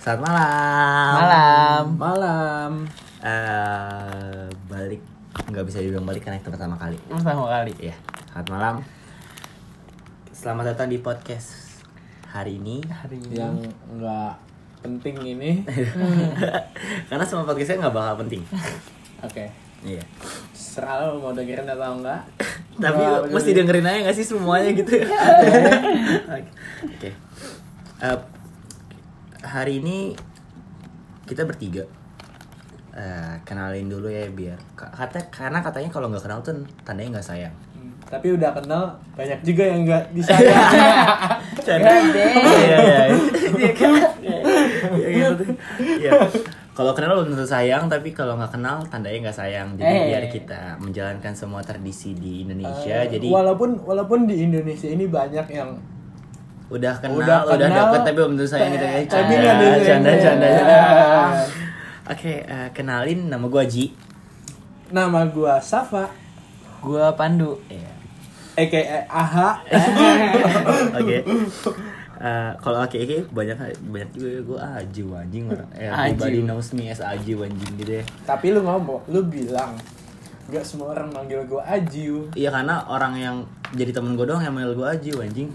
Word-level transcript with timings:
Selamat 0.00 0.32
malam. 0.32 1.12
Malam. 1.12 1.84
Malam. 2.00 2.72
Eh, 3.20 4.48
balik 4.64 5.04
nggak 5.52 5.64
bisa 5.68 5.84
dibilang 5.84 6.08
balik 6.08 6.24
karena 6.24 6.40
itu 6.40 6.48
pertama 6.48 6.72
kali. 6.80 6.96
Pertama 7.04 7.44
kali. 7.44 7.76
Iya. 7.76 7.92
Selamat 8.32 8.48
malam. 8.48 8.74
Selamat 10.32 10.64
datang 10.72 10.88
di 10.88 11.04
podcast 11.04 11.84
hari 12.32 12.56
ini. 12.56 12.80
Hari 12.88 13.20
ini. 13.20 13.34
Yang 13.36 13.76
nggak 14.00 14.32
penting 14.80 15.20
ini. 15.20 15.68
karena 17.12 17.24
semua 17.28 17.44
podcastnya 17.44 17.84
nggak 17.84 17.92
bakal 18.00 18.24
penting. 18.24 18.40
Oke. 19.20 19.52
Iya. 19.84 20.00
Serah 20.56 21.12
lo 21.12 21.20
mau 21.20 21.36
dengerin 21.36 21.68
atau 21.68 22.00
enggak. 22.00 22.24
Tapi 22.80 23.02
mesti 23.36 23.52
dengerin 23.52 23.84
aja 23.84 23.98
gak 24.08 24.16
sih 24.16 24.24
semuanya 24.24 24.72
gitu. 24.72 24.96
Oke. 26.88 27.10
Eh, 28.00 28.16
hari 29.50 29.78
ini 29.78 30.14
kita 31.26 31.42
bertiga. 31.42 31.82
Eh, 32.90 33.34
kenalin 33.42 33.86
dulu 33.86 34.06
ya 34.06 34.26
biar 34.26 34.58
kata 34.74 35.30
karena 35.30 35.58
katanya 35.58 35.88
kalau 35.88 36.10
nggak 36.10 36.22
kenal 36.22 36.38
tuh 36.40 36.54
tandanya 36.82 37.18
nggak 37.18 37.28
sayang. 37.28 37.54
Hmm, 37.70 37.94
Tapi 38.02 38.34
udah 38.34 38.50
kenal 38.50 38.82
banyak 39.14 39.38
juga 39.42 39.62
yang 39.64 39.86
nggak 39.86 40.04
disayang. 40.10 40.58
Canda. 41.66 41.90
Iya 41.90 42.78
iya. 42.78 43.02
Iya. 45.80 46.12
Kalau 46.70 46.96
kenal 46.96 47.12
belum 47.14 47.30
tentu 47.30 47.44
sayang, 47.44 47.86
tapi 47.86 48.10
kalau 48.10 48.34
nggak 48.34 48.56
kenal 48.56 48.80
tandanya 48.88 49.28
nggak 49.28 49.38
sayang. 49.38 49.68
Jadi 49.76 49.86
Eh. 49.92 50.04
biar 50.08 50.24
kita 50.26 50.60
menjalankan 50.80 51.32
semua 51.32 51.60
tradisi 51.60 52.16
di 52.16 52.42
Indonesia. 52.42 53.04
Eh, 53.04 53.18
jadi 53.18 53.26
walaupun 53.28 53.84
walaupun 53.84 54.24
di 54.24 54.40
Indonesia 54.40 54.88
ini 54.88 55.06
banyak 55.06 55.46
yang 55.46 55.76
udah 56.70 56.94
kenal, 57.02 57.18
Udah 57.18 57.38
udah, 57.50 57.56
kenal, 57.58 57.86
deket 57.90 58.00
tapi 58.06 58.16
belum 58.16 58.30
tentu 58.38 58.46
sayang 58.46 58.70
gitu 58.78 58.86
ya. 58.86 58.98
tapi 59.10 59.34
Canda, 59.34 59.36
canda, 59.42 59.66
canda, 59.82 60.10
canda. 60.22 60.46
Ya. 60.46 60.80
Oke, 62.10 62.32
eh, 62.46 62.68
kenalin 62.70 63.26
nama 63.26 63.46
gua 63.50 63.62
Ji. 63.66 63.90
nama 64.90 65.26
gua 65.30 65.58
Safa, 65.58 66.10
Gua 66.82 67.14
Pandu. 67.14 67.58
Iya. 67.70 67.90
aka 68.54 68.80
Aha. 69.06 69.48
Oke. 70.98 71.18
Eh, 72.20 72.50
kalau 72.60 72.84
oke 72.84 73.00
oke 73.00 73.32
banyak 73.32 73.56
banyak 73.88 74.10
juga 74.12 74.28
gue 74.44 74.58
Aju 74.60 75.04
anjing 75.16 75.44
orang. 75.48 75.70
Eh, 75.72 75.88
everybody 75.88 76.44
knows 76.44 76.68
me 76.76 76.92
as 76.92 77.00
Aju 77.00 77.48
anjing 77.48 77.72
gitu 77.80 77.92
ya. 77.96 78.04
Tapi 78.28 78.52
lu 78.52 78.60
ngomong, 78.60 79.08
lu 79.08 79.24
bilang 79.24 79.72
nggak 80.52 80.60
semua 80.60 80.92
orang 80.92 81.08
manggil 81.16 81.40
gua 81.48 81.64
Aju. 81.64 82.28
Iya 82.36 82.52
karena 82.52 82.84
orang 82.92 83.14
yang 83.16 83.36
jadi 83.72 83.96
temen 83.96 84.20
gue 84.20 84.26
doang 84.28 84.44
yang 84.44 84.52
manggil 84.52 84.76
gue 84.76 84.84
Aju 84.84 85.12
anjing. 85.24 85.48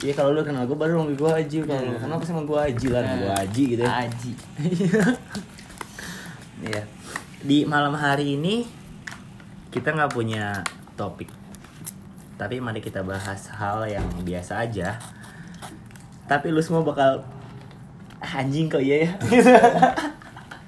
Iya 0.00 0.12
kalau 0.14 0.32
lu 0.32 0.40
kenal 0.40 0.64
gue 0.64 0.72
baru 0.74 0.96
manggil 0.98 1.12
gue 1.14 1.28
Aju 1.30 1.58
kalau 1.66 1.82
lu 1.86 1.98
kenal 1.98 2.16
pasti 2.16 2.32
manggil 2.32 2.48
gue 2.48 2.60
Aju 2.62 2.88
lah, 2.90 3.02
gue 3.04 3.32
Aji 3.38 3.62
gitu 3.68 3.82
ya. 3.82 3.90
Aji. 4.00 4.32
Iya. 6.60 6.82
Di 7.40 7.64
malam 7.64 7.94
hari 7.94 8.36
ini 8.36 8.68
kita 9.70 9.90
nggak 9.90 10.10
punya 10.10 10.60
topik. 10.92 11.32
Tapi 12.36 12.56
mari 12.58 12.80
kita 12.80 13.00
bahas 13.00 13.48
hal 13.50 13.84
yang 13.86 14.04
biasa 14.18 14.60
aja. 14.60 15.00
Tapi 16.26 16.48
lu 16.48 16.60
semua 16.60 16.80
bakal 16.82 17.24
anjing 18.18 18.68
kok 18.68 18.78
iya 18.78 18.96
ya. 18.98 19.10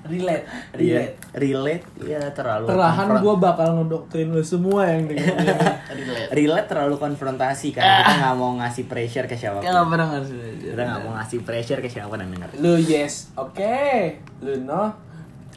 Relate, 0.03 0.45
Iya, 0.75 1.15
relate. 1.33 1.87
relate 1.87 1.87
ya 2.03 2.21
terlalu 2.35 2.67
Perlahan 2.67 3.07
konfront- 3.07 3.23
gua 3.23 3.35
bakal 3.39 3.69
ngedoktrin 3.79 4.29
lu 4.29 4.43
semua 4.43 4.83
yang 4.85 5.07
dengerin 5.07 5.47
ini. 5.95 6.15
relate 6.31 6.67
terlalu 6.67 6.97
konfrontasi 6.97 7.69
kan 7.71 7.83
kita 7.83 8.15
nggak 8.19 8.35
mau 8.35 8.53
ngasih 8.57 8.85
pressure 8.85 9.27
ke. 9.27 9.35
Kalau 9.35 9.87
pernah 9.87 10.07
nggak 10.09 10.23
sih? 10.23 10.37
Kita 10.65 10.83
nggak 10.83 11.01
mau 11.01 11.13
ngasih 11.15 11.39
pressure 11.41 11.79
ke 11.79 11.89
siapa 11.89 12.07
pun 12.07 12.19
yang 12.19 12.31
denger. 12.31 12.49
Lu 12.57 12.75
yes, 12.77 13.31
oke. 13.35 13.83
Lu 14.41 14.57
no, 14.63 14.93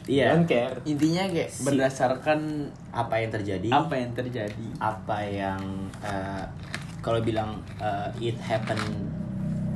Iya. 0.04 0.32
don't 0.32 0.44
care. 0.44 0.78
Intinya 0.84 1.26
kayak 1.26 1.50
Si- 1.50 1.62
berdasarkan 1.62 2.38
Apa 2.90 3.18
yang 3.18 3.30
terjadi? 3.32 3.68
apa 3.68 3.94
yang 3.94 4.10
terjadi. 4.12 4.66
apa 4.76 5.16
yang 5.20 5.60
eh, 5.98 6.44
kalau 7.00 7.18
bilang 7.20 7.58
eh, 7.76 8.08
it 8.24 8.38
happen 8.40 8.78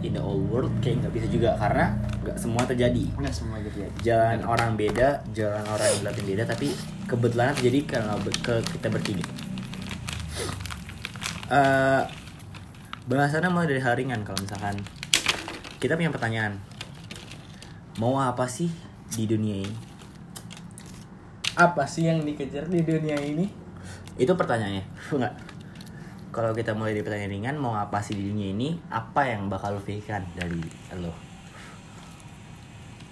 in 0.01 0.11
the 0.11 0.19
old 0.19 0.41
world 0.47 0.73
kayak 0.81 1.03
nggak 1.03 1.13
bisa 1.13 1.27
juga 1.29 1.53
karena 1.55 1.93
nggak 2.21 2.33
semua 2.35 2.65
terjadi 2.65 3.05
Enggak 3.13 3.35
semua 3.35 3.61
terjadi. 3.61 3.93
jalan 4.01 4.41
orang 4.43 4.73
beda 4.73 5.21
jalan 5.31 5.61
orang 5.67 5.87
yang 5.87 5.99
dilatih 6.01 6.25
beda 6.27 6.43
tapi 6.47 6.69
kebetulan 7.05 7.53
terjadi 7.53 7.79
karena 7.87 8.13
ke 8.41 8.55
kita 8.71 8.89
bertiga 8.89 9.25
Eh, 11.51 12.03
bahasannya 13.11 13.51
mulai 13.51 13.69
dari 13.75 13.83
hal 13.83 13.99
ringan 13.99 14.23
kalau 14.23 14.39
misalkan. 14.39 14.79
Kita 15.83 15.99
punya 15.99 16.15
pertanyaan. 16.15 16.63
Mau 17.99 18.17
apa 18.23 18.47
sih 18.47 18.71
di 19.11 19.27
dunia 19.27 19.67
ini? 19.67 19.77
Apa 21.59 21.85
sih 21.91 22.07
yang 22.07 22.23
dikejar 22.23 22.71
di 22.71 22.87
dunia 22.87 23.19
ini? 23.19 23.59
itu 24.21 24.37
pertanyaannya. 24.37 24.85
Enggak 25.17 25.35
kalau 26.31 26.55
kita 26.55 26.79
mulai 26.79 26.95
dari 26.95 27.03
pertanyaan 27.03 27.35
ringan 27.35 27.57
mau 27.59 27.75
apa 27.75 27.99
sih 28.07 28.15
di 28.15 28.31
dunia 28.31 28.55
ini? 28.55 28.79
Apa 28.91 29.27
yang 29.27 29.51
bakal 29.51 29.79
lo 29.79 29.83
pikirkan 29.83 30.23
dari 30.35 30.63
lo 30.99 31.13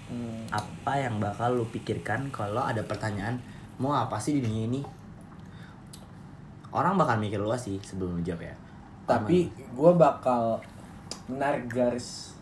Hmm, 0.09 0.49
apa 0.49 1.05
yang 1.05 1.21
bakal 1.21 1.53
lo 1.53 1.69
pikirkan 1.69 2.33
kalau 2.33 2.65
ada 2.65 2.81
pertanyaan 2.81 3.37
mau 3.77 3.93
apa 3.93 4.17
sih 4.17 4.33
di 4.33 4.41
dunia 4.41 4.65
ini 4.65 4.81
orang 6.69 6.93
bakal 6.95 7.17
mikir 7.17 7.41
luas 7.41 7.65
sih 7.65 7.77
sebelum 7.81 8.21
jawab 8.21 8.45
ya 8.45 8.55
tapi 9.09 9.49
gua 9.73 9.97
bakal 9.97 10.61
menarik 11.25 11.65
garis. 11.69 12.37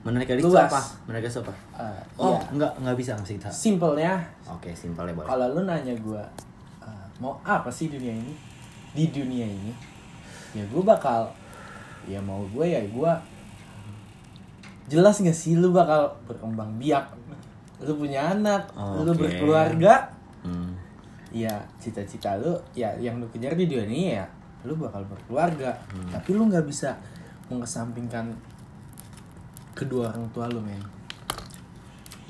menarik 0.00 0.32
garis 0.32 0.44
Luas. 0.44 0.72
apa 0.72 0.80
menarik 1.04 1.28
garis 1.28 1.44
apa 1.44 1.52
Uh, 1.80 2.00
oh 2.16 2.36
iya. 2.36 2.48
enggak 2.56 2.72
enggak 2.80 2.96
bisa 2.96 3.10
ngasih 3.16 3.36
kita 3.40 3.48
Simpelnya, 3.52 4.12
oke 4.44 4.68
simpelnya 4.72 5.12
boleh 5.16 5.28
kalau 5.28 5.46
lu 5.52 5.60
nanya 5.64 5.92
gua 6.00 6.24
uh, 6.80 7.04
mau 7.20 7.36
apa 7.40 7.68
sih 7.72 7.88
dunia 7.88 8.12
ini? 8.12 8.32
Di 8.92 9.08
dunia 9.08 9.44
ini, 9.48 9.72
ya 10.52 10.64
gua 10.68 10.92
bakal, 10.96 11.28
ya 12.04 12.20
mau 12.20 12.44
gua 12.52 12.64
ya 12.68 12.80
gua 12.92 13.16
jelas 14.90 15.22
gak 15.22 15.36
sih 15.36 15.54
lu 15.54 15.70
bakal 15.70 16.10
berkembang 16.26 16.74
biak 16.76 17.06
lu 17.80 17.94
punya 17.96 18.34
anak 18.34 18.66
lu 18.74 19.12
Oke. 19.12 19.24
berkeluarga 19.24 20.08
Hmm. 20.40 20.69
Ya 21.30 21.62
cita-cita 21.78 22.38
lu 22.38 22.58
ya 22.74 22.90
yang 22.98 23.22
lu 23.22 23.26
kejar 23.30 23.54
di 23.54 23.70
dunia 23.70 23.86
ini 23.86 24.02
ya 24.18 24.26
lu 24.66 24.76
bakal 24.76 25.02
berkeluarga. 25.08 25.72
Tapi 26.12 26.30
lu 26.36 26.50
nggak 26.50 26.66
bisa 26.68 26.92
mengesampingkan 27.48 28.36
kedua 29.72 30.12
orang 30.12 30.28
tua 30.34 30.46
lu 30.52 30.60
men. 30.60 30.82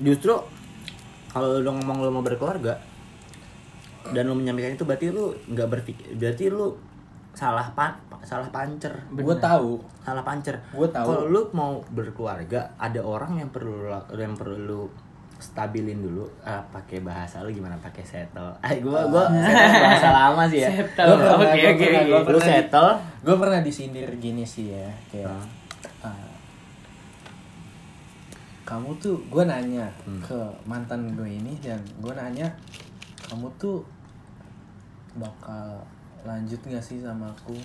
Justru 0.00 0.32
kalau 1.30 1.58
lo 1.58 1.70
ngomong 1.74 1.98
lo 2.06 2.10
mau 2.14 2.24
berkeluarga 2.24 2.78
dan 4.14 4.30
lo 4.30 4.34
menyampaikan 4.38 4.78
itu 4.78 4.84
berarti 4.86 5.06
lo 5.12 5.36
nggak 5.44 5.68
berpikir 5.68 6.06
berarti 6.16 6.44
lo 6.48 6.78
salah 7.34 7.68
pan 7.74 7.94
salah 8.20 8.52
pancer. 8.52 8.92
Gue 9.16 9.36
tahu. 9.40 9.80
Salah 10.04 10.20
pancer. 10.20 10.60
Gua 10.76 10.88
tahu. 10.92 11.06
kalau 11.08 11.24
lo 11.24 11.42
mau 11.56 11.80
berkeluarga 11.88 12.76
ada 12.76 13.00
orang 13.00 13.40
yang 13.40 13.48
perlu 13.48 13.88
yang 14.12 14.36
perlu 14.36 14.90
stabilin 15.40 15.98
dulu 15.98 16.28
Ah, 16.40 16.60
pakai 16.66 17.00
bahasa 17.00 17.40
lo 17.40 17.48
gimana 17.48 17.74
pakai 17.76 18.00
settle 18.02 18.52
ah 18.60 18.72
gua 18.78 19.04
gua 19.06 19.24
settle 19.26 19.80
bahasa 19.80 20.08
lama 20.10 20.42
sih 20.44 20.60
ya 20.60 20.70
Settle. 20.70 21.08
Oke, 21.10 21.26
oke, 21.66 21.80
pernah, 21.80 22.00
oke. 22.00 22.06
gua 22.06 22.20
pernah 22.22 22.38
di- 22.38 22.46
settle 22.46 22.90
gue 23.20 23.36
pernah 23.36 23.60
disindir 23.60 24.08
gini 24.16 24.44
sih 24.44 24.70
ya 24.70 24.88
kayak 25.08 25.32
ah, 26.00 26.28
kamu 28.62 28.94
tuh 28.96 29.18
gue 29.26 29.42
nanya 29.42 29.90
Hmm. 30.00 30.20
ke 30.20 30.38
mantan 30.62 31.10
gue 31.10 31.26
ini 31.28 31.58
dan 31.58 31.80
gue 31.98 32.12
nanya 32.12 32.46
kamu 33.20 33.50
tuh 33.56 33.82
bakal 35.12 35.82
lanjut 36.22 36.60
gak 36.62 36.78
sih 36.78 37.02
sama 37.02 37.26
aku 37.28 37.58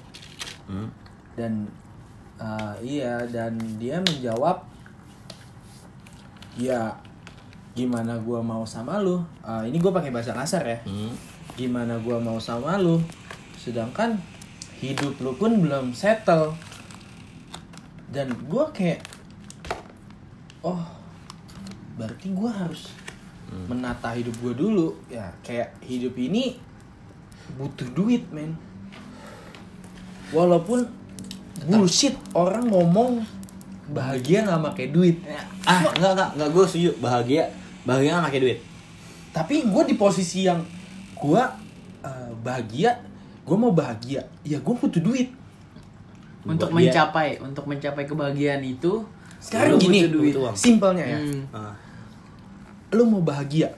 Hmm. 0.65 0.89
dan 1.35 1.69
ah, 2.35 2.73
iya 2.79 3.21
dan 3.25 3.53
dia 3.77 4.01
menjawab 4.01 4.65
ya 6.55 6.89
gimana 7.75 8.15
gua 8.23 8.39
mau 8.39 8.63
sama 8.63 9.03
lu? 9.03 9.19
Ah, 9.43 9.67
ini 9.67 9.75
gue 9.75 9.91
pakai 9.91 10.09
bahasa 10.09 10.31
kasar 10.31 10.63
ya. 10.63 10.79
Hmm. 10.87 11.11
gimana 11.59 11.99
gua 11.99 12.19
mau 12.19 12.39
sama 12.39 12.79
lu? 12.79 13.03
Sedangkan 13.59 14.15
hidup 14.79 15.19
lu 15.19 15.35
pun 15.35 15.59
belum 15.59 15.91
settle. 15.91 16.55
Dan 18.07 18.31
gua 18.47 18.71
kayak 18.71 19.03
oh 20.63 20.79
berarti 21.99 22.31
gua 22.31 22.51
harus 22.51 22.95
menata 23.67 24.15
hidup 24.15 24.35
gua 24.39 24.55
dulu. 24.55 24.95
Ya 25.11 25.35
kayak 25.43 25.75
hidup 25.83 26.15
ini 26.15 26.55
butuh 27.59 27.91
duit 27.91 28.23
men. 28.31 28.55
Walaupun 30.31 30.87
bullshit 31.67 32.15
orang 32.31 32.71
ngomong 32.71 33.23
bahagia 33.91 34.47
nggak 34.47 34.63
pakai 34.73 34.87
duit. 34.95 35.19
Ah 35.67 35.83
enggak 35.93 36.11
enggak 36.17 36.29
enggak 36.39 36.49
gue 36.55 36.65
setuju. 36.65 36.91
Bahagia 36.99 37.43
bahagia 37.85 38.09
nggak 38.15 38.25
pakai 38.27 38.41
duit 38.41 38.59
tapi 39.31 39.55
gue 39.63 39.83
di 39.85 39.95
posisi 39.95 40.43
yang 40.43 40.59
gue 41.13 41.41
uh, 42.01 42.31
bahagia 42.39 42.97
gue 43.41 43.55
mau 43.55 43.71
bahagia 43.71 44.25
ya 44.41 44.57
gue 44.57 44.73
butuh 44.75 44.99
duit 44.99 45.29
Untuk 46.43 46.69
Buat 46.69 46.77
dia- 46.77 46.93
mencapai 46.93 47.27
untuk 47.39 47.65
mencapai 47.65 48.03
kebahagiaan 48.03 48.61
itu 48.61 49.01
sekarang 49.39 49.77
gini 49.77 50.05
butuh 50.05 50.13
duit. 50.13 50.33
simpelnya 50.55 51.01
ya 51.03 51.19
Hmm. 51.19 51.41
Ah, 51.51 51.73
lu 52.91 53.03
mau 53.03 53.21
bahagia 53.21 53.73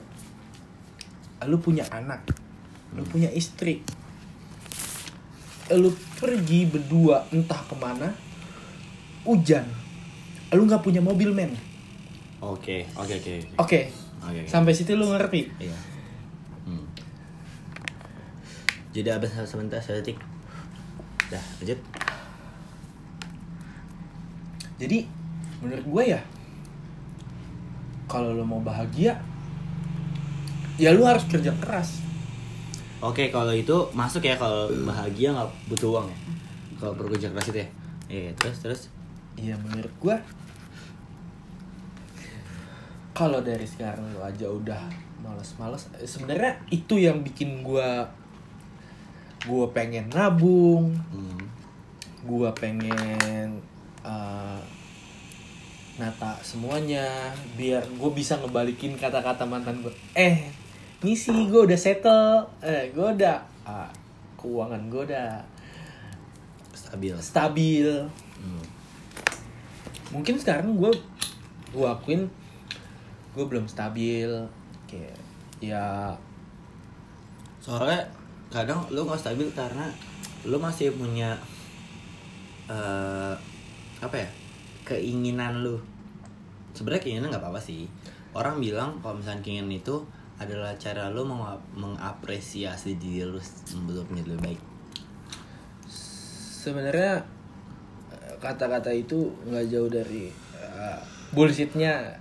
lu 1.42 1.56
punya 1.56 1.84
anak 1.88 2.24
lu 2.92 3.00
Hmm. 3.00 3.08
punya 3.08 3.28
istri 3.30 3.80
lu 5.70 5.88
pergi 6.16 6.64
berdua 6.64 7.28
entah 7.30 7.60
ke 7.62 7.74
mana 7.74 8.08
hujan 9.22 9.68
lu 10.50 10.64
nggak 10.64 10.80
punya 10.80 11.00
mobil 11.00 11.28
men 11.30 11.52
Oke, 12.38 12.86
oke, 12.94 13.14
oke. 13.18 13.34
oke. 13.58 13.80
sampai 14.46 14.70
situ 14.70 14.94
lu 14.94 15.10
ngerti 15.10 15.50
Iya. 15.58 15.78
Hmm. 16.68 16.86
Jadi 18.94 19.08
abis 19.10 19.34
sebentar 19.46 19.82
sedetik. 19.82 20.18
Dah, 21.28 21.42
lanjut. 21.60 21.76
jadi 24.78 25.02
menurut 25.58 25.84
gue 25.84 26.04
ya 26.14 26.20
kalau 28.06 28.30
lu 28.32 28.46
mau 28.46 28.62
bahagia 28.62 29.18
ya 30.78 30.94
lu 30.94 31.02
harus 31.02 31.26
kerja 31.26 31.50
keras 31.58 32.06
Oke, 32.98 33.30
kalau 33.30 33.54
itu 33.54 33.70
masuk 33.94 34.26
ya 34.26 34.34
kalau 34.34 34.66
bahagia 34.82 35.30
nggak 35.30 35.46
butuh 35.70 35.86
uang 35.86 36.10
ya. 36.10 36.18
Kalau 36.82 36.98
bekerja 36.98 37.30
keras 37.30 37.46
itu 37.54 37.62
ya. 37.62 37.68
Iya, 38.10 38.30
terus 38.34 38.58
terus. 38.58 38.80
Iya 39.38 39.54
menurut 39.62 39.94
gua 40.02 40.18
kalau 43.18 43.42
dari 43.42 43.66
sekarang 43.66 44.14
lo 44.14 44.22
aja 44.22 44.46
udah 44.46 44.86
males-males 45.18 45.90
eh, 45.98 46.06
sebenarnya 46.06 46.54
itu 46.70 47.02
yang 47.02 47.26
bikin 47.26 47.66
gua 47.66 48.06
gua 49.42 49.66
pengen 49.74 50.06
nabung 50.14 50.94
Hmm. 51.10 51.42
gua 52.22 52.54
pengen 52.54 53.58
eh, 54.06 54.60
nata 55.98 56.38
semuanya 56.46 57.34
biar 57.58 57.82
gue 57.82 58.10
bisa 58.14 58.38
ngebalikin 58.38 58.94
kata-kata 58.94 59.42
mantan 59.42 59.82
gue 59.82 59.90
eh 60.14 60.46
ini 61.02 61.10
sih 61.10 61.50
gue 61.50 61.66
udah 61.66 61.74
settle 61.74 62.46
eh 62.62 62.94
gue 62.94 63.02
udah 63.18 63.42
ah, 63.66 63.90
keuangan 64.38 64.78
gue 64.86 65.02
udah 65.10 65.42
Stabil. 66.70 67.18
stabil 67.18 67.90
Hmm. 68.38 68.62
mungkin 70.14 70.38
sekarang 70.38 70.78
gue 70.78 70.94
gue 71.74 71.82
akuin 71.82 72.30
gue 73.38 73.46
belum 73.46 73.70
stabil 73.70 74.26
kayak 74.90 75.14
ya 75.62 76.10
Soalnya 77.62 78.00
kadang 78.48 78.80
lu 78.88 79.04
nggak 79.04 79.20
stabil 79.20 79.44
karena 79.52 79.86
lu 80.48 80.56
masih 80.56 80.88
punya 80.96 81.36
eh 82.66 83.34
apa 84.00 84.16
ya 84.16 84.30
keinginan 84.88 85.60
lu. 85.60 85.76
Sebenarnya 86.72 87.02
keinginan 87.04 87.28
nggak 87.28 87.44
apa-apa 87.44 87.60
sih. 87.60 87.84
Orang 88.32 88.58
bilang 88.58 88.96
kalau 89.04 89.20
misalnya 89.20 89.44
keinginan 89.44 89.74
itu 89.74 90.00
adalah 90.38 90.72
cara 90.80 91.10
lu 91.12 91.26
meng- 91.28 91.60
mengapresiasi 91.76 92.96
diri 92.96 93.26
untuk 93.74 94.06
menjadi 94.08 94.34
lebih 94.34 94.42
baik. 94.42 94.60
sebenarnya 96.58 97.22
eh, 98.12 98.34
kata-kata 98.42 98.92
itu 98.92 99.30
nggak 99.46 99.66
jauh 99.72 99.88
dari 99.88 100.28
eh, 100.58 101.00
bullshitnya 101.32 102.12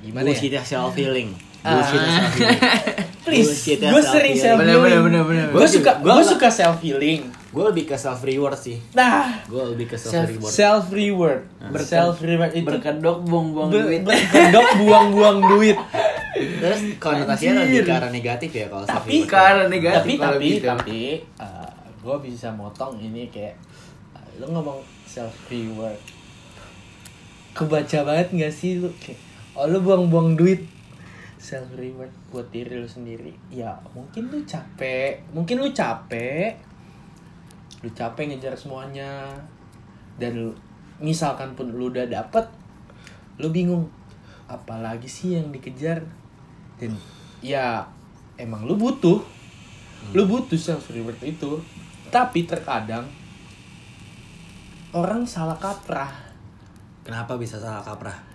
gimana 0.00 0.24
Bullshit 0.26 0.52
ya 0.52 0.60
ya 0.60 0.62
self 0.64 0.92
healing. 0.96 1.30
Ah. 1.60 1.76
Bullshit 1.76 2.00
self 2.00 2.32
healing. 2.36 2.60
please 3.20 3.52
gue 3.76 4.02
sering 4.02 4.34
self 4.34 4.58
healing 4.58 5.12
gue 5.52 5.66
suka 5.68 5.90
Gua 6.00 6.18
gue 6.18 6.24
suka 6.24 6.48
self 6.50 6.78
healing 6.80 7.22
Gue 7.50 7.66
lebih 7.66 7.82
ke 7.90 7.98
self 7.98 8.22
reward 8.22 8.54
sih. 8.54 8.78
nah 8.94 9.26
Gue 9.50 9.74
lebih 9.74 9.90
ke 9.90 9.98
self 9.98 10.22
reward. 10.22 10.52
self 10.54 10.84
reward 10.94 11.40
self 11.82 12.16
reward 12.22 12.52
itu 12.54 12.62
Berkedok 12.62 13.26
buang-buang 13.26 13.68
duit. 13.74 14.00
berkedok 14.06 14.68
buang-buang 14.80 15.38
duit 15.42 15.76
Terus 16.30 16.80
konotasinya 17.02 17.66
lebih 17.66 17.84
ke 17.84 17.92
arah 17.92 18.10
negatif 18.14 18.50
ya 18.54 18.66
kalau 18.70 18.86
self 18.86 19.02
tapi. 19.04 19.26
Ke 19.26 19.36
arah 19.36 19.66
negatif 19.66 20.16
tapi 20.16 20.16
tapi 20.16 20.48
gitu. 20.56 20.66
tapi 20.66 21.00
gue 22.00 22.16
bisa 22.24 22.48
motong 22.54 22.96
ini 22.96 23.28
kayak 23.28 23.60
uh, 24.16 24.24
lu 24.40 24.48
ngomong 24.48 24.80
self 25.04 25.34
reward 25.52 25.98
kebaca 27.52 27.98
banget 28.06 28.26
gak 28.32 28.54
sih 28.54 28.80
lu 28.80 28.88
kayak 28.96 29.18
oh 29.60 29.68
lu 29.68 29.84
buang-buang 29.84 30.40
duit. 30.40 30.64
Self 31.36 31.76
reward 31.76 32.08
buat 32.32 32.48
diri 32.48 32.80
lu 32.80 32.88
sendiri. 32.88 33.36
Ya 33.52 33.76
mungkin 33.92 34.32
lu 34.32 34.40
capek. 34.48 35.20
Mungkin 35.36 35.60
lu 35.60 35.68
capek. 35.76 36.56
Lu 37.84 37.92
capek 37.92 38.32
ngejar 38.32 38.56
semuanya. 38.56 39.36
Dan 40.16 40.48
lu, 40.48 40.50
misalkan 40.96 41.52
pun 41.52 41.68
lu 41.76 41.92
udah 41.92 42.08
dapet 42.08 42.48
lu 43.40 43.52
bingung 43.52 43.88
apalagi 44.48 45.08
sih 45.08 45.36
yang 45.36 45.52
dikejar? 45.52 46.08
Dan 46.80 46.96
ya 47.44 47.84
emang 48.40 48.64
lu 48.64 48.80
butuh. 48.80 49.20
Lu 50.16 50.24
butuh 50.24 50.56
self 50.56 50.88
reward 50.88 51.20
itu. 51.20 51.60
Tapi 52.08 52.48
terkadang 52.48 53.04
orang 54.96 55.28
salah 55.28 55.60
kaprah. 55.60 56.32
Kenapa 57.04 57.36
bisa 57.36 57.60
salah 57.60 57.84
kaprah? 57.84 58.29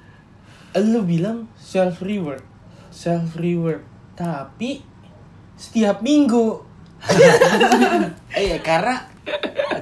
Lu 0.83 1.07
bilang 1.07 1.47
self 1.55 2.03
reward 2.03 2.43
self 2.91 3.35
reward 3.39 3.83
tapi 4.15 4.83
setiap 5.55 6.03
minggu 6.03 6.63
Eh 8.33 8.57
karena 8.67 8.97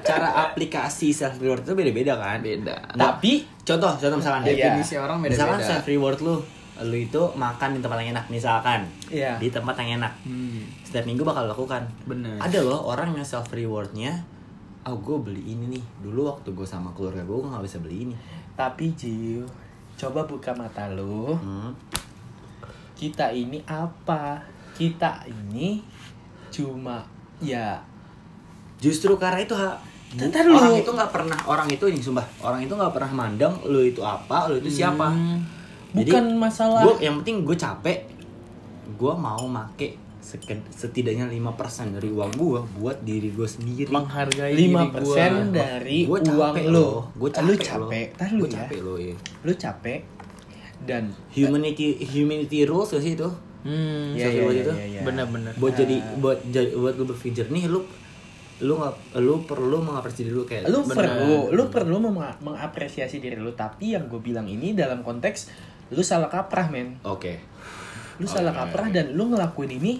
cara 0.03 0.29
aplikasi 0.49 1.15
self 1.15 1.39
reward 1.39 1.63
itu 1.63 1.71
beda-beda 1.71 2.19
kan. 2.19 2.43
Beda. 2.43 2.75
tapi 2.93 3.47
Contoh, 3.63 3.95
contoh 3.95 4.19
misalkan. 4.19 4.43
Iya. 4.43 4.75
Definisi 4.75 4.99
orang 4.99 5.23
Misalkan 5.23 5.63
beda-beda. 5.63 5.69
self 5.79 5.85
reward 5.87 6.19
lu, 6.19 6.35
lu 6.83 6.97
itu 6.99 7.21
makan 7.39 7.69
di 7.71 7.79
tempat 7.79 7.97
yang 8.03 8.11
enak 8.11 8.25
misalkan. 8.27 8.83
Iya. 9.07 9.39
Di 9.39 9.47
tempat 9.47 9.75
yang 9.79 10.03
enak. 10.03 10.13
Hmm. 10.27 10.67
Setiap 10.83 11.07
minggu 11.07 11.23
bakal 11.23 11.47
lakukan. 11.47 11.87
Bener. 12.03 12.35
Ada 12.43 12.59
loh 12.59 12.83
orang 12.91 13.15
yang 13.15 13.23
self 13.23 13.47
rewardnya, 13.55 14.19
oh 14.83 14.99
gue 14.99 15.15
beli 15.23 15.55
ini 15.55 15.79
nih. 15.79 15.83
Dulu 16.03 16.27
waktu 16.27 16.51
gue 16.51 16.67
sama 16.67 16.91
keluarga 16.91 17.23
gue, 17.23 17.37
gue 17.39 17.49
nggak 17.49 17.63
bisa 17.63 17.79
beli 17.79 18.11
ini. 18.11 18.15
tapi 18.53 18.93
Jiu 18.93 19.47
coba 19.95 20.25
buka 20.25 20.51
mata 20.53 20.89
lu. 20.89 21.33
Hmm. 21.35 21.71
kita 22.93 23.35
ini 23.35 23.59
apa? 23.67 24.39
Kita 24.73 25.27
ini 25.27 25.83
cuma 26.47 27.03
ya. 27.43 27.81
Justru 28.79 29.15
karena 29.19 29.43
itu 29.43 29.51
ha, 29.55 29.75
bu- 30.15 30.55
orang 30.55 30.75
itu 30.79 30.91
nggak 30.93 31.11
pernah 31.11 31.39
orang 31.45 31.67
itu 31.67 31.85
ini 31.89 31.99
sumpah. 31.99 32.23
Orang 32.39 32.63
itu 32.63 32.71
nggak 32.71 32.93
pernah 32.93 33.11
mandang 33.11 33.53
lu 33.65 33.83
itu 33.83 33.99
apa, 33.99 34.47
lu 34.47 34.61
itu 34.61 34.81
siapa. 34.81 35.11
Hmm. 35.11 35.43
bukan 35.93 36.25
masalah. 36.37 36.81
Gua, 36.81 36.97
yang 36.97 37.21
penting 37.21 37.45
gue 37.45 37.53
capek, 37.53 37.99
gue 38.97 39.13
mau 39.13 39.45
make 39.45 39.93
setidaknya 40.71 41.27
5% 41.27 41.93
dari 41.93 42.07
uang 42.07 42.31
gue 42.33 42.59
buat 42.79 42.97
diri 43.01 43.29
gue 43.29 43.43
sendiri. 43.43 43.91
Menghargai 43.91 44.55
lima 44.55 44.87
diri 44.87 44.89
gua. 44.89 44.95
persen 44.95 45.31
dari 45.51 45.97
Gua 46.07 46.19
uang 46.23 46.55
loh. 46.71 46.95
Gua 47.13 47.29
capek 47.29 47.43
lu 47.43 47.53
capek 47.59 48.05
tar 48.15 48.29
lu 48.31 48.39
Gua 48.39 48.47
ya 48.47 48.55
capek 48.57 48.79
lo 48.79 48.93
ya. 48.95 49.15
lu 49.43 49.53
capek 49.53 49.99
dan 50.83 51.03
Humanity 51.31 51.95
humanity 52.01 52.63
rules 52.63 52.89
gak 52.89 52.99
sih 52.99 53.13
itu? 53.13 53.29
Hmm. 53.63 54.11
ya, 54.11 54.27
ya, 54.27 54.43
ya, 54.43 54.51
itu? 54.51 54.71
ya, 54.73 54.85
ya. 54.89 55.01
Bener-bener. 55.03 55.51
Buat 55.55 55.75
jadi 55.75 55.95
buat 56.17 56.39
jadi 56.47 56.71
buat 56.73 56.95
lu 56.95 57.05
berpikir 57.05 57.47
nih 57.47 57.67
lu 57.67 57.83
lu 58.59 58.79
nggak 58.79 59.19
lu 59.19 59.43
perlu 59.43 59.81
mengapresiasi 59.81 60.23
diri 60.23 60.33
lu 60.33 60.45
kayak 60.45 60.63
lu 60.67 60.83
bener. 60.83 60.95
perlu 60.95 61.37
lu 61.51 61.63
perlu 61.67 61.95
meng- 61.99 62.39
mengapresiasi 62.39 63.19
diri 63.19 63.35
lu 63.35 63.51
tapi 63.51 63.91
yang 63.91 64.07
gue 64.07 64.19
bilang 64.19 64.47
ini 64.47 64.71
dalam 64.71 64.99
konteks 64.99 65.51
lu 65.91 65.99
salah 65.99 66.27
kaprah 66.27 66.69
men 66.69 66.95
Oke. 67.03 67.43
lu 68.19 68.27
salah 68.29 68.53
Oke, 68.53 68.59
kaprah 68.61 68.87
dan 68.87 69.11
lu 69.11 69.27
ngelakuin 69.27 69.73
ini 69.73 69.99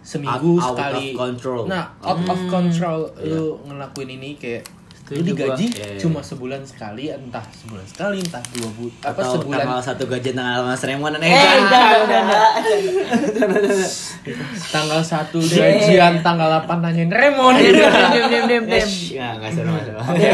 seminggu 0.00 0.56
Out- 0.56 0.62
out 0.62 0.70
sekali 0.74 1.06
of 1.06 1.16
control. 1.16 1.62
nah 1.66 1.84
out 2.00 2.22
of 2.22 2.38
Hmm, 2.38 2.48
control 2.48 3.00
iya. 3.16 3.34
lu 3.34 3.44
ngelakuin 3.62 4.10
ini 4.12 4.30
kayak 4.34 4.62
lu 5.10 5.14
Setuju 5.14 5.30
digaji 5.30 5.66
gua. 5.66 5.74
Iya, 5.74 5.86
iya, 5.88 5.98
cuma 5.98 6.20
sebulan 6.20 6.62
sekali 6.62 7.04
entah 7.08 7.44
sebulan 7.54 7.86
sekali 7.86 8.16
entah 8.18 8.42
dua 8.50 8.68
bulan 8.70 8.94
apa 9.00 9.08
Atau 9.14 9.32
sebulan 9.34 9.58
tanggal 9.58 9.80
satu 9.82 10.02
gajian 10.06 10.34
tanggal 10.34 10.60
mas 10.62 10.82
Remon 10.82 11.10
dan 11.10 11.22
Eh, 11.22 11.32
udah, 11.98 12.22
tanggal 14.68 15.00
satu 15.00 15.38
gajian 15.40 16.14
tanggal 16.20 16.48
8 16.60 16.78
nanyain 16.78 17.08
Remon 17.08 17.54
Diam, 17.54 17.72
diam, 17.72 18.26
diam, 18.28 18.44
diam, 18.46 18.64
Eh, 18.66 18.70
diam. 18.74 18.88
shh, 18.88 19.16
nggak 19.16 19.50
seru 19.50 19.68
nggak 19.70 19.84
seru. 19.84 19.98
Oke, 19.98 20.28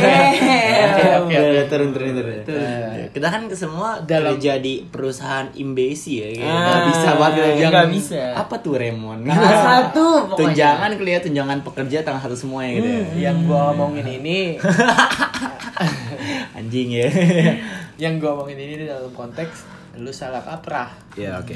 oke, 1.16 1.38
turun 1.66 1.88
turun 1.90 2.10
turun. 2.12 2.36
Eh, 2.44 3.08
Kita 3.10 3.26
kan 3.28 3.42
semua 3.48 4.00
Dalam- 4.00 4.34
kerja 4.34 4.58
di 4.58 4.82
perusahaan 4.84 5.46
imbesi 5.54 6.18
ya, 6.18 6.28
Ah, 6.42 6.50
nggak 6.50 6.80
bisa 6.88 7.08
banget 7.14 7.44
nggak 7.64 7.88
bisa. 7.90 8.22
Apa 8.34 8.54
tuh 8.58 8.74
Remon? 8.74 9.22
Tanggal 9.24 9.54
satu. 9.56 10.06
Tunjangan 10.34 10.90
kelihatan 10.94 11.22
tunjangan 11.24 11.58
pekerja 11.62 12.02
tanggal 12.02 12.20
satu 12.20 12.36
semua 12.36 12.62
ya 12.62 12.76
gitu. 12.76 12.84
ya. 12.84 13.00
Hmm, 13.00 13.16
yang 13.16 13.36
gua 13.44 13.72
omongin 13.72 14.06
ini 14.12 14.58
Anjing 16.56 16.88
ya. 16.90 17.08
yang 18.02 18.18
gua 18.18 18.34
omongin 18.34 18.58
ini 18.58 18.84
dalam 18.84 19.10
konteks 19.10 19.64
lu 19.94 20.10
salah 20.10 20.40
kaprah 20.40 20.90
Ya 21.14 21.38
oke. 21.38 21.54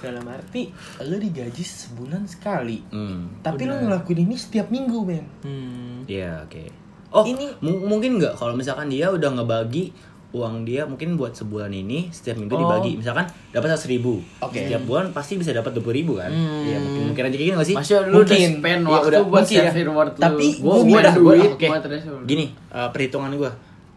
dalam 0.00 0.24
arti 0.26 0.72
lu 1.02 1.16
digaji 1.16 1.60
sebulan 1.60 2.24
sekali 2.24 2.80
Hmm. 2.86 3.40
tapi 3.40 3.64
lu 3.64 3.76
ngelakuin 3.78 4.24
ini 4.24 4.32
setiap 4.34 4.68
minggu 4.68 5.00
men 5.02 5.24
Hmm. 5.40 6.04
Iya 6.04 6.44
oke. 6.44 6.64
Oh 7.10 7.24
Ini- 7.24 7.58
mu- 7.60 7.84
mungkin 7.86 8.16
nggak 8.16 8.34
kalau 8.34 8.54
misalkan 8.54 8.86
dia 8.86 9.08
udah 9.08 9.30
ngebagi 9.32 9.90
uang 10.30 10.62
dia 10.62 10.82
mungkin 10.82 11.14
buat 11.14 11.32
sebulan 11.32 11.68
ini 11.68 12.06
setiap 12.08 12.36
minggu 12.36 12.52
Oh. 12.52 12.60
dibagi 12.60 12.96
misalkan 12.96 13.24
dapat 13.48 13.66
seratus 13.68 13.88
ribu 13.88 14.22
Oke. 14.38 14.62
setiap 14.62 14.82
bulan 14.84 15.10
pasti 15.10 15.34
bisa 15.34 15.50
dapat 15.50 15.74
dua 15.74 15.90
ribu 15.90 16.14
kan 16.14 16.28
Hmm. 16.28 16.62
Iya 16.62 16.76
mungkin 16.78 17.02
mungkin 17.08 17.22
aja 17.24 17.34
gitu 17.34 17.50
gak 17.52 17.64
sih 17.64 17.74
Maksudnya 17.74 18.00
lu 18.04 18.14
udah 18.16 18.18
Mungkin. 18.30 18.50
spend 18.56 18.80
Iya, 18.80 18.88
waktu 18.88 19.08
udah, 19.08 19.22
buat 19.24 19.42
mungkin 19.42 19.58
ya. 19.58 19.72
reward 19.82 20.10
lu. 20.10 20.20
Tapi 20.20 20.46
ada 20.46 20.70
udah- 20.70 21.14
duit 21.16 21.52
reward. 21.58 22.24
gini 22.24 22.46
eh, 22.52 22.88
perhitungan 22.88 23.30
gue 23.32 23.50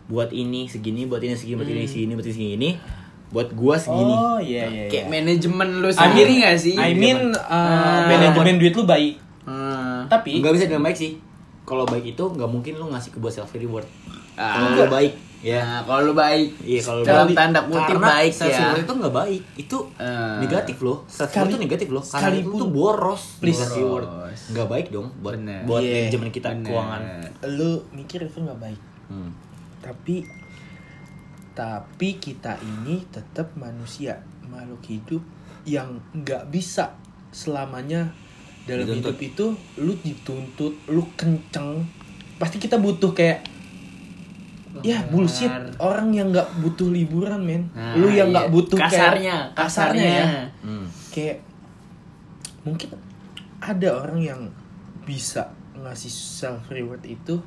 buat 0.04 0.30
ini 0.30 0.62
segini 0.66 1.02
buat 1.06 1.20
ini 1.20 1.34
segini 1.34 1.56
buat 1.56 1.70
ini 1.70 1.86
segini 1.86 2.12
buat 2.12 2.26
ini 2.26 2.34
segini 2.34 2.70
buat 3.30 3.50
gua 3.52 3.76
segini 3.76 4.14
Oh 4.14 4.38
iya 4.38 4.66
iya. 4.68 4.86
Kayak 4.88 5.06
iya. 5.06 5.12
manajemen 5.12 5.70
lu 5.76 5.88
I 5.88 5.90
mean, 5.90 5.98
sendiri 6.00 6.34
gak 6.40 6.58
sih? 6.60 6.76
I 6.76 6.92
mean 6.94 7.20
uh, 7.32 7.42
Ah. 7.44 8.06
manajemen 8.06 8.58
duit 8.58 8.72
lu 8.72 8.84
baik. 8.84 9.18
Hmm. 9.44 10.06
Tapi 10.06 10.38
nggak 10.40 10.50
bisa 10.52 10.66
dengan 10.66 10.84
baik 10.84 10.94
sih 10.96 11.18
kalau 11.64 11.84
baik 11.84 12.10
itu 12.10 12.24
nggak 12.24 12.46
mungkin 12.46 12.74
lu 12.76 12.90
ngasih 12.90 13.10
ke 13.10 13.18
buat 13.18 13.32
self 13.32 13.50
reward 13.54 13.88
Ah. 14.34 14.58
kalau 14.58 14.70
lu 14.76 14.86
baik 14.88 15.14
ya 15.40 15.60
Nah, 15.60 15.82
kalau 15.84 16.02
lu 16.08 16.14
baik. 16.14 16.50
Iya 16.62 16.80
kalau 16.80 17.02
dalam 17.04 17.28
baik. 17.28 17.36
tanda 17.36 17.60
kutip 17.64 18.00
baik 18.00 18.32
self 18.32 18.48
ya. 18.50 18.80
itu 18.80 18.94
nggak 18.96 19.12
baik. 19.14 19.42
Itu 19.58 19.78
Eh. 19.96 20.36
negatif 20.40 20.78
loh. 20.80 21.04
Self 21.06 21.28
Sekali- 21.28 21.50
itu 21.50 21.58
negatif 21.60 21.88
loh. 21.90 22.00
Karena 22.02 22.32
itu 22.34 22.48
tuh 22.50 22.70
boros. 22.70 23.24
Please. 23.38 23.60
Boros. 23.76 24.40
Nggak 24.50 24.68
baik 24.68 24.88
dong 24.90 25.12
buat 25.20 25.36
Bener. 25.36 25.62
buat 25.64 25.80
Iya. 25.80 26.08
manajemen 26.08 26.30
kita 26.32 26.50
Bener. 26.50 26.66
keuangan. 26.66 27.02
lu 27.52 27.72
mikir 27.92 28.24
itu 28.24 28.40
nggak 28.40 28.56
baik. 28.58 28.82
Hmm. 29.06 29.30
Tapi 29.80 30.24
tapi 31.54 32.18
kita 32.18 32.58
ini 32.58 33.06
tetap 33.08 33.54
manusia, 33.54 34.18
makhluk 34.44 34.82
hidup 34.84 35.22
yang 35.64 36.02
nggak 36.12 36.50
bisa 36.50 36.98
selamanya 37.30 38.10
dalam 38.64 38.88
Dituntut. 38.88 39.12
hidup 39.12 39.18
itu 39.22 39.46
lu 39.78 39.94
dituntut, 39.98 40.74
lu 40.88 41.04
kenceng. 41.14 41.84
Pasti 42.36 42.58
kita 42.58 42.76
butuh 42.76 43.12
kayak 43.12 43.46
Ya 44.82 45.06
bullshit. 45.06 45.52
Orang 45.78 46.10
yang 46.10 46.34
nggak 46.34 46.50
butuh 46.58 46.90
liburan 46.90 47.46
men, 47.46 47.70
Nah, 47.72 47.94
lu 47.94 48.10
yang 48.10 48.34
nggak 48.34 48.50
iya. 48.50 48.54
butuh 48.54 48.78
kayak- 48.80 48.90
kasarnya, 48.90 49.38
kasarnya 49.54 50.06
ya, 50.10 50.26
Hmm. 50.66 50.88
kayak 51.14 51.38
mungkin 52.64 52.90
ada 53.60 53.90
orang 53.94 54.18
yang 54.18 54.42
bisa 55.04 55.54
ngasih 55.76 56.10
self 56.10 56.66
reward 56.68 57.04
itu 57.04 57.38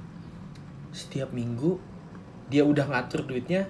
setiap 0.92 1.32
minggu. 1.32 1.80
Dia 2.46 2.62
udah 2.62 2.86
ngatur 2.86 3.26
duitnya 3.26 3.66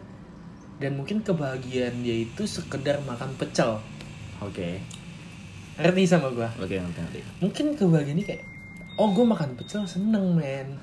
dan 0.77 0.95
mungkin 0.95 1.25
kebahagiaan 1.25 2.05
dia 2.05 2.17
itu 2.21 2.45
sekedar 2.45 3.01
makan 3.01 3.33
pecel. 3.35 3.81
Oke. 4.39 4.85
ngerti 5.77 6.09
sama 6.09 6.29
gua? 6.31 6.49
Oke 6.57 6.77
nanti 6.77 6.99
nanti. 6.99 7.21
mungkin 7.37 7.73
kebahagiaan 7.73 8.17
ini 8.17 8.25
kayak 8.25 8.41
oh 8.97 9.13
gue 9.13 9.25
makan 9.25 9.57
pecel 9.57 9.85
seneng 9.85 10.33
men. 10.33 10.77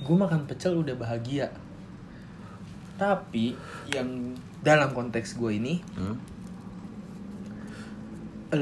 Gue 0.00 0.16
makan 0.16 0.44
pecel 0.44 0.72
udah 0.74 0.96
bahagia 0.96 1.52
tapi 2.98 3.54
yang 3.88 4.34
dalam 4.60 4.90
konteks 4.90 5.38
gue 5.38 5.54
ini 5.54 5.78
Hmm. 5.94 6.18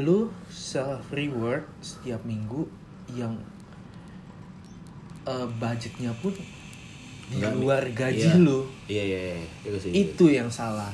lu 0.05 0.29
self 0.53 1.09
reward 1.11 1.65
setiap 1.81 2.21
minggu 2.23 2.69
yang 3.17 3.33
eh, 5.25 5.47
budgetnya 5.57 6.13
pun 6.21 6.35
di 7.27 7.43
luar 7.43 7.83
gaji 7.91 8.23
iya. 8.23 8.39
lu 8.39 8.63
Iya 8.87 9.03
iya 9.03 9.21
iya. 9.35 9.47
Itu 9.67 9.79
sih. 9.83 9.91
itu 9.91 10.25
yang 10.31 10.47
salah 10.47 10.91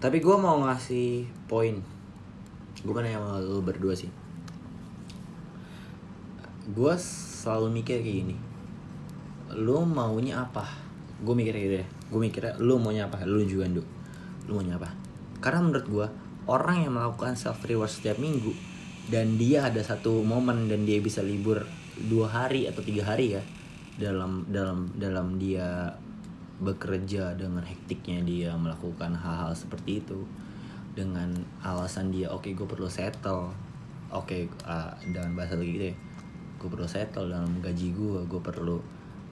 Tapi 0.00 0.16
gue 0.16 0.32
mau 0.32 0.64
ngasih 0.64 1.28
poin. 1.44 1.76
Bukan 2.88 3.04
yang 3.04 3.20
lu 3.44 3.60
berdua 3.60 3.92
sih. 3.92 4.08
Gue 6.72 6.96
selalu 6.96 7.68
mikir 7.84 8.00
kayak 8.00 8.16
gini. 8.24 8.36
Lu 9.52 9.84
maunya 9.84 10.40
apa? 10.40 10.64
Gue 11.20 11.34
mikir 11.36 11.54
gitu 11.56 11.76
ya. 11.82 11.86
Gue 12.08 12.20
mikirnya 12.20 12.54
lu 12.60 12.80
maunya 12.80 13.06
apa? 13.06 13.22
Lu 13.24 13.44
juga 13.44 13.68
Ndu. 13.68 13.82
Lu 14.48 14.60
maunya 14.60 14.80
apa? 14.80 14.90
Karena 15.40 15.60
menurut 15.64 15.86
gue 15.86 16.06
orang 16.50 16.84
yang 16.88 16.92
melakukan 16.96 17.36
self 17.36 17.62
reward 17.64 17.92
setiap 17.92 18.18
minggu 18.18 18.50
dan 19.10 19.38
dia 19.38 19.66
ada 19.70 19.82
satu 19.82 20.22
momen 20.22 20.70
dan 20.70 20.86
dia 20.86 21.02
bisa 21.02 21.20
libur 21.20 21.66
dua 22.10 22.30
hari 22.30 22.70
atau 22.70 22.80
tiga 22.80 23.04
hari 23.04 23.36
ya 23.36 23.42
dalam 24.00 24.46
dalam 24.48 24.88
dalam 24.96 25.36
dia 25.36 25.92
bekerja 26.60 27.36
dengan 27.36 27.64
hektiknya 27.64 28.20
dia 28.24 28.50
melakukan 28.56 29.16
hal-hal 29.16 29.52
seperti 29.52 30.04
itu 30.04 30.24
dengan 30.92 31.32
alasan 31.64 32.12
dia 32.12 32.28
oke 32.28 32.52
gue 32.52 32.66
perlu 32.68 32.88
settle 32.88 33.52
oke 34.12 34.48
ah, 34.68 34.92
dengan 35.00 35.32
bahasa 35.32 35.56
lagi 35.56 35.72
gitu 35.76 35.86
ya 35.92 35.96
gue 36.60 36.68
perlu 36.68 36.88
settle 36.88 37.32
dalam 37.32 37.52
gaji 37.64 37.88
gue 37.96 38.20
gue 38.28 38.40
perlu 38.40 38.78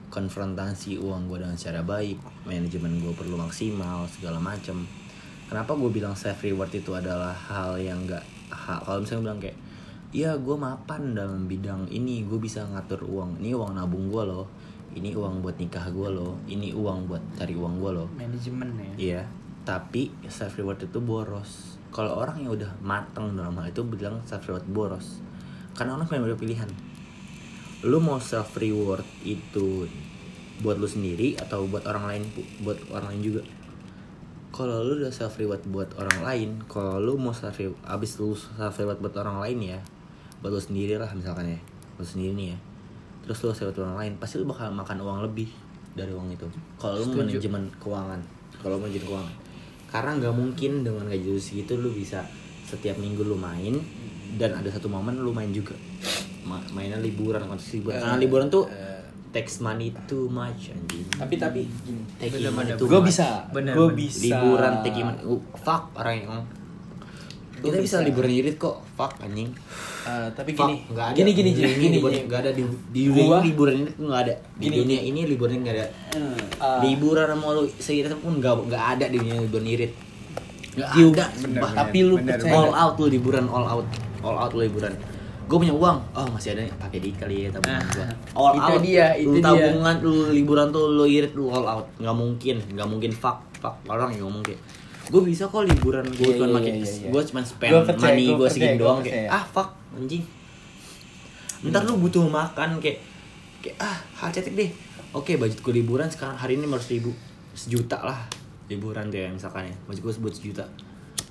konfrontasi 0.09 0.97
uang 0.97 1.29
gue 1.29 1.41
dengan 1.41 1.57
cara 1.57 1.81
baik 1.85 2.17
manajemen 2.45 3.01
gue 3.01 3.13
perlu 3.13 3.37
maksimal 3.37 4.05
segala 4.09 4.41
macam 4.41 4.85
kenapa 5.49 5.71
gue 5.77 5.89
bilang 5.89 6.17
self 6.17 6.41
reward 6.41 6.73
itu 6.73 6.91
adalah 6.93 7.33
hal 7.33 7.77
yang 7.77 8.05
enggak 8.05 8.25
kalau 8.49 9.01
misalnya 9.01 9.31
bilang 9.31 9.39
kayak 9.41 9.57
iya 10.09 10.33
gue 10.35 10.55
mapan 10.57 11.13
dalam 11.13 11.45
bidang 11.45 11.85
ini 11.93 12.25
gue 12.25 12.41
bisa 12.41 12.65
ngatur 12.65 13.05
uang 13.05 13.37
ini 13.41 13.53
uang 13.53 13.77
nabung 13.77 14.09
gue 14.09 14.23
loh 14.25 14.49
ini 14.97 15.13
uang 15.13 15.45
buat 15.45 15.55
nikah 15.61 15.93
gue 15.93 16.09
loh 16.09 16.41
ini 16.49 16.73
uang 16.73 17.05
buat 17.05 17.21
cari 17.37 17.53
uang 17.53 17.77
gue 17.77 17.91
loh 17.93 18.07
Manajemen 18.17 18.69
ya. 18.73 18.91
Iya, 18.97 19.21
tapi 19.69 20.09
self 20.25 20.57
reward 20.57 20.81
itu 20.81 20.97
boros. 20.97 21.77
Kalau 21.93 22.17
orang 22.17 22.41
yang 22.41 22.57
udah 22.57 22.73
mateng 22.81 23.37
dalam 23.37 23.53
hal 23.57 23.69
itu 23.69 23.85
bilang 23.85 24.17
self 24.25 24.49
reward 24.49 24.65
boros. 24.65 25.21
Karena 25.77 25.93
orang 25.93 26.09
punya 26.09 26.33
pilihan. 26.33 26.69
Lu 27.87 28.03
mau 28.03 28.19
self 28.19 28.59
reward 28.59 29.07
itu 29.23 29.87
buat 30.59 30.75
lu 30.75 30.87
sendiri 30.87 31.39
atau 31.39 31.63
buat 31.63 31.87
orang 31.87 32.05
lain 32.11 32.23
buat 32.59 32.75
orang 32.91 33.15
lain 33.15 33.21
juga. 33.23 33.41
Kalau 34.51 34.83
lu 34.83 34.99
udah 34.99 35.13
self 35.13 35.39
reward 35.39 35.63
buat 35.71 35.95
orang 35.95 36.19
lain, 36.19 36.49
kalau 36.67 36.99
lu 36.99 37.15
mau 37.15 37.31
self 37.31 37.55
reward 37.55 37.79
abis 37.87 38.19
lu 38.19 38.35
self 38.35 38.75
reward 38.75 38.99
buat 38.99 39.15
orang 39.15 39.39
lain 39.39 39.57
ya, 39.63 39.79
buat 40.43 40.51
lu 40.51 40.59
sendiri 40.59 40.99
lah 40.99 41.07
misalkan 41.15 41.55
ya, 41.55 41.59
lu 41.95 42.03
sendiri 42.03 42.33
nih 42.35 42.47
ya. 42.51 42.57
Terus 43.23 43.37
lu 43.47 43.49
self 43.55 43.71
reward 43.71 43.87
orang 43.87 43.97
lain, 44.03 44.13
pasti 44.19 44.35
lu 44.35 44.45
bakal 44.49 44.67
makan 44.75 44.99
uang 44.99 45.19
lebih 45.31 45.47
dari 45.95 46.11
uang 46.11 46.35
itu. 46.35 46.47
Kalau 46.75 46.99
lu 46.99 47.15
manajemen 47.15 47.71
keuangan, 47.79 48.19
kalau 48.59 48.75
manajemen 48.75 49.07
keuangan, 49.07 49.35
karena 49.87 50.11
nggak 50.19 50.35
mungkin 50.35 50.71
dengan 50.83 51.07
gaji 51.07 51.27
lu 51.31 51.39
segitu 51.39 51.79
lu 51.79 51.95
bisa 51.95 52.27
setiap 52.67 52.99
minggu 52.99 53.23
lu 53.23 53.39
main 53.39 53.79
dan 54.35 54.53
ada 54.53 54.69
satu 54.69 54.85
momen 54.85 55.17
lu 55.17 55.31
main 55.31 55.49
juga. 55.49 55.73
Ma- 56.41 56.61
mainnya 56.69 56.97
liburan, 56.97 57.41
konsumsi 57.43 57.79
liburan. 57.79 57.97
Karena 57.97 58.17
liburan 58.17 58.47
tuh 58.47 58.65
takes 59.29 59.57
money 59.59 59.93
too 60.03 60.25
much 60.27 60.69
anjing. 60.69 61.05
tapi 61.11 61.37
tapi 61.37 61.61
gini 61.79 62.01
Bener-bener. 62.19 62.49
money 62.51 62.71
too 62.73 62.85
gue 62.85 62.97
much. 62.97 63.07
bisa 63.07 63.45
Bener, 63.49 63.71
gue 63.71 63.87
bener. 63.87 63.97
bisa 63.99 64.21
liburan 64.27 64.71
taking 64.81 65.05
money. 65.05 65.21
Uh, 65.23 65.37
fuck 65.55 65.83
orang 65.93 66.15
yang 66.19 66.41
Kita 67.59 67.75
bisa 67.75 67.99
bisa. 67.99 68.07
liburan 68.07 68.31
irit 68.31 68.55
kok. 68.55 68.81
Fuck 68.95 69.19
anjing. 69.19 69.51
Eh, 70.01 70.27
tapi 70.31 70.51
Fuck, 70.53 70.65
gini 70.65 70.75
nggak 70.87 71.05
ada. 71.05 71.13
gini 71.13 71.31
gini 71.31 71.49
Di 71.51 71.59
gini 71.59 71.73
gini, 71.75 71.87
liburan 71.93 72.13
gini. 72.15 72.25
nggak 72.25 72.39
ada 72.39 72.51
di, 72.51 72.63
di 72.89 73.01
dunia 73.05 73.19
Gua- 73.21 73.35
ini 73.35 73.45
liburan 73.45 73.73
ini 73.75 73.89
tuh 73.91 74.05
nggak 74.07 74.21
ada. 74.23 74.33
Di 74.33 74.63
Gini, 74.63 74.75
dunia 74.79 74.99
ini 75.03 75.19
liburan 75.27 75.55
nggak 75.59 75.75
ada. 75.75 75.87
Ah. 76.57 76.79
liburan 76.81 77.27
mau 77.35 77.51
lu 77.51 77.63
seirip 77.69 78.17
pun 78.17 78.33
nggak 78.35 78.53
nggak 78.65 78.83
ada 78.89 79.05
di 79.05 79.17
dunia 79.19 79.35
liburan 79.37 79.67
irit. 79.67 79.91
Nggak 80.71 80.89
Jiu. 80.89 81.09
ada. 81.11 81.25
Bener, 81.35 81.59
bener, 81.59 81.75
tapi 81.75 81.97
lu 82.01 82.15
bener, 82.15 82.37
all 82.47 82.71
out 82.71 82.95
lu 82.95 83.05
liburan 83.07 83.45
all 83.45 83.67
out 83.69 83.87
all 84.21 84.37
out 84.37 84.51
liburan. 84.51 84.93
Gue 85.45 85.57
punya 85.57 85.73
uang. 85.73 85.97
Oh 86.13 86.27
masih 86.29 86.53
ada 86.53 86.61
nih. 86.61 86.73
Pakai 86.75 86.99
di 86.99 87.09
kali 87.11 87.35
ya 87.43 87.49
tabungan 87.49 87.79
Ah, 87.79 87.89
gua. 87.89 88.07
all 88.37 88.53
itu 88.53 88.71
out. 88.71 88.81
dia, 88.81 89.05
itu 89.13 89.27
lu 89.27 89.33
dia. 89.33 89.43
tabungan 89.43 89.95
lu 89.99 90.13
liburan 90.29 90.67
tuh 90.69 90.85
lu 90.89 91.05
irit 91.05 91.33
lu 91.33 91.49
all 91.49 91.65
out. 91.65 91.87
Nggak 91.97 92.15
mungkin 92.15 92.55
nggak 92.69 92.87
mungkin 92.87 93.11
fuck 93.11 93.37
fuck 93.57 93.75
orang 93.85 94.13
yang 94.13 94.25
ngomong 94.25 94.41
kayak 94.41 94.61
gue 95.05 95.21
bisa 95.21 95.43
kok 95.43 95.65
liburan 95.65 96.05
gue 96.05 96.21
Iya, 96.23 96.37
cuma 96.37 96.45
iya, 96.45 96.55
pakai 96.55 96.71
iya, 96.71 96.85
iya. 96.85 97.09
gue 97.09 97.21
cuma 97.25 97.39
spend 97.41 97.71
Gua 97.71 97.81
percaya, 97.83 98.13
money 98.13 98.25
gue 98.29 98.47
segini 98.47 98.77
doang 98.77 98.99
percaya. 99.01 99.15
kayak 99.17 99.29
ah 99.31 99.43
fuck 99.43 99.69
anjing. 99.91 100.23
Ntar 101.61 101.81
lu 101.83 101.97
butuh 101.97 102.23
makan 102.23 102.69
kayak 102.77 103.01
kayak 103.59 103.75
ah 103.79 103.97
hal 104.15 104.29
cetek 104.29 104.53
deh. 104.53 104.69
Oke 105.11 105.35
budget 105.35 105.59
gue 105.59 105.73
liburan 105.73 106.07
sekarang 106.07 106.37
hari 106.37 106.55
ini 106.55 106.69
harus 106.69 106.87
ribu 106.87 107.09
sejuta 107.51 107.97
lah 107.99 108.21
liburan 108.67 109.09
deh 109.09 109.27
misalkan 109.27 109.65
ya. 109.65 109.75
Budget 109.83 110.03
gue 110.03 110.13
sebut 110.13 110.31
sejuta. 110.31 110.65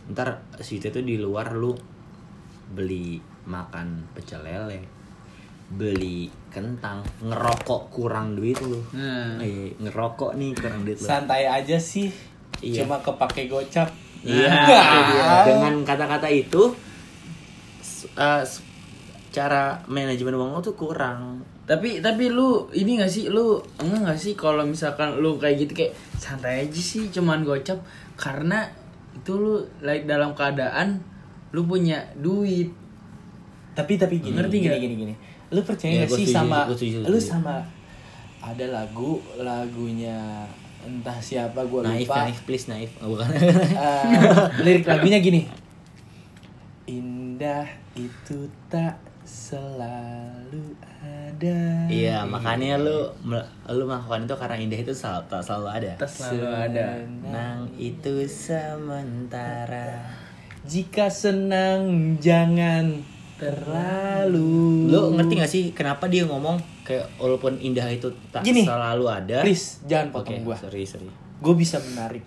Ntar 0.08 0.28
sejuta 0.58 0.90
itu 0.90 1.00
di 1.00 1.16
luar 1.16 1.54
lu 1.54 1.72
beli 2.70 3.16
makan 3.44 4.04
pecel 4.12 4.40
lele 4.40 4.80
beli 5.68 6.28
kentang 6.48 7.04
ngerokok 7.20 7.82
kurang 7.90 8.32
duit 8.32 8.56
lu 8.58 8.80
Nah. 8.90 9.36
Eh, 9.38 9.76
ngerokok 9.76 10.32
nih 10.34 10.52
kurang 10.54 10.82
duit 10.82 10.96
lu 10.96 11.04
santai 11.04 11.44
aja 11.44 11.76
sih 11.76 12.08
Iya. 12.58 12.82
cuma 12.82 12.98
kepake 12.98 13.46
gocap 13.46 13.88
Iya, 14.18 14.50
Nah, 14.50 15.44
dengan 15.44 15.78
kata-kata 15.82 16.26
itu 16.26 16.74
s- 17.78 18.10
cara 19.28 19.78
manajemen 19.86 20.34
uang 20.34 20.50
lo 20.50 20.60
tuh 20.60 20.74
kurang. 20.74 21.44
Tapi 21.62 22.00
tapi 22.00 22.26
lu 22.26 22.66
ini 22.72 22.96
gak 22.96 23.06
sih 23.06 23.28
lu 23.28 23.60
enggak 23.76 24.00
gak 24.08 24.18
sih 24.18 24.32
kalau 24.32 24.64
misalkan 24.64 25.14
lu 25.14 25.36
kayak 25.36 25.60
gitu 25.60 25.72
kayak 25.76 25.92
santai 26.16 26.64
aja 26.64 26.80
sih 26.80 27.06
cuman 27.08 27.44
gocap 27.44 27.78
karena 28.14 28.66
itu 29.14 29.32
lu 29.32 29.54
like 29.78 30.02
dalam 30.02 30.32
keadaan 30.32 30.98
lu 31.52 31.64
punya 31.64 31.98
duit. 32.18 32.68
tapi 33.72 33.94
tapi 33.94 34.18
gini 34.18 34.34
Ngerti 34.34 34.56
gini, 34.58 34.66
nggak? 34.68 34.80
gini 34.82 34.94
gini 34.98 35.14
lu 35.48 35.60
percaya 35.62 36.02
nggak 36.02 36.10
gua 36.10 36.18
sih 36.18 36.26
sama 36.28 36.58
lu 36.68 36.74
setuju. 36.74 37.06
sama 37.22 37.56
ada 38.38 38.66
lagu 38.68 39.22
lagunya 39.38 40.44
entah 40.82 41.18
siapa 41.18 41.62
gue 41.66 41.80
naif 41.82 42.06
lupa 42.06 42.26
naif 42.26 42.38
please 42.46 42.66
naif 42.70 42.90
oh, 43.02 43.14
bukan 43.14 43.26
Eh, 43.34 44.04
lirik 44.64 44.86
lagunya 44.86 45.18
gini 45.18 45.46
indah 46.86 47.66
itu 47.94 48.48
tak 48.70 48.96
selalu 49.28 50.72
ada 51.04 51.84
iya 51.92 52.24
makanya 52.24 52.80
lu 52.80 53.12
lu 53.68 53.84
melakukan 53.84 54.24
itu 54.24 54.34
karena 54.40 54.56
indah 54.56 54.80
itu 54.80 54.92
selalu, 54.96 55.22
tak 55.28 55.42
selalu 55.44 55.68
ada 55.68 55.92
selalu 56.08 56.48
ada. 56.48 56.86
nang 57.28 57.68
itu 57.76 58.24
sementara 58.24 60.00
jika 60.68 61.08
senang 61.08 62.14
jangan 62.20 63.00
terlalu. 63.40 64.84
Lu 64.92 65.16
ngerti 65.16 65.32
gak 65.40 65.50
sih 65.50 65.64
kenapa 65.72 66.10
dia 66.10 66.28
ngomong 66.28 66.60
kayak 66.84 67.08
walaupun 67.16 67.56
indah 67.56 67.88
itu 67.88 68.12
tak 68.28 68.44
Gini, 68.44 68.68
selalu 68.68 69.04
ada? 69.08 69.40
please 69.40 69.80
jangan 69.88 70.12
potong 70.12 70.44
gua. 70.44 70.58
sorry 70.60 70.84
sorry. 70.84 71.08
Gue 71.40 71.54
bisa 71.56 71.80
menarik 71.80 72.22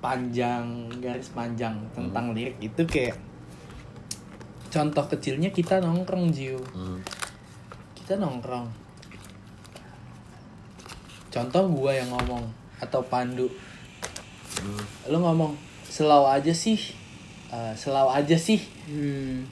panjang 0.00 0.88
garis 0.98 1.28
panjang 1.30 1.76
tentang 1.92 2.32
lirik 2.32 2.56
itu 2.58 2.82
kayak 2.88 3.20
contoh 4.72 5.04
kecilnya 5.06 5.52
kita 5.52 5.78
nongkrong 5.78 6.32
Jiu. 6.34 6.58
Hmm. 6.74 6.98
kita 7.94 8.18
nongkrong. 8.18 8.66
Contoh 11.30 11.62
gua 11.70 11.94
yang 11.94 12.10
ngomong 12.10 12.42
atau 12.80 13.04
Pandu. 13.06 13.46
Hmm. 14.60 14.82
lu 15.12 15.22
ngomong 15.22 15.54
selau 15.86 16.26
aja 16.26 16.50
sih 16.50 16.99
eh, 17.52 17.72
selau 17.76 18.08
aja 18.10 18.36
sih. 18.38 18.62
Hmm. 18.90 19.46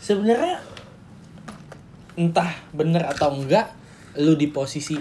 sebenarnya 0.00 0.56
entah 2.16 2.48
bener 2.72 3.04
atau 3.04 3.36
enggak 3.36 3.68
lu 4.16 4.32
di 4.32 4.48
posisi 4.48 4.96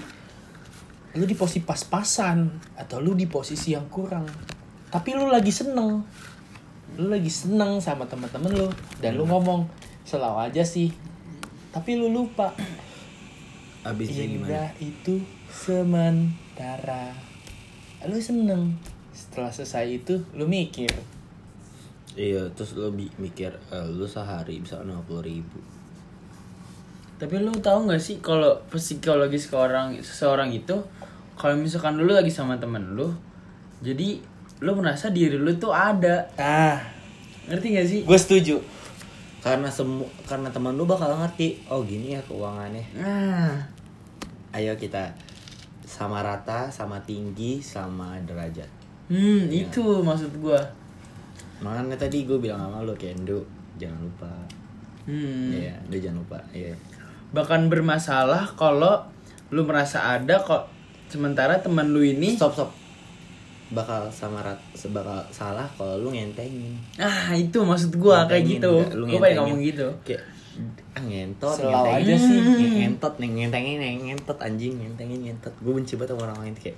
lu 1.18 1.26
di 1.26 1.34
posisi 1.34 1.66
pas-pasan 1.66 2.46
atau 2.78 3.02
lu 3.02 3.18
di 3.18 3.26
posisi 3.26 3.74
yang 3.74 3.90
kurang. 3.90 4.30
Tapi 4.94 5.18
lu 5.18 5.26
lagi 5.26 5.50
seneng. 5.50 6.06
Lu 7.02 7.06
lagi 7.10 7.34
seneng 7.34 7.82
sama 7.82 8.06
teman-teman 8.06 8.54
lu 8.54 8.70
dan 9.02 9.18
lu 9.18 9.26
ngomong 9.26 9.66
selau 10.06 10.38
aja 10.38 10.62
sih. 10.62 10.94
Tapi 11.74 11.98
lu 11.98 12.14
lupa. 12.14 12.54
Abis 13.82 14.14
itu 14.14 14.38
gimana? 14.38 14.46
Indah 14.46 14.70
itu 14.78 15.16
sementara. 15.50 17.18
Lu 18.06 18.22
seneng. 18.22 18.78
Setelah 19.10 19.50
selesai 19.50 19.86
itu 19.90 20.22
lu 20.38 20.46
mikir 20.46 20.94
iya 22.13 22.42
terus 22.51 22.74
bi- 22.89 23.12
mikir 23.18 23.51
eh, 23.70 23.88
lu 23.88 24.06
sehari 24.06 24.60
bisa 24.60 24.80
enam 24.80 25.01
puluh 25.04 25.22
ribu 25.22 25.60
Tapi 27.16 27.36
lu 27.36 27.51
tahu 27.51 27.84
nggak 27.84 28.00
sih 28.00 28.18
kalau 28.20 28.56
psikologis 28.72 29.51
seorang 29.51 29.92
seseorang 30.00 30.48
itu 30.50 30.72
kalau 31.36 31.51
misalkan 31.54 31.96
lu 31.96 32.08
lagi 32.08 32.28
sama 32.28 32.56
temen 32.56 32.96
lu, 32.96 33.12
jadi 33.80 34.20
lu 34.60 34.72
merasa 34.74 35.08
diri 35.08 35.36
lu 35.36 35.51
tuh 35.54 35.72
ada. 35.72 36.24
ah 36.36 36.80
Ngerti 37.48 37.68
gak 37.74 37.88
sih? 37.88 38.01
gue 38.04 38.16
setuju 38.16 38.56
karena 39.39 39.68
semu 39.68 40.04
karena 40.24 40.48
teman 40.48 40.75
lu 40.75 40.84
bakal 40.84 41.16
ngerti 41.16 41.60
oh 41.66 41.80
gini 41.82 42.12
ya 42.12 42.22
keuangannya 42.22 42.84
Nah, 42.94 43.56
ayo 44.51 44.75
kita 44.75 45.08
sama 45.82 46.20
rata 46.20 46.68
sama 46.68 47.00
tinggi 47.01 47.58
sama 47.58 48.20
derajat 48.22 48.68
hmm, 49.08 49.48
Iya. 49.48 49.66
itu 49.66 49.84
maksud 50.00 50.32
gua. 50.38 50.60
Makanya 51.60 51.96
tadi 51.96 52.24
gue 52.24 52.38
bilang 52.38 52.60
sama 52.62 52.82
lu 52.82 52.94
Kendo 52.94 53.44
jangan 53.75 54.00
lupa 54.01 54.32
Hmm. 55.04 55.50
iya 55.50 55.74
udah 55.84 56.00
jangan 56.00 56.22
lupa 56.22 56.38
iya 56.51 56.70
Bahkan 57.30 57.66
bermasalah 57.66 58.54
kalau 58.54 59.01
lu 59.50 59.63
merasa 59.63 60.06
ada 60.08 60.38
kok 60.38 60.70
sementara 61.08 61.58
temen 61.58 61.89
lu 61.89 62.01
ini 62.01 62.36
stop 62.36 62.54
stop 62.54 62.70
bakal 63.70 64.06
sama 64.10 64.42
rat 64.42 64.58
bakal 64.88 65.18
salah 65.30 65.66
kalau 65.72 65.98
lu 66.00 66.10
ngentengin 66.10 66.78
ah 66.96 67.34
itu 67.34 67.58
maksud 67.58 67.94
gua 67.96 68.25
kayak 68.25 68.46
Ngentengin, 68.46 68.53
gitu. 68.55 68.74
enggak, 68.75 68.94
lu 68.94 69.03
Gua 69.07 69.20
pengen 69.20 69.38
ngomong 69.40 69.62
gitu. 69.64 69.88
kayak 70.03 70.24
ah, 70.92 71.03
ngentot 71.03 71.55
Selalu 71.55 71.74
ngentengin. 71.74 72.05
aja 72.05 72.16
sih. 72.20 72.40
ngentot 72.75 73.14
nih 73.16 73.29
ngentengin 73.31 73.77
nih 73.77 73.94
ngentot 74.05 74.38
anjing 74.40 74.74
ngentengin 74.75 75.20
ngentot 75.24 75.53
gue 75.55 75.72
benci 75.72 75.94
banget 75.96 76.14
sama 76.14 76.22
orang 76.24 76.40
lain 76.44 76.55
kayak 76.55 76.77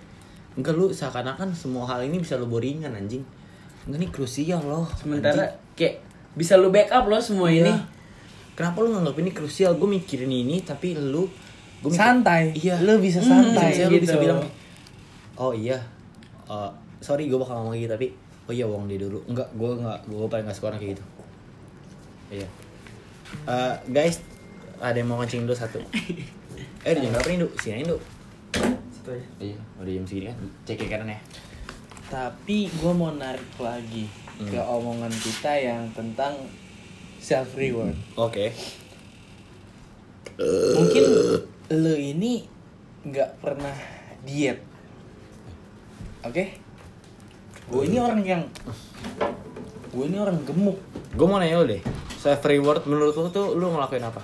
enggak 0.54 0.74
lu 0.74 0.88
seakan-akan 0.88 1.50
semua 1.52 1.84
hal 1.86 2.00
ini 2.02 2.16
bisa 2.16 2.36
lu 2.36 2.48
boringan 2.48 2.92
anjing 2.92 3.24
enggak 3.84 4.00
nih 4.00 4.12
krusial 4.12 4.62
loh 4.62 4.86
Sementara 4.94 5.34
anjing. 5.42 5.76
kayak 5.76 5.96
bisa 6.32 6.54
lu 6.56 6.70
backup 6.70 7.06
loh 7.06 7.20
semua 7.20 7.48
Iya. 7.48 7.66
ini. 7.66 7.74
kenapa 8.54 8.78
lu 8.80 8.92
nganggap 8.92 9.16
ini 9.18 9.32
krusial 9.32 9.74
gue 9.74 9.90
mikirin 9.90 10.30
ini 10.30 10.62
tapi 10.62 10.94
lu 10.94 11.26
gua 11.80 11.88
mikir- 11.88 11.98
santai 11.98 12.44
iya 12.54 12.76
lu 12.78 12.98
bisa 12.98 13.20
Hmm, 13.20 13.52
santai 13.52 13.74
lu 13.82 13.94
gitu. 13.94 14.06
bisa 14.06 14.16
bilang 14.18 14.40
oh 15.36 15.52
iya 15.52 15.78
eh, 16.46 16.70
sorry 17.00 17.26
gue 17.26 17.36
bakal 17.36 17.58
ngomong 17.58 17.74
gitu 17.76 17.90
tapi 17.90 18.14
oh 18.44 18.54
iya 18.54 18.64
uang 18.64 18.86
dia 18.86 19.00
dulu 19.00 19.18
enggak 19.26 19.50
gue 19.52 19.70
enggak 19.76 20.00
gue 20.04 20.26
paling 20.26 20.44
gak 20.44 20.54
suka 20.54 20.68
orang 20.68 20.80
kayak 20.80 20.92
gitu 20.94 21.04
iya 22.34 22.48
Eh, 23.32 23.74
guys 23.88 24.20
ada 24.78 24.94
yang 24.94 25.08
mau 25.08 25.16
kencing 25.18 25.44
dulu 25.44 25.56
satu 25.56 25.80
eh 26.84 26.90
udah 26.90 27.02
jam 27.02 27.12
berapa 27.14 27.28
nih 27.28 27.40
Du? 27.40 27.48
sini 27.56 27.74
aja 27.78 27.86
Du 27.88 27.98
Situ 28.92 29.10
aja. 29.10 29.26
iya 29.40 29.58
udah 29.78 29.88
jam 29.90 30.04
segini 30.04 30.26
kan 30.28 30.38
cek 30.62 30.76
ke 30.78 30.86
kanan 30.86 31.08
ya 31.08 31.20
tapi 32.12 32.68
gue 32.68 32.92
mau 32.92 33.16
narik 33.16 33.56
lagi 33.56 34.12
ke 34.42 34.60
omongan 34.60 35.14
kita 35.16 35.56
yang 35.56 35.88
tentang 35.96 36.36
self 37.24 37.56
reward 37.56 37.96
oke. 38.20 38.52
Mungkin 40.76 41.04
lo 41.72 41.94
ini 41.96 42.44
nggak 43.06 43.40
pernah 43.40 43.74
diet. 44.26 44.60
Oke? 46.26 46.58
Gue 47.72 47.88
ini 47.88 47.98
orang 48.02 48.20
yang 48.28 48.44
gue 49.94 50.06
ini 50.06 50.18
orang 50.20 50.44
gemuk. 50.44 50.76
Gue 51.16 51.26
mau 51.30 51.40
nanya 51.40 51.64
lu 51.64 51.72
deh 51.72 51.82
self 52.20 52.44
reward 52.44 52.84
menurut 52.90 53.16
lu 53.16 53.30
tuh 53.32 53.56
lu 53.56 53.72
ngelakuin 53.72 54.04
apa? 54.04 54.20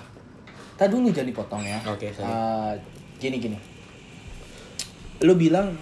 Tak 0.76 0.92
dulu 0.92 1.08
jangan 1.08 1.30
dipotong 1.30 1.62
ya. 1.64 1.78
Oke, 1.88 2.12
sorry. 2.12 2.28
Eh, 2.28 2.72
gini 3.18 3.38
gini 3.40 3.58
lo 5.22 5.34
bilang 5.34 5.74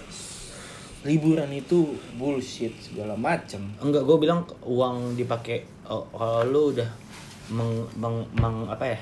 liburan 1.06 1.48
itu 1.54 1.94
bullshit 2.18 2.74
segala 2.82 3.14
macem. 3.14 3.62
Enggak 3.78 4.02
gue 4.02 4.16
bilang 4.18 4.42
uang 4.66 5.14
dipakai 5.14 5.62
oh, 5.86 6.04
kalau 6.10 6.42
lu 6.44 6.62
udah 6.74 6.90
meng, 7.54 7.86
meng, 7.94 8.26
meng- 8.34 8.66
apa 8.66 8.98
ya 8.98 9.00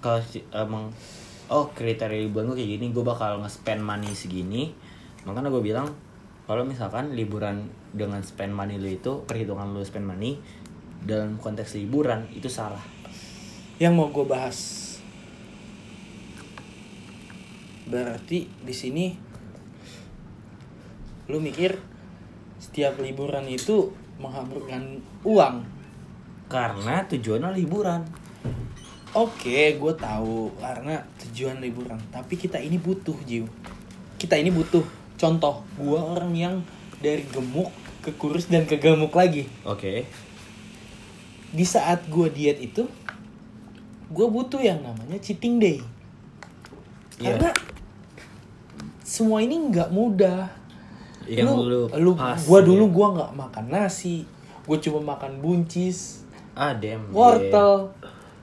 kalau 0.00 0.18
si- 0.24 0.42
eh, 0.42 0.66
meng 0.66 0.88
oh 1.52 1.68
kriteria 1.76 2.24
liburan 2.24 2.50
gue 2.50 2.64
kayak 2.64 2.70
gini 2.80 2.86
gue 2.90 3.04
bakal 3.04 3.44
nge-spend 3.44 3.84
money 3.84 4.10
segini. 4.16 4.72
Makanya 5.28 5.52
gue 5.52 5.60
bilang 5.60 5.92
kalau 6.48 6.64
misalkan 6.64 7.12
liburan 7.12 7.68
dengan 7.92 8.24
spend 8.24 8.52
money 8.52 8.80
lu 8.80 8.88
itu 8.88 9.24
perhitungan 9.24 9.72
lu 9.72 9.84
spend 9.84 10.08
money 10.08 10.40
dalam 11.04 11.36
konteks 11.36 11.76
liburan 11.76 12.24
itu 12.32 12.48
salah. 12.48 12.80
Yang 13.76 13.92
mau 13.92 14.08
gue 14.08 14.24
bahas 14.24 14.82
berarti 17.84 18.48
di 18.64 18.72
sini 18.72 19.12
lu 21.28 21.40
mikir 21.40 21.80
setiap 22.60 23.00
liburan 23.00 23.48
itu 23.48 23.92
menghamburkan 24.20 25.00
uang? 25.24 25.64
Karena 26.48 27.04
tujuannya 27.08 27.50
liburan. 27.56 28.04
Oke 29.14 29.78
gue 29.78 29.94
tahu. 29.96 30.52
Karena 30.58 31.00
tujuan 31.26 31.60
liburan. 31.62 32.00
Tapi 32.10 32.34
kita 32.36 32.60
ini 32.60 32.76
butuh 32.76 33.16
Jiu. 33.24 33.46
Kita 34.20 34.36
ini 34.36 34.50
butuh. 34.50 34.84
Contoh 35.14 35.64
gue 35.78 35.98
orang 35.98 36.32
yang 36.34 36.54
dari 37.00 37.24
gemuk 37.28 37.70
ke 38.04 38.12
kurus 38.16 38.50
dan 38.52 38.68
ke 38.68 38.76
gemuk 38.76 39.14
lagi. 39.16 39.48
Oke. 39.64 40.04
Di 41.54 41.64
saat 41.64 42.04
gue 42.10 42.28
diet 42.28 42.58
itu 42.60 42.84
gue 44.14 44.26
butuh 44.28 44.60
yang 44.60 44.84
namanya 44.84 45.16
cheating 45.18 45.58
day. 45.58 45.78
Iya. 47.14 47.38
karena 47.38 47.50
semua 49.06 49.38
ini 49.38 49.54
nggak 49.70 49.94
mudah 49.94 50.50
Yang 51.24 51.48
lu 51.56 51.80
lu 51.88 52.12
pas, 52.16 52.36
gue 52.36 52.60
ya. 52.60 52.66
dulu 52.66 52.84
gue 52.92 53.06
nggak 53.16 53.30
makan 53.32 53.66
nasi 53.72 54.24
gue 54.64 54.78
cuma 54.80 55.16
makan 55.16 55.44
buncis 55.44 56.24
ah 56.56 56.72
damn 56.72 57.12
wortel. 57.12 57.92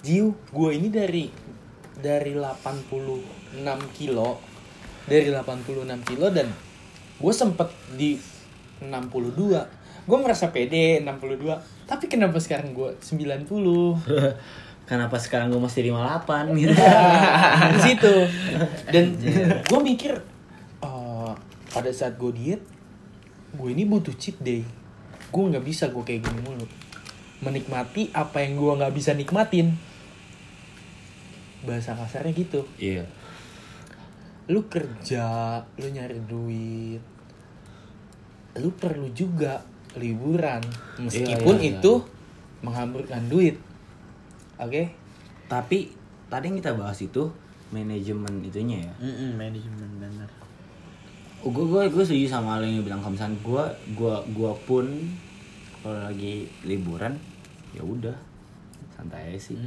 Jiu 0.02 0.34
gue 0.54 0.70
ini 0.74 0.90
dari 0.90 1.26
dari 2.02 2.34
86 2.34 3.22
kilo 3.94 4.42
dari 5.06 5.30
86 5.30 6.10
kilo 6.10 6.28
dan 6.34 6.50
gue 7.22 7.34
sempet 7.34 7.70
di 7.94 8.18
62 8.82 10.10
gue 10.10 10.18
merasa 10.18 10.50
pede 10.50 11.02
62 11.06 11.86
tapi 11.86 12.06
kenapa 12.10 12.42
sekarang 12.42 12.74
gue 12.74 12.98
90 12.98 13.46
kenapa 14.90 15.16
sekarang 15.22 15.54
gue 15.54 15.62
masih 15.62 15.88
58 15.94 16.60
gitu 16.60 16.76
di 17.78 17.80
situ. 17.80 18.16
Dan 18.92 19.16
gue 19.64 19.80
mikir 19.80 20.20
eh, 20.84 21.32
pada 21.72 21.92
saat 21.96 22.20
gue 22.20 22.32
diet 22.36 22.62
gue 23.52 23.70
ini 23.72 23.84
butuh 23.84 24.16
cheat 24.16 24.40
day. 24.40 24.64
Gue 25.32 25.44
nggak 25.52 25.66
bisa 25.66 25.92
gue 25.92 26.04
kayak 26.04 26.28
gini 26.28 26.40
mulu. 26.44 26.66
Menikmati 27.42 28.12
apa 28.16 28.44
yang 28.44 28.60
gue 28.60 28.74
nggak 28.80 28.94
bisa 28.96 29.12
nikmatin. 29.16 29.76
Bahasa 31.68 31.96
kasarnya 31.96 32.32
gitu. 32.36 32.62
Iya. 32.80 33.08
Lu 34.52 34.68
kerja 34.68 35.60
lu 35.80 35.88
nyari 35.92 36.20
duit. 36.26 37.04
Lu 38.60 38.70
perlu 38.76 39.12
juga 39.12 39.64
liburan. 39.96 40.64
Meskipun 41.00 41.56
iya, 41.60 41.64
iya. 41.68 41.72
itu 41.80 41.94
menghamburkan 42.64 43.28
duit. 43.28 43.60
Oke? 44.62 44.94
Tapi 45.52 45.92
tadi 46.32 46.44
yang 46.48 46.58
kita 46.60 46.72
bahas 46.78 47.00
itu 47.04 47.28
manajemen 47.72 48.44
itunya 48.44 48.88
ya. 48.88 48.94
Mm-mm, 49.00 49.40
manajemen 49.40 49.90
bener 50.00 50.41
gue 51.44 51.66
gue 51.66 51.82
gue 51.88 52.04
setuju 52.04 52.28
sama 52.30 52.58
lo 52.58 52.66
yang 52.66 52.82
bilang. 52.82 53.00
Kamsan 53.00 53.34
gue 53.40 53.64
gue 53.92 54.16
gue 54.30 54.52
pun 54.64 54.86
kalau 55.80 56.00
lagi 56.00 56.46
liburan 56.62 57.18
ya 57.72 57.82
udah. 57.82 58.16
Santai 58.92 59.30
aja 59.30 59.40
sih. 59.42 59.58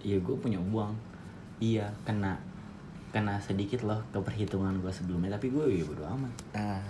Iya 0.00 0.18
gue 0.18 0.36
punya 0.36 0.62
uang. 0.62 0.94
Iya 1.58 1.90
kena 2.02 2.38
kena 3.10 3.40
sedikit 3.40 3.80
loh 3.82 4.04
ke 4.08 4.18
perhitungan 4.18 4.78
gue 4.78 4.90
sebelumnya. 4.90 5.34
Tapi 5.34 5.48
gue 5.48 5.64
ya 5.72 5.84
bodo 5.84 6.04
amat. 6.06 6.32
Nah 6.52 6.82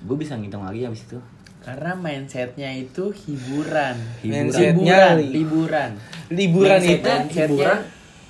gue 0.00 0.16
bisa 0.16 0.34
ngitung 0.34 0.64
lagi 0.64 0.82
habis 0.82 1.04
itu. 1.04 1.20
Karena 1.60 1.92
mindsetnya 1.92 2.72
itu 2.72 3.12
hiburan. 3.12 3.96
Mindsetnya 4.20 4.72
hiburan. 4.72 5.14
li- 5.20 5.32
liburan 5.36 5.90
liburan 6.30 6.80
itu? 6.80 6.88
Mindsetnya 6.88 7.14
mindsetnya- 7.20 7.46
hiburan? 7.46 7.80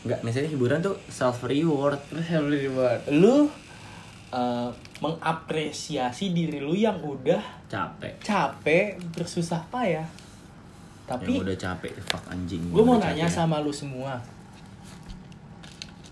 Nggak 0.01 0.21
misalnya 0.25 0.51
hiburan 0.51 0.79
tuh 0.81 0.97
self 1.07 1.45
reward 1.45 2.01
beli 2.11 2.27
reward 2.67 3.05
lu 3.13 3.53
eh, 4.31 4.71
mengapresiasi 5.01 6.31
diri 6.31 6.59
lu 6.59 6.75
yang 6.75 6.99
udah 6.99 7.43
capek. 7.67 8.19
capek 8.23 8.99
bersusah 9.13 9.63
payah. 9.69 10.07
Tapi 11.07 11.35
yang 11.35 11.43
udah 11.43 11.59
capek 11.59 11.91
fuck 12.07 12.23
anjing. 12.31 12.63
gue 12.71 12.83
mau 12.83 12.97
nanya 12.97 13.27
capek. 13.27 13.37
sama 13.43 13.59
lu 13.59 13.75
semua. 13.75 14.23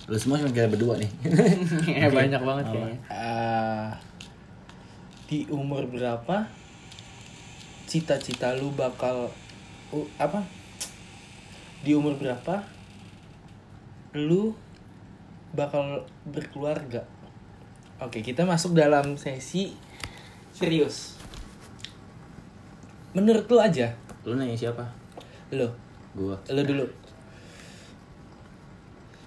Lu 0.09 0.17
semua 0.17 0.41
cuma 0.41 0.51
kita 0.51 0.67
berdua 0.67 0.97
nih. 0.99 1.11
Ya 2.01 2.09
banyak 2.09 2.41
banget 2.41 2.65
kayaknya. 2.73 2.99
Eh, 3.07 3.89
di 5.29 5.45
umur 5.53 5.85
berapa 5.87 6.49
cita-cita 7.85 8.57
lu 8.57 8.73
bakal 8.73 9.29
u- 9.93 10.11
apa? 10.17 10.43
Di 11.85 11.93
umur 11.95 12.17
berapa 12.17 12.65
lu 14.17 14.57
bakal 15.53 16.03
berkeluarga 16.25 17.05
oke 17.99 18.19
kita 18.23 18.47
masuk 18.47 18.75
dalam 18.79 19.19
sesi 19.19 19.75
serius. 20.55 21.19
Menurut 23.15 23.47
lu 23.51 23.59
aja. 23.59 23.95
Lu 24.27 24.35
nanya 24.35 24.55
siapa? 24.59 24.85
Lu. 25.55 25.67
Gue 26.15 26.37
lu 26.51 26.63
dulu. 26.67 26.87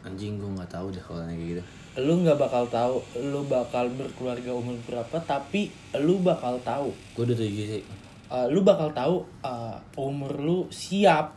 Anjing 0.01 0.41
gue 0.41 0.49
nggak 0.49 0.71
tahu 0.71 0.91
deh 0.91 1.03
kalau 1.03 1.23
kayak 1.23 1.39
gitu. 1.39 1.63
Lu 1.99 2.23
nggak 2.23 2.39
bakal 2.39 2.63
tahu 2.71 3.03
lu 3.19 3.43
bakal 3.47 3.91
berkeluarga 3.91 4.51
umur 4.55 4.75
berapa 4.87 5.17
tapi 5.23 5.71
lu 5.99 6.19
bakal 6.23 6.59
tahu. 6.63 6.91
Gue 7.15 7.23
udah 7.27 7.37
tujuh 7.37 7.67
sih. 7.79 7.83
Uh, 8.31 8.47
lu 8.47 8.63
bakal 8.63 8.91
tahu 8.95 9.27
uh, 9.43 9.75
umur 9.99 10.31
lu 10.39 10.59
siap. 10.71 11.35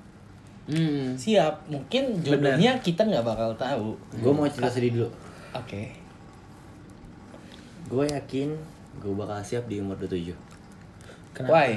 Hmm. 0.64 1.12
siap. 1.18 1.66
Mungkin 1.68 2.24
jodohnya 2.24 2.80
kita 2.80 3.04
nggak 3.04 3.26
bakal 3.26 3.50
tahu. 3.58 3.98
Gue 4.22 4.32
mau 4.32 4.46
cerita 4.46 4.70
sedih 4.70 4.92
dulu. 5.02 5.08
oke 5.54 6.03
gue 7.94 8.10
yakin 8.10 8.50
gue 8.98 9.14
bakal 9.14 9.38
siap 9.46 9.70
di 9.70 9.78
umur 9.78 9.94
27 10.02 10.34
Kenapa? 11.34 11.50
why? 11.50 11.70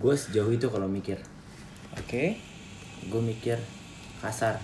Gue 0.00 0.16
sejauh 0.16 0.48
itu 0.48 0.72
kalau 0.72 0.88
mikir. 0.88 1.20
Oke. 2.00 2.40
Gue 3.12 3.20
mikir 3.20 3.60
kasar. 4.24 4.56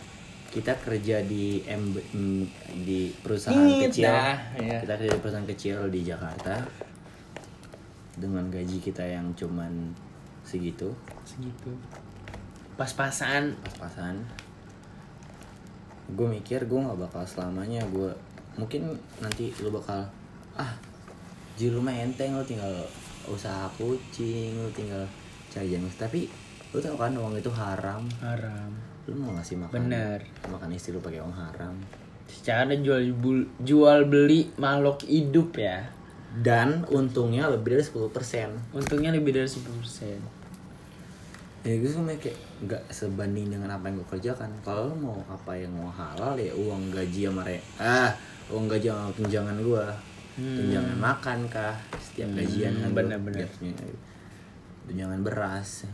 Kita 0.49 0.73
kerja 0.81 1.21
di 1.23 1.63
M 1.69 1.93
mm, 1.95 2.45
di 2.83 3.13
perusahaan 3.21 3.61
kecil. 3.61 4.09
dah, 4.09 4.41
ya. 4.57 4.81
kita 4.83 4.95
kerja 4.99 5.13
di 5.15 5.21
perusahaan 5.21 5.49
kecil 5.53 5.77
di 5.93 6.01
Jakarta. 6.03 6.65
Dengan 8.17 8.49
gaji 8.49 8.81
kita 8.81 9.05
yang 9.05 9.37
cuman 9.37 9.93
segitu. 10.49 10.97
Segitu. 11.29 11.77
Pas-pasan. 12.81 13.55
Pas-pasan. 13.61 14.25
Gue 16.17 16.27
mikir 16.27 16.65
gue 16.67 16.81
nggak 16.81 16.99
bakal 16.99 17.23
selamanya 17.29 17.85
gue 17.93 18.11
mungkin 18.59 18.99
nanti 19.23 19.55
lu 19.63 19.71
bakal 19.71 20.11
ah 20.61 20.71
ji 21.57 21.73
lu 21.73 21.81
mah 21.81 21.93
enteng 21.93 22.37
lu 22.37 22.45
tinggal 22.45 22.73
usaha 23.25 23.65
kucing 23.81 24.57
lu 24.57 24.69
tinggal 24.77 25.05
cari 25.49 25.73
jamis 25.73 25.97
tapi 25.97 26.29
lu 26.71 26.79
tau 26.79 26.95
kan 26.95 27.11
uang 27.11 27.35
itu 27.35 27.51
haram? 27.51 28.07
Haram. 28.23 28.71
Lu 29.11 29.19
mau 29.19 29.35
ngasih 29.35 29.59
makan 29.59 29.75
Bener. 29.91 30.23
makan 30.47 30.71
istri 30.71 30.95
lu 30.95 31.03
pakai 31.03 31.19
uang 31.19 31.35
haram? 31.35 31.75
Secara 32.31 32.71
jual 32.79 33.11
bul- 33.19 33.51
jual 33.59 34.07
beli 34.07 34.55
makhluk 34.55 35.03
hidup 35.03 35.59
ya. 35.59 35.83
Dan 36.31 36.87
untungnya 36.87 37.51
lebih 37.51 37.75
dari 37.75 37.83
10% 37.83 38.71
untungnya 38.71 39.11
lebih 39.11 39.35
dari 39.35 39.51
10% 39.51 40.39
ya 41.61 41.77
gue 41.77 41.93
cuma 41.93 42.09
kayak 42.17 42.41
nggak 42.65 42.83
sebanding 42.89 43.53
dengan 43.53 43.69
apa 43.69 43.93
yang 43.93 44.01
gue 44.01 44.09
kerjakan. 44.17 44.49
Kalau 44.65 44.97
mau 44.97 45.21
apa 45.29 45.53
yang 45.59 45.77
mau 45.77 45.93
halal 45.93 46.33
ya 46.41 46.57
uang 46.57 46.89
gaji 46.89 47.29
sama 47.29 47.45
re 47.45 47.61
ah 47.77 48.09
uang 48.49 48.65
gaji 48.65 48.89
sama 48.89 49.13
tunjangan 49.13 49.59
gue 49.61 49.85
tunjangan 50.41 50.97
makan 50.97 51.39
kah? 51.47 51.77
Setiap 52.01 52.29
gajian 52.35 52.73
kan 52.77 52.89
gua 52.91 52.99
bener-bener. 53.05 53.49
tunjangan 54.89 55.21
beras. 55.21 55.85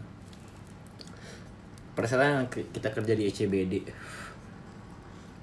Perasaan 1.93 2.47
kita 2.49 2.93
kerja 2.93 3.13
di 3.13 3.25
ECBD 3.27 3.75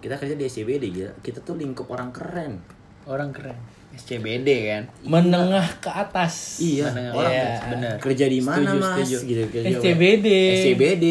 kita 0.04 0.20
kerja 0.20 0.36
di 0.36 0.44
ECBD 0.44 0.84
gila. 0.92 1.12
Kita 1.24 1.40
tuh 1.40 1.56
lingkup 1.56 1.88
orang 1.88 2.12
keren. 2.12 2.60
Orang 3.08 3.32
keren. 3.32 3.56
SCBD 3.94 4.50
kan? 4.68 4.84
Menengah 5.08 5.80
ke 5.80 5.88
atas. 5.88 6.60
Iya. 6.60 6.92
Menengah 6.92 7.14
orang 7.16 7.32
Iya. 7.32 7.48
bener 7.72 7.94
kerja 8.02 8.26
di 8.28 8.40
mana 8.44 8.68
Setuju, 8.68 8.82
mas? 8.82 8.96
setuju. 9.00 9.18
gitu 9.24 9.42
kerja 9.48 9.68
SCBD. 9.80 10.28
SCBD 10.60 11.06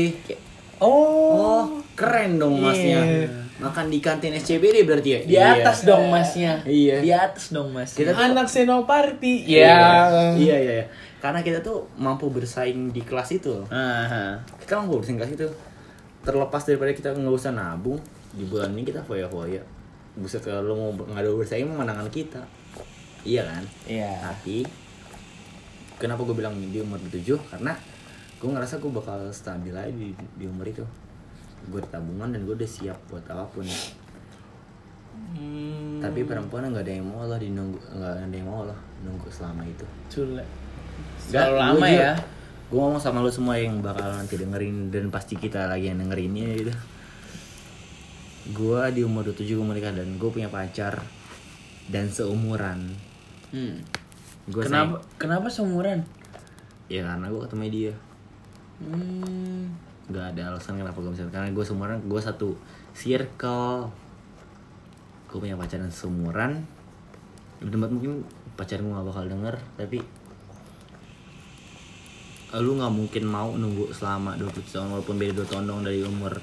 oh 0.82 1.32
Oh, 1.32 1.64
keren 1.96 2.36
dong 2.36 2.60
masnya. 2.60 3.00
Iya. 3.62 3.70
Makan 3.70 3.86
di 3.86 3.98
kantin 4.02 4.34
SCBD 4.34 4.82
berarti 4.82 5.10
ya? 5.14 5.20
di 5.22 5.36
atas 5.38 5.86
dong 5.86 6.10
masnya 6.10 6.58
Iya. 6.66 6.98
di 6.98 7.10
atas 7.14 7.54
dong 7.54 7.70
mas 7.70 7.94
Kita 7.94 8.10
tuh 8.10 8.26
anak 8.26 8.50
senoparty 8.50 9.46
Iya. 9.46 9.70
ya 9.70 9.78
Iya, 10.34 10.56
iya, 10.58 10.72
iya. 10.82 10.86
Karena 11.22 11.38
kita 11.38 11.62
tuh 11.62 11.86
mampu 11.94 12.26
bersaing 12.26 12.90
di 12.90 12.98
kelas 12.98 13.30
itu. 13.30 13.62
Aha. 13.70 14.42
Kita 14.58 14.82
mampu 14.82 14.98
bersaing 14.98 15.14
di 15.14 15.22
kelas 15.22 15.34
itu. 15.38 15.48
Terlepas 16.26 16.66
daripada 16.66 16.90
kita 16.90 17.14
nggak 17.14 17.30
usah 17.30 17.54
nabung, 17.54 18.02
di 18.34 18.42
bulan 18.42 18.74
ini 18.74 18.82
kita 18.82 19.06
foya-foya. 19.06 19.62
Buset 20.18 20.42
kalau 20.42 20.74
mau 20.74 20.90
ngadu 21.14 21.38
bersaing 21.38 21.70
memenangan 21.70 22.10
kita. 22.10 22.42
Iya 23.22 23.46
kan? 23.46 23.62
iya 23.86 24.10
Tapi 24.18 24.66
kenapa 25.94 26.26
gue 26.26 26.34
bilang 26.34 26.58
di 26.58 26.82
umur 26.82 26.98
27? 27.06 27.38
Karena 27.38 27.78
gue 28.42 28.50
ngerasa 28.50 28.82
gue 28.82 28.90
bakal 28.90 29.30
stabil 29.30 29.70
aja 29.70 29.94
di, 29.94 30.10
di 30.34 30.44
umur 30.50 30.66
itu. 30.66 30.82
Gue 31.68 31.82
tabungan 31.84 32.30
dan 32.30 32.42
gue 32.42 32.54
udah 32.54 32.66
siap 32.66 32.98
buat 33.06 33.22
apa 33.24 33.46
pun. 33.48 33.66
Hmm, 35.12 36.00
Tapi 36.00 36.24
perempuan 36.24 36.66
nggak 36.66 36.82
ada 36.82 36.92
yang 36.92 37.06
mau 37.06 37.22
loh 37.22 37.36
dinunggu 37.36 37.78
nggak 37.78 38.12
ada 38.22 38.32
yang 38.32 38.48
mau 38.48 38.64
loh 38.64 38.78
nunggu 39.02 39.28
selama 39.28 39.62
itu. 39.64 39.84
Cule. 40.08 40.44
Gua 41.28 41.46
lama 41.48 41.78
juga- 41.78 41.92
ya. 41.92 42.12
Gue 42.66 42.80
ngomong 42.80 42.98
sama 42.98 43.20
lo 43.20 43.28
semua 43.28 43.54
yang 43.54 43.78
bakal 43.78 44.08
nanti 44.08 44.34
dengerin 44.34 44.88
dan 44.88 45.12
pasti 45.12 45.36
kita 45.36 45.68
lagi 45.68 45.92
yang 45.92 46.00
dengerinnya 46.00 46.48
gitu. 46.56 46.72
Gue 48.50 48.80
di 48.90 49.04
umur 49.04 49.28
27 49.28 49.54
gue 49.54 49.62
menikah 49.62 49.92
dan 49.92 50.16
gue 50.16 50.26
punya 50.26 50.48
pacar 50.48 51.04
dan 51.86 52.08
seumuran. 52.08 52.96
Hmm. 53.52 53.84
Gue 54.48 54.64
Kenapa 54.64 55.04
kenapa 55.14 55.46
seumuran? 55.46 56.02
Ya 56.88 57.04
karena 57.06 57.28
gue 57.28 57.40
ketemu 57.44 57.62
dia. 57.68 57.94
Hmm. 58.80 59.70
Gak 60.10 60.34
ada 60.34 60.54
alasan 60.54 60.80
kenapa 60.80 60.98
gue 60.98 61.12
bisa 61.14 61.28
karena 61.30 61.52
gue 61.54 61.64
seumuran 61.64 62.02
gue 62.06 62.20
satu 62.20 62.58
circle. 62.96 63.92
Gue 65.30 65.38
punya 65.38 65.54
pacaran 65.54 65.92
seumuran. 65.92 66.66
Di 67.62 67.70
tempat 67.70 67.90
mungkin 67.94 68.26
pacar 68.58 68.82
gue 68.82 68.90
gak 68.90 69.06
bakal 69.06 69.24
denger 69.30 69.56
tapi 69.78 69.98
lu 72.52 72.76
nggak 72.76 72.92
mungkin 72.92 73.24
mau 73.24 73.56
nunggu 73.56 73.96
selama 73.96 74.36
20 74.36 74.60
tahun 74.68 74.92
walaupun 74.92 75.16
beda 75.16 75.40
2 75.40 75.48
tahun 75.48 75.64
dong 75.72 75.88
dari 75.88 76.04
umur 76.04 76.36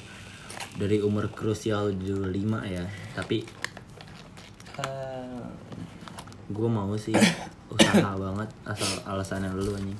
dari 0.74 0.98
umur 1.06 1.30
krusial 1.30 1.94
25 1.94 2.34
ya. 2.66 2.82
Tapi 3.14 3.46
eh, 4.82 5.46
gue 6.50 6.70
mau 6.70 6.90
sih. 6.98 7.14
Usaha 7.70 8.18
banget 8.18 8.50
asal 8.66 8.90
alasannya 9.06 9.54
lu 9.54 9.78
anjing 9.78 9.94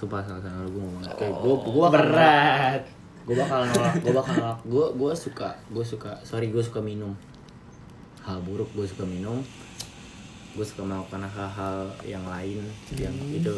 sumpah 0.00 0.24
alasannya 0.24 0.64
lu 0.64 0.70
gue 0.70 0.80
mau 0.80 0.92
banget 0.94 1.12
kayak 1.14 1.34
gue 1.36 1.54
gue 1.68 1.86
Berat. 1.90 2.82
gue 3.20 3.36
bakal 3.36 3.60
nolak 3.62 3.94
gue 3.94 4.14
bakal 4.14 4.32
nolak 4.34 4.58
gue 4.64 4.86
gue 4.96 5.12
suka 5.14 5.48
gue 5.68 5.84
suka 5.84 6.12
sorry 6.22 6.48
gue 6.48 6.60
suka 6.60 6.80
minum 6.80 7.12
hal 8.22 8.40
buruk 8.40 8.72
gue 8.72 8.86
suka 8.86 9.04
minum 9.04 9.44
gue 10.50 10.64
suka 10.64 10.82
melakukan 10.82 11.20
hal-hal 11.22 11.76
yang 12.02 12.24
lain 12.24 12.64
yang 12.92 13.12
itu 13.30 13.54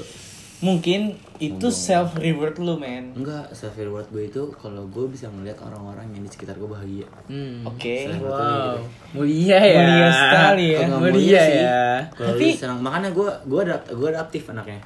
mungkin 0.60 1.00
itu 1.38 1.66
self 1.68 2.14
reward 2.16 2.54
lu 2.56 2.74
men 2.76 3.10
enggak 3.12 3.50
self 3.50 3.74
reward 3.74 4.06
gue 4.08 4.26
itu 4.26 4.42
kalau 4.54 4.86
gue 4.86 5.06
bisa 5.08 5.26
ngeliat 5.26 5.58
orang-orang 5.58 6.06
yang 6.10 6.22
di 6.22 6.30
sekitar 6.30 6.54
gue 6.54 6.66
bahagia 6.66 7.06
Hmm. 7.26 7.62
oke 7.64 7.82
Selain 7.82 8.18
Wow, 8.20 8.30
gitu. 8.30 8.78
mulia 9.16 9.58
ya. 9.58 9.78
Mulia 9.80 10.08
sekali 10.12 10.66
ya. 10.68 10.78
Mulia 10.84 10.98
mulia 11.08 11.40
sih, 11.40 11.56
ya. 11.56 11.86
Tapi- 12.12 12.54
senang 12.56 12.78
makanya 12.78 13.10
gue 13.10 13.26
gue 13.44 13.60
ada 13.60 13.74
gue 13.84 14.08
adaptif 14.08 14.42
anaknya 14.48 14.78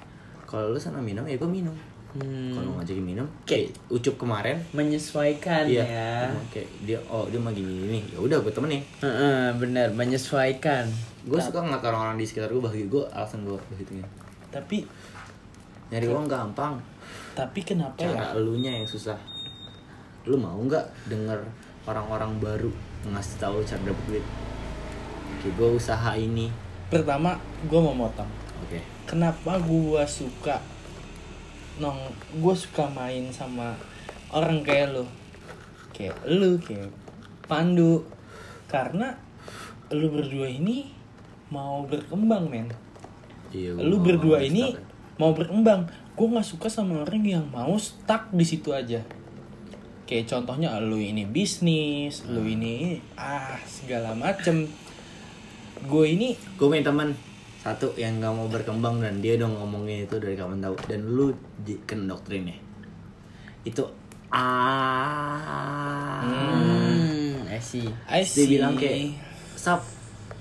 kalau 0.46 0.72
lu 0.72 0.78
senang 0.80 1.02
minum 1.02 1.26
ya 1.26 1.36
gue 1.36 1.50
minum. 1.50 1.74
Hmm. 2.16 2.48
kalau 2.48 2.80
ngajakin 2.80 3.04
minum 3.04 3.28
kayak 3.44 3.76
ucup 3.92 4.16
kemarin. 4.16 4.56
Menyesuaikan 4.72 5.68
iya. 5.68 5.84
ya. 5.84 6.32
kayak 6.48 6.70
dia 6.88 6.96
oh 7.12 7.28
dia 7.28 7.36
mau 7.36 7.52
gini 7.52 7.84
gini. 7.84 8.00
Ya 8.08 8.18
udah 8.24 8.40
gue 8.40 8.52
temenin. 8.54 8.80
Heeh, 9.04 9.52
benar, 9.60 9.92
menyesuaikan. 9.92 10.88
gue 11.26 11.40
suka 11.42 11.60
ngeliat 11.60 11.84
orang-orang 11.84 12.16
di 12.16 12.24
sekitar 12.24 12.48
gue 12.48 12.62
bahagia. 12.62 12.88
Gue 12.88 13.04
alasan 13.12 13.44
gue 13.44 13.58
begitunya 13.68 14.06
tapi 14.56 14.88
nyari 15.92 16.06
uang 16.08 16.24
gampang. 16.24 16.80
Tapi 17.36 17.60
kenapa 17.60 18.00
ya? 18.00 18.16
Cara 18.16 18.40
elunya 18.40 18.72
yang 18.72 18.88
susah. 18.88 19.20
Lu 20.24 20.40
mau 20.40 20.56
nggak 20.56 21.12
denger 21.12 21.38
orang-orang 21.84 22.40
baru 22.40 22.72
ngasih 23.06 23.36
tahu 23.38 23.60
cara 23.62 23.84
dapet 23.84 24.04
duit? 24.08 24.24
Oke 25.36 25.48
gue 25.52 25.68
usaha 25.76 26.16
ini. 26.16 26.48
Pertama 26.88 27.36
gue 27.68 27.80
mau 27.84 27.92
motong. 27.92 28.26
Oke 28.64 28.95
kenapa 29.06 29.56
gua 29.62 30.04
suka 30.04 30.58
nong 31.76 32.08
gue 32.40 32.54
suka 32.56 32.88
main 32.88 33.28
sama 33.28 33.76
orang 34.32 34.64
kayak 34.64 34.96
lu? 34.96 35.04
Kayak 35.92 36.16
lu 36.24 36.56
kayak 36.60 36.92
Pandu. 37.44 38.04
Karena 38.66 39.14
lu 39.92 40.10
berdua 40.10 40.50
ini 40.50 40.90
mau 41.52 41.86
berkembang 41.86 42.50
men. 42.50 42.68
Iya 43.54 43.78
lu 43.78 44.02
mau 44.02 44.04
berdua 44.04 44.38
ini 44.42 44.74
mau 45.20 45.32
berkembang. 45.36 45.86
Gue 46.16 46.26
nggak 46.32 46.48
suka 46.48 46.68
sama 46.72 47.04
orang 47.04 47.22
yang 47.22 47.44
mau 47.52 47.76
stuck 47.76 48.32
di 48.32 48.42
situ 48.42 48.72
aja. 48.72 49.04
Kayak 50.08 50.32
contohnya 50.32 50.74
lu 50.80 50.96
ini 50.98 51.28
bisnis 51.28 52.24
lu 52.24 52.42
ini 52.42 53.04
ah 53.20 53.60
segala 53.68 54.16
macem. 54.16 54.66
Gue 55.86 56.16
ini 56.16 56.34
gue 56.56 56.66
punya 56.66 56.88
teman 56.88 57.12
satu 57.66 57.90
yang 57.94 58.16
nggak 58.16 58.30
mau 58.30 58.46
berkembang 58.46 59.02
dan 59.02 59.18
dia 59.18 59.34
udah 59.34 59.50
ngomongin 59.52 60.06
itu 60.06 60.16
dari 60.16 60.34
kapan 60.34 60.62
tahu. 60.62 60.78
Dan 60.86 61.00
lu 61.08 61.34
di- 61.58 61.82
kena 61.82 62.06
doktrinnya. 62.08 62.54
Itu 63.60 63.82
ah. 64.30 66.22
Hmm, 66.22 67.42
I 67.44 67.58
see. 67.58 67.90
I 68.06 68.22
dia 68.22 68.46
bilang 68.48 68.74
kayak 68.74 69.18
sap 69.54 69.82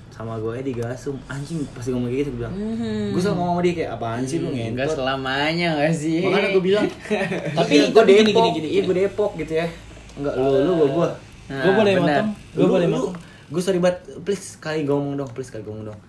sama 0.09 0.37
gue 0.37 0.55
di 0.61 0.71
gasum 0.71 1.19
anjing 1.25 1.65
pasti 1.67 1.91
ngomong 1.91 2.07
kayak 2.07 2.21
gitu 2.21 2.29
gue 2.31 2.39
bilang 2.39 2.55
Hmm. 2.55 3.11
gue 3.11 3.19
selalu 3.19 3.35
ngomong 3.35 3.51
sama 3.51 3.61
dia 3.61 3.73
kayak 3.75 3.91
apaan 3.91 4.23
sih 4.23 4.37
lu 4.37 4.47
Enggak 4.47 4.63
ngentot? 4.79 4.95
selamanya 4.95 5.69
gak 5.75 5.91
sih? 5.93 6.23
makanya 6.23 6.49
gue 6.49 6.63
bilang 6.63 6.85
Tapi- 7.57 7.73
iya, 7.73 7.85
gue 7.85 7.99
tapi 7.99 8.11
gini, 8.13 8.23
depok. 8.23 8.39
gini, 8.39 8.55
gini, 8.55 8.67
iya 8.69 8.81
gue 8.81 8.95
depok 8.97 9.31
gitu 9.35 9.53
ya. 9.55 9.67
Enggak 10.15 10.33
lu 10.37 10.49
lu 10.61 10.71
gue 10.77 10.87
gue 10.93 11.07
Nah, 11.45 11.61
gue 11.61 11.73
boleh 11.73 11.93
motong? 11.99 12.29
Gue 12.49 12.63
boleh 12.65 12.87
lu, 12.87 12.95
motong? 12.95 13.15
gue 13.45 13.59
sorry 13.59 13.77
banget. 13.77 13.97
Please 14.21 14.55
kali 14.55 14.79
ngomong 14.81 15.13
dong 15.15 15.29
please 15.29 15.49
kali 15.49 15.61
ngomong 15.61 15.83
dong 15.85 15.99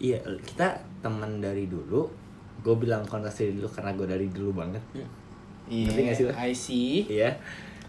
iya 0.00 0.18
kita 0.40 0.66
teman 0.98 1.38
dari 1.38 1.64
dulu 1.64 2.08
gue 2.58 2.74
bilang 2.74 3.04
kontak 3.04 3.30
dari 3.30 3.52
dulu 3.52 3.68
karena 3.68 3.92
gue 3.92 4.06
dari 4.06 4.26
dulu 4.26 4.50
banget 4.54 4.82
Ngerti 5.70 6.00
nggak 6.02 6.16
sih 6.16 6.24
lo? 6.24 6.32
Iya, 6.32 6.42
I 6.42 6.52
see. 6.52 6.92
iya 7.06 7.30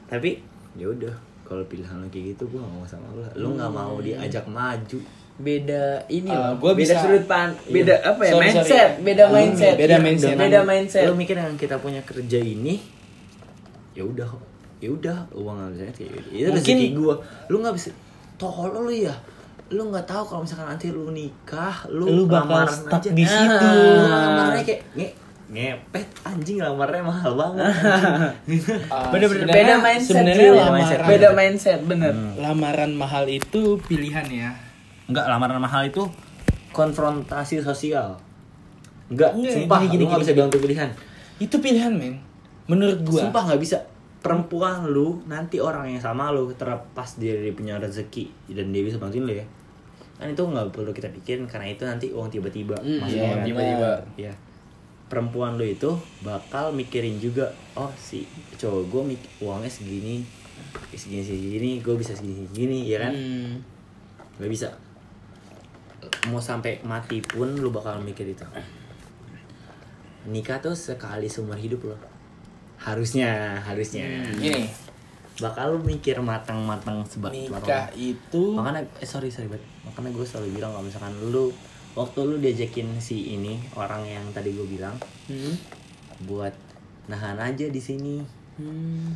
tapi 0.06 0.38
ya 0.74 0.86
udah 0.86 1.16
kalau 1.42 1.64
pilihan 1.66 1.98
lo 1.98 2.08
kayak 2.08 2.36
gitu 2.36 2.44
gue 2.46 2.60
gak 2.60 2.70
mau 2.70 2.86
sama 2.86 3.08
lo 3.10 3.24
lu 3.34 3.56
nggak 3.56 3.68
mau 3.70 3.98
diajak 3.98 4.46
maju 4.46 5.00
beda 5.34 5.84
ini 6.08 6.30
Uh, 6.30 6.38
loh. 6.52 6.54
gua 6.62 6.72
beda 6.72 6.86
bisa- 6.86 7.02
sudut 7.02 7.26
pan, 7.26 7.50
beda 7.66 7.96
apa 8.06 8.22
ya? 8.22 8.32
Sorry, 8.32 8.44
mindset, 8.46 8.68
sorry. 8.70 9.02
beda 9.02 9.24
Hmm, 9.24 9.34
mindset. 9.34 9.74
beda 9.74 9.90
Iya, 9.90 9.98
mindset. 10.00 10.36
Beda 10.38 10.60
mindset. 10.62 11.04
lu 11.04 11.16
mikir 11.16 11.36
yang 11.36 11.56
kita 11.56 11.76
punya 11.78 12.02
kerja 12.02 12.38
ini 12.38 12.76
ya 13.92 14.04
udah 14.04 14.30
ya 14.78 14.90
udah 14.90 15.18
uang 15.32 15.56
nggak 15.58 15.72
bisa 15.74 15.84
itu 15.90 16.04
Mungkin- 16.46 16.54
rezeki 16.54 16.88
gue 16.94 17.16
lu 17.48 17.56
nggak 17.58 17.74
bisa 17.74 17.90
tolol 18.36 18.86
lu 18.86 18.94
ya 18.94 19.16
lu 19.72 19.88
nggak 19.88 20.04
tahu 20.04 20.24
kalau 20.26 20.42
misalkan 20.42 20.68
nanti 20.68 20.88
lu 20.88 21.10
nikah 21.10 21.88
lu, 21.88 22.06
Lu 22.06 22.24
bakal 22.26 22.68
lamaran 22.68 22.76
stuck 22.78 23.00
aja. 23.00 23.10
di 23.10 23.24
situ. 23.24 23.68
Lu 23.72 24.04
lamarnya 24.04 24.64
kayak 24.64 24.82
nge 24.94 25.08
ngepet 25.50 26.08
anjing 26.24 26.58
lamarnya 26.58 27.02
mahal 27.02 27.32
banget. 27.34 27.72
Uh, 28.88 29.08
Bener-bener 29.12 29.44
sebenarnya- 29.44 29.56
beda 29.58 29.76
mindset. 29.78 30.12
Sebenarnya 30.14 30.50
lamaran, 30.54 31.08
Beda 31.08 31.30
mindset, 31.32 31.80
bener. 31.84 32.14
lamaran 32.38 32.92
mahal 32.94 33.26
itu 33.26 33.62
pilihan 33.82 34.24
ya. 34.28 34.50
Enggak, 35.06 35.26
lamaran 35.26 35.60
mahal 35.60 35.84
itu 35.84 36.04
konfrontasi 36.70 37.60
sosial. 37.60 38.16
Enggak, 39.08 39.36
Enggak, 39.36 39.54
sumpah, 39.54 39.80
gini, 39.82 39.92
gini, 39.92 39.98
lu 39.98 40.06
nggak 40.06 40.16
gini. 40.16 40.24
bisa 40.24 40.34
bilang 40.34 40.50
itu 40.50 40.60
pilihan. 40.60 40.90
Itu 41.38 41.56
pilihan 41.60 41.92
men. 41.92 42.16
Menurut 42.66 43.04
gua. 43.04 43.20
Sumpah 43.22 43.44
nggak 43.46 43.60
bisa. 43.60 43.78
Perempuan 44.22 44.86
lu 44.86 45.20
nanti 45.26 45.58
orang 45.58 45.90
yang 45.90 46.00
sama 46.00 46.30
lu 46.30 46.54
terlepas 46.54 47.18
dia 47.18 47.34
dari 47.34 47.52
punya 47.52 47.76
rezeki 47.76 48.54
dan 48.54 48.70
dia 48.70 48.84
bisa 48.84 48.96
bantuin 48.96 49.26
lu 49.26 49.34
ya. 49.34 49.44
Kan 50.22 50.38
itu 50.38 50.44
nggak 50.46 50.70
perlu 50.70 50.94
kita 50.94 51.10
pikirin 51.10 51.50
karena 51.50 51.74
itu 51.74 51.82
nanti 51.82 52.14
uang 52.14 52.30
tiba-tiba 52.30 52.78
Hmm, 52.78 53.02
masuk 53.02 53.18
iya, 53.18 53.42
tiba-tiba. 53.42 53.92
Iya. 54.14 54.34
Perempuan 55.10 55.58
lu 55.58 55.66
itu 55.66 55.90
bakal 56.22 56.70
mikirin 56.72 57.18
juga, 57.18 57.50
oh 57.74 57.90
si 57.98 58.30
cowok 58.56 58.88
gue 58.88 59.02
mik 59.12 59.22
uangnya 59.42 59.68
segini, 59.68 60.22
segini 60.94 61.26
segini, 61.26 61.72
gue 61.82 61.98
bisa 61.98 62.14
segini 62.14 62.46
segini, 62.48 62.86
ya 62.86 63.02
kan? 63.02 63.12
Hmm. 63.12 63.60
Gak 64.38 64.48
bisa 64.54 64.70
mau 66.30 66.42
sampai 66.42 66.82
mati 66.86 67.22
pun 67.22 67.50
lu 67.58 67.74
bakal 67.74 68.02
mikir 68.02 68.26
itu 68.30 68.46
nikah 70.30 70.62
tuh 70.62 70.78
sekali 70.78 71.26
seumur 71.26 71.58
hidup 71.58 71.82
loh 71.94 72.00
harusnya 72.78 73.58
harusnya 73.62 74.06
Gini, 74.38 74.66
bakal 75.38 75.74
lu 75.74 75.80
mikir 75.82 76.20
matang-matang 76.20 77.02
sebab 77.04 77.32
nikah 77.32 77.88
itu 77.94 78.52
makanya 78.52 78.84
eh 78.98 79.06
sorry 79.06 79.28
sorry 79.28 79.48
bet 79.48 79.62
makanya 79.82 80.12
gue 80.12 80.26
selalu 80.26 80.48
bilang 80.54 80.70
kalau 80.70 80.84
misalkan 80.84 81.14
lu 81.26 81.50
waktu 81.92 82.20
lu 82.22 82.36
diajakin 82.38 82.88
si 82.98 83.36
ini 83.36 83.56
orang 83.74 84.04
yang 84.04 84.26
tadi 84.30 84.52
gue 84.52 84.66
bilang 84.66 84.94
Hmm. 85.26 85.56
buat 86.22 86.52
nahan 87.08 87.38
aja 87.38 87.66
di 87.66 87.80
sini 87.80 88.20
Hmm. 88.56 89.16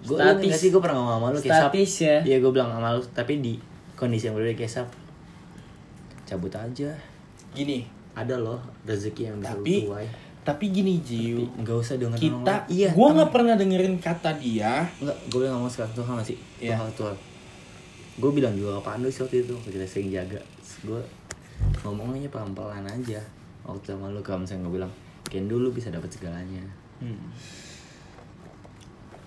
gue 0.00 0.18
Statis. 0.18 0.52
sih 0.58 0.68
gue 0.68 0.78
pernah 0.78 0.98
ngomong 0.98 1.14
sama 1.14 1.26
lu 1.28 1.38
kayak 1.40 1.72
ya. 1.96 2.16
Iya 2.20 2.36
gue 2.38 2.50
bilang 2.50 2.70
sama 2.70 2.92
lu 2.92 3.00
tapi 3.08 3.38
di 3.38 3.56
kondisi 3.94 4.26
yang 4.26 4.34
berbeda 4.34 4.58
kayak 4.58 4.84
cabut 6.24 6.52
aja 6.52 6.90
gini. 7.52 7.86
ada 8.12 8.36
loh 8.36 8.58
rezeki 8.84 9.22
yang 9.26 9.36
bisa 9.38 9.54
Tapi 9.54 9.74
lu 9.80 9.90
tuai 9.90 10.06
tapi 10.44 10.68
gini 10.68 11.00
Jiu. 11.00 11.48
nggak 11.56 11.72
usah 11.74 11.96
denger 11.96 12.20
Kita 12.20 12.68
iya 12.68 12.92
gua 12.92 13.12
nggak 13.12 13.30
pernah 13.30 13.56
dengerin 13.56 13.96
kata 13.96 14.36
dia. 14.36 14.84
nggak 14.94 15.16
gue 15.26 15.38
bilang 15.40 15.56
ngomong 15.56 15.72
sekarang 15.72 15.92
tuh 15.92 16.04
sama 16.04 16.20
sih? 16.20 16.36
Iya. 16.58 16.76
tuh 16.78 17.08
tuh? 17.08 17.16
Gue 18.14 18.30
bilang 18.30 18.52
juga 18.52 18.76
Pandu 18.78 19.08
sih 19.08 19.20
waktu 19.20 19.42
itu 19.42 19.56
kita 19.64 19.82
sering 19.82 20.08
jaga. 20.08 20.38
Gue 20.80 21.00
ngomongnya 21.80 22.28
pelan-pelan 22.28 22.84
aja. 22.84 23.18
Waktu 23.64 23.90
sama 23.90 24.06
lu 24.08 24.20
kalau 24.20 24.44
misalnya 24.44 24.64
gue 24.64 24.74
bilang 24.76 24.92
Ken 25.24 25.44
dulu 25.44 25.72
bisa 25.72 25.88
dapat 25.88 26.08
segalanya. 26.08 26.60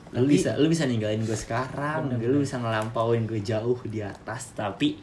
Lu 0.08 0.23
Tapi- 0.23 0.32
bisa 0.32 0.56
lu 0.56 0.69
bisa 0.69 0.86
ninggalin 0.86 1.19
gue 1.19 1.36
sekarang. 1.36 2.13
Lu 2.13 2.39
bisa 2.39 2.58
ngelampauin 2.58 3.25
gue 3.25 3.41
jauh 3.41 3.75
di 3.84 3.99
atas 3.99 4.53
tapi 4.53 4.95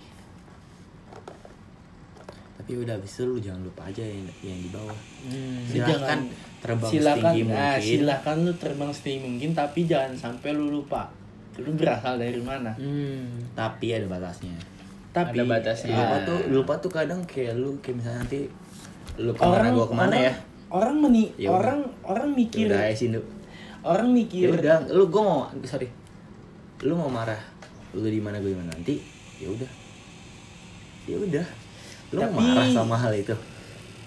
tapi 2.64 2.80
udah 2.80 2.96
itu 2.96 3.28
lu 3.28 3.36
jangan 3.36 3.60
lupa 3.60 3.84
aja 3.92 4.00
yang, 4.00 4.24
yang 4.40 4.56
di 4.56 4.72
bawah. 4.72 4.96
Hmm, 5.28 5.68
silahkan 5.68 6.00
jangan 6.00 6.18
terbang 6.64 6.90
silakan. 6.96 7.20
setinggi 7.20 7.42
ah, 7.44 7.44
mungkin. 7.52 7.80
silakan 7.84 8.36
lu 8.40 8.52
terbang 8.56 8.90
setinggi 8.96 9.20
mungkin 9.20 9.50
tapi 9.52 9.80
jangan 9.84 10.12
sampai 10.16 10.50
lu 10.56 10.66
lupa. 10.72 11.12
Lu 11.60 11.76
berasal 11.76 12.16
dari 12.16 12.40
mana? 12.40 12.72
Hmm. 12.80 13.52
tapi 13.52 13.92
ada 13.92 14.08
batasnya. 14.08 14.56
Tapi 15.12 15.36
Ada 15.36 15.44
batasnya. 15.44 15.92
lupa 15.92 16.16
ah, 16.16 16.20
tuh 16.24 16.38
lupa 16.48 16.72
tuh 16.80 16.88
kadang 16.88 17.20
kayak 17.28 17.52
lu 17.60 17.76
kayak 17.84 18.00
misalnya 18.00 18.18
nanti 18.24 18.40
lu 19.20 19.30
ke 19.36 19.42
mana 19.44 19.52
orang 19.60 19.68
gua 19.76 19.84
ke 19.84 19.94
mana 20.00 20.08
orang, 20.08 20.24
ya? 20.24 20.32
orang 20.72 20.94
meni 21.04 21.24
Ya 21.36 21.48
udah. 21.52 21.58
orang 21.60 21.80
orang 22.08 22.28
ya 22.32 22.36
mikir 22.40 22.64
udah 22.72 22.80
ya 22.80 22.94
Sindu. 22.96 23.20
orang 23.84 24.08
ya 24.08 24.14
mikir 24.16 24.46
udah 24.56 24.76
lu 24.88 25.04
gua 25.12 25.20
mau 25.22 25.40
sorry. 25.68 25.92
Lu 26.80 26.96
mau 26.96 27.12
marah 27.12 27.44
lu 27.92 28.08
di 28.08 28.24
mana 28.24 28.40
gue 28.40 28.50
di 28.50 28.56
mana 28.56 28.72
nanti? 28.72 28.96
Ya 29.36 29.52
udah. 29.52 29.68
Ya 31.04 31.20
udah 31.20 31.46
lu 32.14 32.20
mau 32.22 32.30
Tapi- 32.30 32.46
marah 32.46 32.66
sama 32.70 32.96
hal 32.96 33.12
itu? 33.12 33.34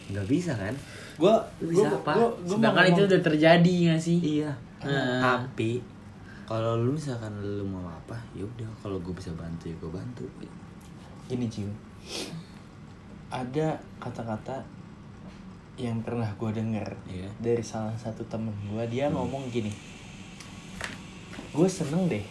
Nggak 0.08 0.26
bisa 0.26 0.56
kan? 0.56 0.72
Gua 1.18 1.36
bisa 1.60 1.84
gua, 1.84 2.00
apa? 2.00 2.12
gua, 2.16 2.30
gua 2.40 2.56
Sedangkan 2.56 2.86
itu 2.88 3.02
udah 3.04 3.22
terjadi 3.22 3.76
gak 3.92 4.02
sih? 4.02 4.18
iya. 4.40 4.52
Ah. 4.78 5.42
tapi 5.42 5.82
kalau 6.46 6.78
lu 6.78 6.94
misalkan 6.94 7.34
lu 7.38 7.66
mau 7.66 7.84
apa 7.84 8.16
ya 8.32 8.46
udah. 8.46 8.70
Kalau 8.78 9.02
gue 9.02 9.12
bisa 9.12 9.34
bantu 9.34 9.68
ya 9.68 9.76
gue 9.76 9.92
bantu. 9.92 10.24
Gini 11.28 11.50
Jiu 11.50 11.68
ada 13.28 13.76
kata-kata 14.00 14.64
yang 15.76 16.00
pernah 16.00 16.30
gue 16.32 16.52
denger 16.54 16.88
Iya. 17.06 17.28
dari 17.38 17.60
salah 17.60 17.92
satu 17.94 18.24
temen 18.26 18.54
gue 18.66 18.84
dia 18.88 19.12
ngomong 19.12 19.52
gini. 19.52 19.74
Gue 21.52 21.68
seneng 21.68 22.08
deh 22.08 22.24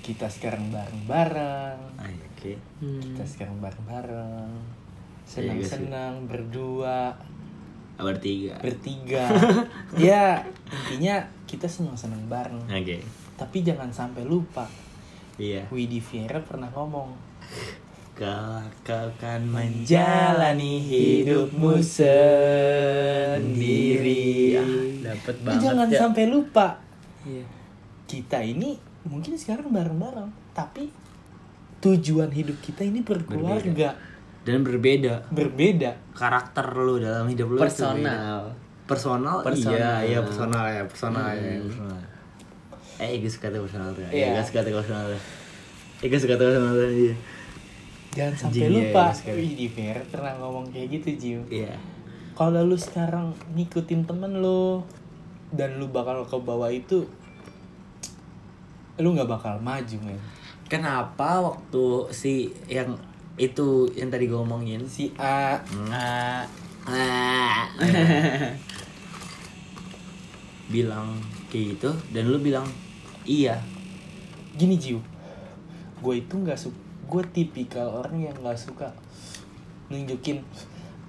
kita 0.00 0.26
sekarang 0.26 0.72
bareng-bareng 0.72 1.78
ah, 2.40 2.48
oke. 2.48 2.56
Hmm. 2.80 3.00
kita 3.04 3.24
sekarang 3.28 3.60
bareng-bareng. 3.60 4.48
Iya, 4.56 5.52
iya 5.52 5.62
senang-senang 5.62 6.26
berdua. 6.26 7.12
Bertiga. 8.00 8.56
Bertiga. 8.64 9.28
Ya 10.00 10.40
intinya 10.72 11.20
kita 11.44 11.68
senang 11.68 11.92
senang 12.00 12.24
bareng. 12.32 12.64
Oke. 12.64 13.04
Tapi 13.36 13.60
jangan 13.60 13.92
sampai 13.92 14.24
lupa. 14.24 14.64
Iya. 15.36 15.68
Widi 15.68 16.00
Viera 16.00 16.40
pernah 16.40 16.72
ngomong 16.72 17.12
kau 18.20 18.60
kau 18.84 19.08
kan 19.16 19.40
menjalani 19.40 20.76
hidupmu 20.84 21.80
sendiri. 23.40 24.60
Dapat 25.00 25.34
Lu 25.40 25.44
banget 25.48 25.62
jangan 25.64 25.88
ya. 25.88 25.98
sampai 26.00 26.24
lupa. 26.28 26.76
Iya. 27.20 27.44
kita 28.08 28.42
ini 28.42 28.74
mungkin 29.06 29.38
sekarang 29.38 29.70
bareng-bareng 29.70 30.32
tapi 30.50 30.90
tujuan 31.80 32.28
hidup 32.28 32.60
kita 32.60 32.84
ini 32.84 33.00
berkeluarga. 33.00 33.96
Dan 34.44 34.64
berbeda. 34.64 35.28
Berbeda. 35.32 35.96
Karakter 36.16 36.64
lu 36.76 37.00
dalam 37.00 37.28
hidup 37.28 37.56
lu 37.56 37.58
Personal. 37.60 38.52
personal? 38.88 39.40
Personal. 39.44 39.76
iya 39.76 39.92
iya 40.02 40.18
personal 40.24 40.64
ya 40.66 40.82
personal 40.84 41.30
ya 41.36 41.62
personal. 41.62 42.00
Eh 43.00 43.16
gue 43.22 43.30
suka 43.32 43.48
tuh 43.48 43.64
personal 43.64 43.88
tuh. 43.96 44.04
Iya. 44.10 44.12
iya 44.12 44.26
gue 44.36 44.44
suka 44.44 44.60
tuh 44.64 44.72
personal 44.76 45.04
tuh. 45.08 45.22
Eh 46.00 46.06
gue 46.08 46.20
suka 46.20 46.34
tuh 46.36 46.46
personal 46.48 46.74
tuh 46.74 46.90
iya. 46.90 47.14
Jangan 48.10 48.34
sampai 48.34 48.50
Anjing, 48.50 48.66
iya, 48.66 48.74
lupa. 48.74 49.04
Iya, 49.06 49.14
sekali. 49.14 49.38
Widi 49.38 49.66
Viera 49.70 50.02
pernah 50.10 50.32
ngomong 50.42 50.66
kayak 50.74 50.88
gitu 50.98 51.08
Jiu 51.14 51.40
iya. 51.48 51.74
Kalau 52.34 52.60
lu 52.64 52.74
sekarang 52.74 53.36
ngikutin 53.54 54.08
temen 54.08 54.42
lu 54.42 54.82
dan 55.54 55.78
lu 55.78 55.86
bakal 55.92 56.26
ke 56.26 56.36
bawah 56.40 56.70
itu 56.72 57.06
lu 59.00 59.16
nggak 59.16 59.30
bakal 59.30 59.56
maju 59.62 59.96
men 60.04 60.20
kenapa 60.70 61.42
waktu 61.42 62.06
si 62.14 62.54
yang 62.70 62.94
itu 63.34 63.90
yang 63.98 64.08
tadi 64.08 64.30
gue 64.30 64.38
ngomongin 64.38 64.86
si 64.86 65.10
A. 65.18 65.58
Ah, 65.98 66.46
Ah. 66.86 67.66
bilang 70.72 71.18
kayak 71.50 71.76
gitu 71.76 71.90
dan 72.14 72.30
lu 72.30 72.38
bilang 72.38 72.64
iya. 73.26 73.58
Gini 74.54 74.78
Jiu. 74.78 75.02
Gue 75.98 76.22
itu 76.22 76.38
nggak 76.38 76.56
suka 76.56 76.78
gue 77.10 77.22
tipikal 77.34 77.90
orang 77.90 78.22
yang 78.22 78.36
nggak 78.38 78.54
suka 78.54 78.94
nunjukin 79.90 80.46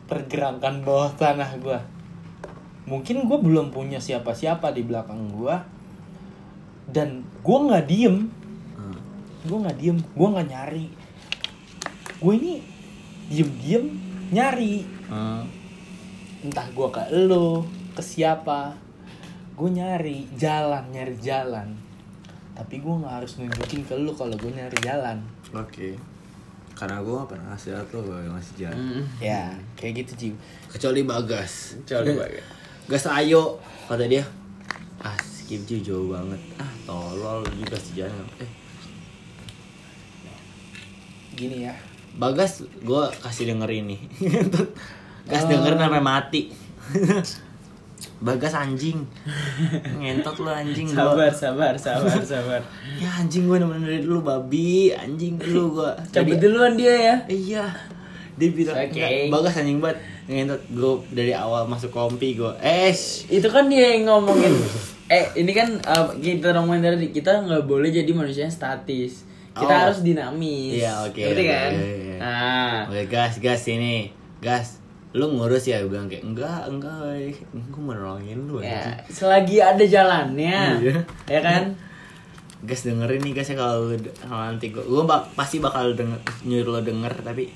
pergerakan 0.10 0.82
bawah 0.82 1.14
tanah 1.14 1.62
gue 1.62 1.78
mungkin 2.90 3.30
gue 3.30 3.38
belum 3.38 3.70
punya 3.70 4.02
siapa-siapa 4.02 4.74
di 4.74 4.82
belakang 4.82 5.30
gue 5.30 5.56
dan 6.90 7.22
gue 7.46 7.58
nggak 7.70 7.86
diem. 7.86 8.18
Hmm. 8.18 8.41
Gue 9.42 9.58
nggak 9.58 9.78
diem 9.82 9.98
gue 9.98 10.28
nggak 10.28 10.48
nyari. 10.50 10.86
Gue 12.22 12.34
ini 12.38 12.54
diem-diem 13.32 13.86
nyari. 14.32 14.76
Hmm. 15.12 15.44
entah 16.42 16.66
gue 16.74 16.88
ke 16.90 17.04
lo 17.30 17.66
ke 17.94 18.02
siapa. 18.02 18.74
Gue 19.54 19.70
nyari 19.70 20.26
jalan 20.38 20.90
nyari 20.90 21.16
jalan. 21.22 21.70
Tapi 22.58 22.82
gue 22.82 22.94
nggak 23.02 23.14
harus 23.22 23.38
nunjukin 23.38 23.86
ke 23.86 23.94
lo 23.98 24.14
kalau 24.14 24.34
gue 24.38 24.52
nyari 24.54 24.78
jalan. 24.82 25.22
Oke. 25.54 25.98
Karena 26.72 26.98
gue 26.98 27.14
gak 27.14 27.30
pernah 27.30 27.54
ngasih 27.54 27.78
liat 27.78 27.90
lo 27.94 28.00
gue 28.02 28.18
ngasih 28.26 28.56
jalan. 28.58 28.78
Mm, 28.82 29.04
ya 29.22 29.44
kayak 29.78 29.94
gitu 30.02 30.12
Jiu 30.18 30.36
kecuali 30.66 31.02
bagas 31.06 31.78
coba 31.86 32.26
ya. 32.26 32.46
gas. 32.90 33.06
Ayo 33.06 33.62
kata 33.86 34.10
dia. 34.10 34.26
Ah 35.02 35.18
skip 35.22 35.62
jauh 35.70 36.10
banget. 36.10 36.42
Ah 36.58 36.74
tolol 36.90 37.46
juga 37.54 37.78
sejalan 37.78 38.26
eh 38.42 38.61
gini 41.42 41.58
ya 41.64 41.74
bagas 42.14 42.52
gue 42.78 43.04
kasih 43.20 43.50
denger 43.50 43.70
ini 43.74 43.98
gas 45.30 45.42
Oh. 45.42 45.50
denger 45.50 45.74
sampai 45.76 46.02
mati 46.02 46.42
bagas 48.20 48.54
anjing 48.54 49.02
ngentot 49.96 50.38
lu 50.38 50.50
anjing 50.50 50.90
gua. 50.90 51.30
Sabar, 51.30 51.32
sabar, 51.34 51.74
sabar, 51.76 52.22
sabar. 52.24 52.62
ya 53.02 53.10
anjing 53.16 53.46
gue 53.46 53.58
nemenin 53.58 53.82
dari 53.84 54.00
dulu 54.00 54.20
babi 54.24 54.90
anjing 54.92 55.38
dulu 55.38 55.82
gue 55.82 55.92
Cabut 56.12 56.38
duluan 56.38 56.74
dia 56.74 56.94
ya. 56.94 57.16
iya 57.28 57.66
dia 58.32 58.50
bilang. 58.50 58.74
"Enggak, 58.76 59.30
bagas 59.30 59.54
anjing 59.56 59.78
banget 59.78 59.98
ngentot 60.24 60.62
gue 60.68 60.94
dari 61.12 61.34
awal 61.34 61.66
masuk 61.66 61.90
kompi 61.90 62.34
gue 62.34 62.54
eh 62.60 62.94
Itu 63.28 63.48
kan 63.48 63.66
dia 63.68 63.96
yang 63.96 64.06
ngomongin. 64.08 64.54
eh, 65.08 65.26
ini 65.36 65.52
kan 65.52 65.78
uh, 65.80 66.14
kita 66.16 66.54
ngomongin 66.56 66.82
tadi 66.88 67.10
kita 67.12 67.42
nggak 67.42 67.64
boleh 67.64 67.90
jadi 67.90 68.10
manusia 68.12 68.44
yang 68.44 68.54
statis. 68.54 69.26
Kita 69.52 69.68
Oh. 69.68 69.80
harus 69.86 70.00
dinamis. 70.02 70.80
Iya, 70.80 70.94
oke, 71.04 71.20
Ngerti 71.20 71.44
oke, 71.44 71.52
kan? 71.52 71.72
iya, 71.72 71.92
iya. 71.92 72.16
Nah, 72.18 72.78
Oke 72.88 73.04
gas 73.06 73.34
gas 73.38 73.62
ini 73.68 74.08
gas 74.40 74.80
lu 75.12 75.28
ngurus 75.28 75.68
ya 75.68 75.84
gue 75.84 75.92
bilang 75.92 76.08
kayak 76.08 76.24
enggak 76.24 76.62
enggak 76.66 77.04
eh. 77.20 77.36
gue 77.52 77.82
mau 77.84 77.92
nolongin 77.92 78.48
lu 78.48 78.64
ya, 78.64 78.80
anjing 78.80 79.12
selagi 79.12 79.58
ada 79.60 79.84
jalannya. 79.84 80.60
Iya. 80.80 80.96
Ya 81.28 81.40
kan? 81.42 81.64
gas 82.62 82.86
dengerin 82.86 83.20
nih 83.20 83.34
guys 83.34 83.50
ya 83.50 83.58
kalau 83.58 83.90
nanti 84.30 84.70
gue 84.70 84.80
gue 84.80 85.04
bak, 85.04 85.34
pasti 85.34 85.58
bakal 85.58 85.98
denger 85.98 86.16
nyuruh 86.44 86.78
lo 86.78 86.82
denger 86.82 87.10
tapi 87.20 87.50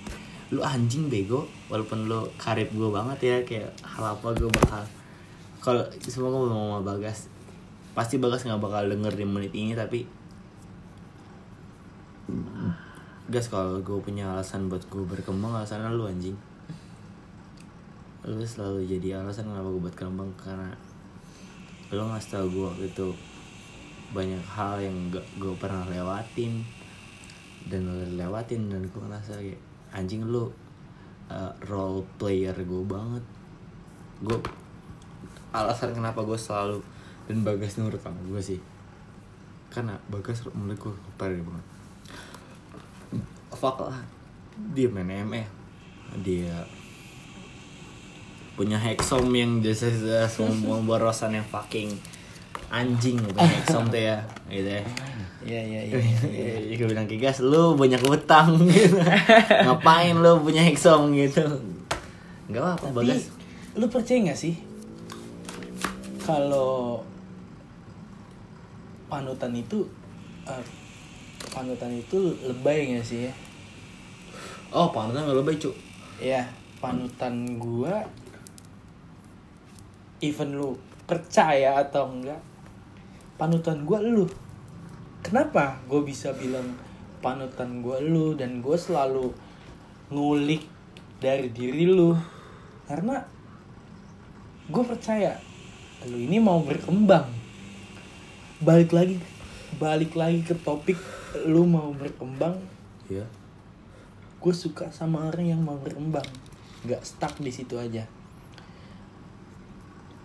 lu 0.49 0.60
anjing 0.60 1.08
bego 1.08 1.45
walaupun 1.69 2.10
lu 2.10 2.25
karib 2.36 2.67
gue 2.69 2.89
banget 2.89 3.19
ya 3.21 3.38
kayak 3.45 3.69
hal 3.81 4.17
apa 4.17 4.34
gue 4.34 4.49
bakal 4.49 4.81
kalau 5.62 5.86
semua 6.01 6.27
gue 6.27 6.41
mau 6.41 6.49
sama 6.49 6.81
bagas 6.84 7.29
pasti 7.93 8.17
bagas 8.17 8.43
nggak 8.43 8.58
bakal 8.58 8.81
denger 8.84 9.13
di 9.13 9.23
menit 9.23 9.53
ini 9.53 9.71
tapi 9.71 10.10
gas 13.26 13.50
kalau 13.50 13.82
gue 13.82 13.98
punya 14.06 14.30
alasan 14.38 14.70
buat 14.70 14.86
gue 14.86 15.02
berkembang 15.02 15.58
alasannya 15.58 15.98
lu 15.98 16.06
anjing. 16.06 16.38
Lu 18.22 18.38
selalu 18.46 18.86
jadi 18.86 19.18
alasan 19.18 19.50
kenapa 19.50 19.74
gue 19.74 19.82
buat 19.82 19.98
berkembang 19.98 20.30
karena 20.38 20.70
lu 21.90 22.06
ngasih 22.06 22.30
tau 22.38 22.46
gue 22.46 22.66
waktu 22.70 22.86
itu 22.94 23.10
banyak 24.14 24.46
hal 24.46 24.78
yang 24.78 25.10
gak 25.10 25.26
gue 25.42 25.54
pernah 25.58 25.90
lewatin 25.90 26.62
dan 27.66 27.90
lo 27.90 27.98
lewatin 28.14 28.70
dan 28.70 28.86
gue 28.86 29.02
ngerasa 29.02 29.42
kayak 29.42 29.62
anjing 29.90 30.22
lu 30.22 30.46
uh, 31.34 31.50
role 31.66 32.06
player 32.22 32.54
gue 32.54 32.84
banget. 32.86 33.26
Gue 34.22 34.38
alasan 35.50 35.98
kenapa 35.98 36.22
gue 36.22 36.38
selalu 36.38 36.78
dan 37.26 37.42
bagas 37.42 37.82
nurut 37.82 37.98
sama 37.98 38.22
gue 38.22 38.38
sih. 38.38 38.62
Karena 39.74 39.98
bagas 40.14 40.46
menurut 40.54 40.78
gue 40.78 40.94
banget 41.18 41.75
fuck 43.56 43.80
lah. 43.82 44.04
Dia 44.76 44.88
main 44.91 45.08
ME 45.26 45.44
dia 46.22 46.63
punya 48.56 48.80
hexom 48.80 49.28
yang 49.36 49.60
jasa 49.60 49.91
semua 50.32 50.80
borosan 50.80 51.36
yang 51.36 51.44
fucking 51.44 51.91
anjing 52.72 53.20
punya 53.20 53.44
hexom 53.44 53.91
tuh 53.91 54.00
ya 54.00 54.18
gitu 54.48 54.70
ya. 54.80 54.84
Iya 55.46 55.62
iya 55.62 55.82
iya 55.86 55.96
Iya, 56.72 56.74
gue 56.80 56.88
bilang 56.89 57.06
ke 57.06 57.20
gas, 57.20 57.44
lu 57.44 57.76
banyak 57.76 58.00
utang 58.02 58.56
gitu. 58.72 58.98
Ngapain 59.62 60.15
lu 60.18 60.39
punya 60.39 60.63
hexom? 60.63 61.12
gitu? 61.13 61.44
Enggak 62.48 62.80
apa-apa, 62.80 62.86
tapi 62.89 62.96
bagas. 63.12 63.30
lu 63.76 63.86
percaya 63.91 64.20
nggak 64.32 64.39
sih 64.39 64.56
kalau 66.24 67.04
panutan 69.06 69.54
itu 69.54 69.86
eh, 70.48 70.63
panutan 71.54 71.91
itu 71.94 72.34
lebay 72.41 72.96
nggak 72.96 73.06
sih 73.06 73.30
ya 73.30 73.34
Oh, 74.73 74.89
panutan 74.89 75.28
gak 75.30 75.38
lebay, 75.38 75.58
Cuk. 75.58 75.75
ya 76.15 76.47
panutan 76.80 77.60
gua 77.60 78.08
even 80.23 80.56
lu 80.56 80.80
percaya 81.04 81.82
atau 81.84 82.08
enggak 82.08 82.39
panutan 83.36 83.84
gua 83.84 83.99
lu 83.99 84.23
kenapa 85.19 85.82
gue 85.91 86.01
bisa 86.06 86.32
bilang 86.38 86.78
panutan 87.19 87.82
gua 87.84 87.99
lu 87.99 88.38
dan 88.38 88.62
gue 88.63 88.78
selalu 88.78 89.34
ngulik 90.13 90.63
dari 91.19 91.49
diri 91.49 91.89
lu 91.89 92.13
karena 92.86 93.25
gue 94.69 94.84
percaya 94.86 95.41
lu 96.06 96.15
ini 96.21 96.38
mau 96.38 96.62
berkembang 96.62 97.25
balik 98.62 98.93
lagi 98.93 99.17
balik 99.82 100.13
lagi 100.13 100.45
ke 100.45 100.54
topik 100.62 100.95
lu 101.50 101.65
mau 101.65 101.92
berkembang 101.98 102.56
Iya. 103.06 103.25
Gue 104.46 104.54
suka 104.54 104.93
sama 104.93 105.25
orang 105.25 105.50
yang 105.50 105.60
mau 105.60 105.73
berkembang 105.75 106.25
nggak 106.85 107.02
stuck 107.02 107.33
di 107.37 107.50
situ 107.50 107.75
aja. 107.75 108.06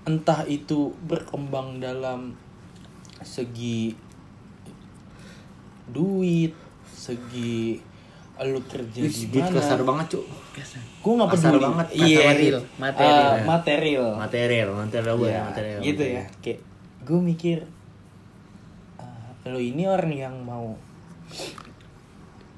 Entah 0.05 0.45
itu 0.45 0.93
berkembang 1.03 1.81
dalam 1.81 2.37
segi 3.21 3.97
duit 5.87 6.53
segi 6.87 7.81
lu 8.41 8.57
kerja 8.65 9.05
di 9.05 9.13
Gitu 9.13 9.37
mana. 9.37 9.53
kasar 9.53 9.81
banget, 9.85 10.07
Cuk. 10.11 10.25
gue 11.01 11.13
nggak 11.13 11.31
kasar 11.31 11.53
peduli. 11.53 11.65
banget, 11.65 11.87
iya 11.93 12.21
material, 12.27 12.63
material. 12.77 13.21
Ah, 13.21 13.37
material. 13.45 14.09
Material, 14.17 14.69
material 14.75 15.15
gue, 15.17 15.29
Iya, 15.29 15.41
material. 15.45 15.79
gitu 15.81 16.03
ya. 16.03 16.23
kayak 16.41 16.61
gue 17.05 17.21
mikir 17.21 17.59
ah, 18.97 19.29
lo 19.45 19.57
ini 19.57 19.85
orang 19.85 20.13
yang 20.15 20.35
mau 20.41 20.73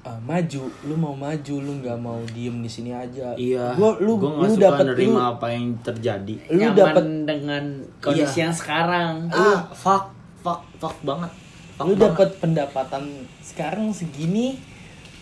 uh, 0.03 0.19
maju 0.19 0.61
lu 0.83 0.95
mau 0.95 1.11
maju 1.11 1.55
lu 1.57 1.71
nggak 1.79 1.97
mau 1.97 2.19
diem 2.27 2.59
di 2.59 2.67
sini 2.67 2.91
aja 2.91 3.31
Iya. 3.33 3.73
gua 3.73 3.95
lu 3.97 4.15
gua 4.15 4.43
lu 4.43 4.53
dapat 4.53 4.85
nerima 4.89 5.11
lu, 5.13 5.31
apa 5.33 5.45
yang 5.49 5.65
terjadi. 5.79 6.35
lu 6.49 6.67
dapat 6.71 7.03
dengan 7.23 7.63
kondisi 7.99 8.39
yang 8.39 8.51
sekarang. 8.51 9.27
Ah, 9.29 9.63
fuck, 9.69 10.11
fuck, 10.39 10.61
fuck 10.77 10.95
banget. 11.01 11.31
Fuck 11.73 11.85
lu 11.85 11.93
dapat 11.95 12.29
pendapatan 12.37 13.03
sekarang 13.39 13.89
segini 13.89 14.59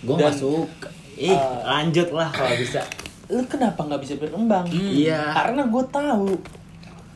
Gua 0.02 0.18
dan- 0.18 0.30
nggak 0.30 0.36
suka. 0.36 0.90
Ih, 1.14 1.30
Uh, 1.30 1.62
lanjut 1.62 2.10
lah 2.10 2.28
kalau 2.28 2.56
bisa. 2.56 2.82
lu 3.28 3.44
kenapa 3.46 3.80
nggak 3.82 4.02
bisa 4.02 4.16
berkembang 4.16 4.68
Iya. 4.68 5.32
karena 5.32 5.64
gue 5.64 5.84
tahu 5.88 6.36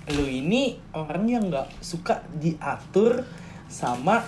lu 0.07 0.23
ini 0.23 0.77
orang 0.91 1.25
yang 1.25 1.43
nggak 1.45 1.67
suka 1.79 2.21
diatur 2.33 3.19
sama 3.65 4.23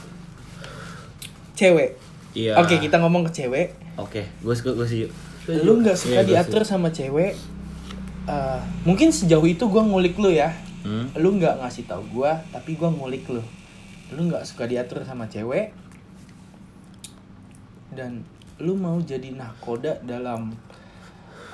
cewek 1.53 1.95
Iya. 2.35 2.59
oke 2.59 2.75
kita 2.79 2.97
ngomong 2.99 3.27
ke 3.29 3.43
cewek. 3.43 3.67
Oke, 3.97 4.27
gue 4.43 4.53
suka 4.55 4.71
gue 4.75 4.87
sih. 4.87 5.07
lu 5.47 5.79
nggak 5.79 5.95
suka 5.95 6.19
Iya, 6.19 6.23
gua 6.23 6.29
diatur 6.43 6.61
sama 6.67 6.91
cewek 6.91 7.33
Eh, 8.27 8.59
mungkin 8.83 9.07
sejauh 9.07 9.47
itu 9.47 9.63
gue 9.63 9.79
ngulik 9.79 10.19
lu 10.19 10.27
ya. 10.35 10.51
Hmm? 10.87 11.11
lu 11.19 11.35
nggak 11.35 11.59
ngasih 11.59 11.83
tahu 11.83 12.03
gue 12.15 12.31
tapi 12.51 12.75
gue 12.75 12.87
ngulik 12.87 13.23
lu. 13.31 13.43
Lu 14.15 14.21
nggak 14.27 14.43
suka 14.43 14.67
diatur 14.67 15.03
sama 15.03 15.27
cewek 15.27 15.71
dan 17.91 18.23
lu 18.61 18.75
mau 18.77 18.99
jadi 19.01 19.31
nahkoda 19.33 19.99
dalam 20.05 20.53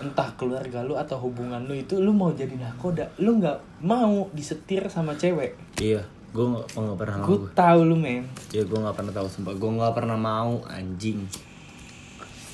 entah 0.01 0.33
keluarga 0.35 0.83
lu 0.83 0.99
atau 0.99 1.15
hubungan 1.21 1.63
lu 1.63 1.77
itu 1.77 2.01
lu 2.01 2.09
mau 2.13 2.33
jadi 2.33 2.57
nahkoda. 2.57 3.13
Lu 3.21 3.37
nggak 3.37 3.85
mau 3.85 4.29
disetir 4.33 4.85
sama 4.89 5.13
cewek. 5.13 5.53
Iya, 5.77 6.05
gue 6.33 6.41
nggak 6.43 6.65
nggak 6.73 6.97
pernah 6.97 7.15
mau. 7.15 7.27
gue 7.27 7.37
tahu 7.53 7.79
lu 7.83 7.95
men 7.95 8.25
Ya 8.49 8.61
gue 8.61 8.73
nggak 8.75 8.95
pernah 8.95 9.13
tahu 9.13 9.27
sumpah. 9.27 9.53
Gue 9.53 9.69
nggak 9.71 9.93
pernah 9.93 10.17
mau 10.17 10.65
anjing. 10.65 11.21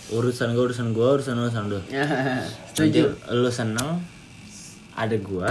Urusan 0.10 0.52
gue 0.52 0.64
urusan 0.66 0.88
gue 0.90 1.08
urusan 1.16 1.36
urusan 1.38 1.64
lu. 1.66 1.80
Setuju. 2.70 3.14
Lu 3.32 3.48
seneng 3.48 4.02
ada 4.92 5.16
gua, 5.18 5.48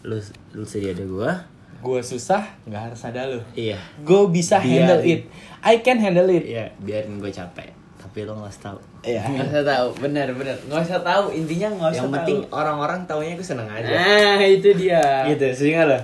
lu 0.00 0.14
lu 0.52 0.62
sedia 0.62 0.92
ada 0.92 1.02
gua. 1.04 1.32
gue 1.76 2.00
susah 2.00 2.40
nggak 2.64 2.82
harus 2.88 3.00
ada 3.04 3.28
lu 3.28 3.38
Iya. 3.52 3.76
gue 4.00 4.22
bisa 4.32 4.56
handle 4.56 4.96
Biarin. 4.96 5.12
it 5.12 5.28
I 5.60 5.84
can 5.84 5.98
handle 5.98 6.24
it 6.26 6.42
Iya, 6.42 6.72
biarin 6.78 7.18
gue 7.18 7.28
capek. 7.28 7.68
Tapi 7.96 8.24
lo 8.24 8.32
nggak 8.34 8.54
tahu. 8.58 8.78
Iya. 9.02 9.22
Nggak 9.22 9.52
usah 9.52 9.64
tahu, 9.66 9.88
benar 10.00 10.26
benar. 10.32 10.56
Nggak 10.62 10.82
usah 10.82 11.00
tahu, 11.00 11.24
intinya 11.32 11.68
nggak 11.68 11.90
usah 11.90 11.98
Yang 11.98 12.06
tahu. 12.06 12.16
penting 12.16 12.38
orang-orang 12.48 13.00
taunya 13.04 13.32
gue 13.34 13.44
seneng 13.44 13.68
aja. 13.68 13.86
Nah, 13.86 14.40
itu 14.40 14.68
dia. 14.72 15.02
Gitu, 15.28 15.46
sering 15.52 15.84
lo. 15.84 15.98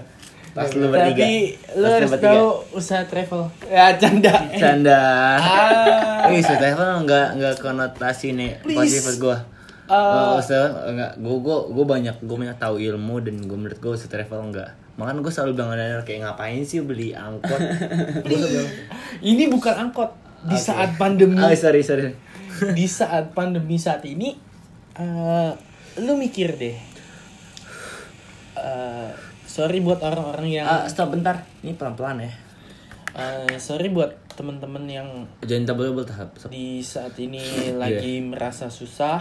Pas 0.53 0.69
lu 0.77 0.93
bertiga. 0.93 1.25
Tapi 1.25 1.33
lu 1.81 1.87
harus 1.89 2.13
tahu 2.13 2.49
usaha 2.77 3.03
travel. 3.09 3.49
Ya 3.73 3.97
canda. 3.97 4.33
Canda. 4.53 5.01
Ah. 5.41 6.29
So 6.45 6.55
travel 6.61 7.09
nggak 7.09 7.29
nggak 7.41 7.55
konotasi 7.65 8.37
nih 8.37 8.61
positif 8.61 9.09
buat 9.09 9.19
gue. 9.19 9.39
Ah. 9.89 10.37
Gak 10.39 10.49
usah, 10.49 10.63
enggak, 10.89 11.13
gue 11.21 11.37
gue 11.41 11.59
gue 11.73 11.85
banyak 11.85 12.17
gue 12.25 12.37
banyak 12.37 12.57
tahu 12.57 12.81
ilmu 12.81 13.17
dan 13.25 13.35
gue 13.45 13.59
menurut 13.59 13.79
gue 13.81 13.93
usah 13.97 14.09
travel 14.13 14.53
enggak. 14.53 14.77
Makanya 15.01 15.25
gue 15.25 15.33
selalu 15.33 15.53
bilang 15.57 15.73
Daniel 15.73 16.05
kayak 16.05 16.21
ngapain 16.29 16.63
sih 16.69 16.85
beli 16.85 17.17
angkot? 17.17 17.61
Gua 18.29 18.65
Ini 19.25 19.49
bukan 19.49 19.89
angkot. 19.89 20.13
Di 20.45 20.57
Oke. 20.59 20.65
saat 20.69 21.01
pandemi. 21.01 21.41
Oh 21.41 21.49
sorry 21.57 21.81
sorry. 21.81 22.13
di 22.77 22.87
saat 22.87 23.33
pandemi 23.33 23.81
saat 23.81 24.05
ini 24.05 24.37
eh 25.01 25.51
lu 26.05 26.13
mikir 26.21 26.55
deh. 26.61 26.77
Eh, 28.53 29.11
sorry 29.53 29.85
buat 29.85 30.01
orang-orang 30.01 30.49
yang 30.51 30.65
Ah, 30.65 30.89
stop 30.89 31.13
bentar. 31.13 31.45
Ini 31.61 31.77
pelan 31.77 31.93
pelan 31.93 32.17
ya. 32.19 32.33
eh, 33.13 33.61
sorry 33.61 33.93
buat 33.93 34.09
teman-teman 34.33 34.89
yang 34.89 35.09
Jangan 35.45 35.69
tabel 35.69 35.93
tabel 35.93 36.05
tahap. 36.09 36.29
Stop. 36.33 36.49
di 36.49 36.81
saat 36.81 37.13
ini 37.19 37.37
lagi 37.83 38.25
merasa 38.25 38.73
susah. 38.73 39.21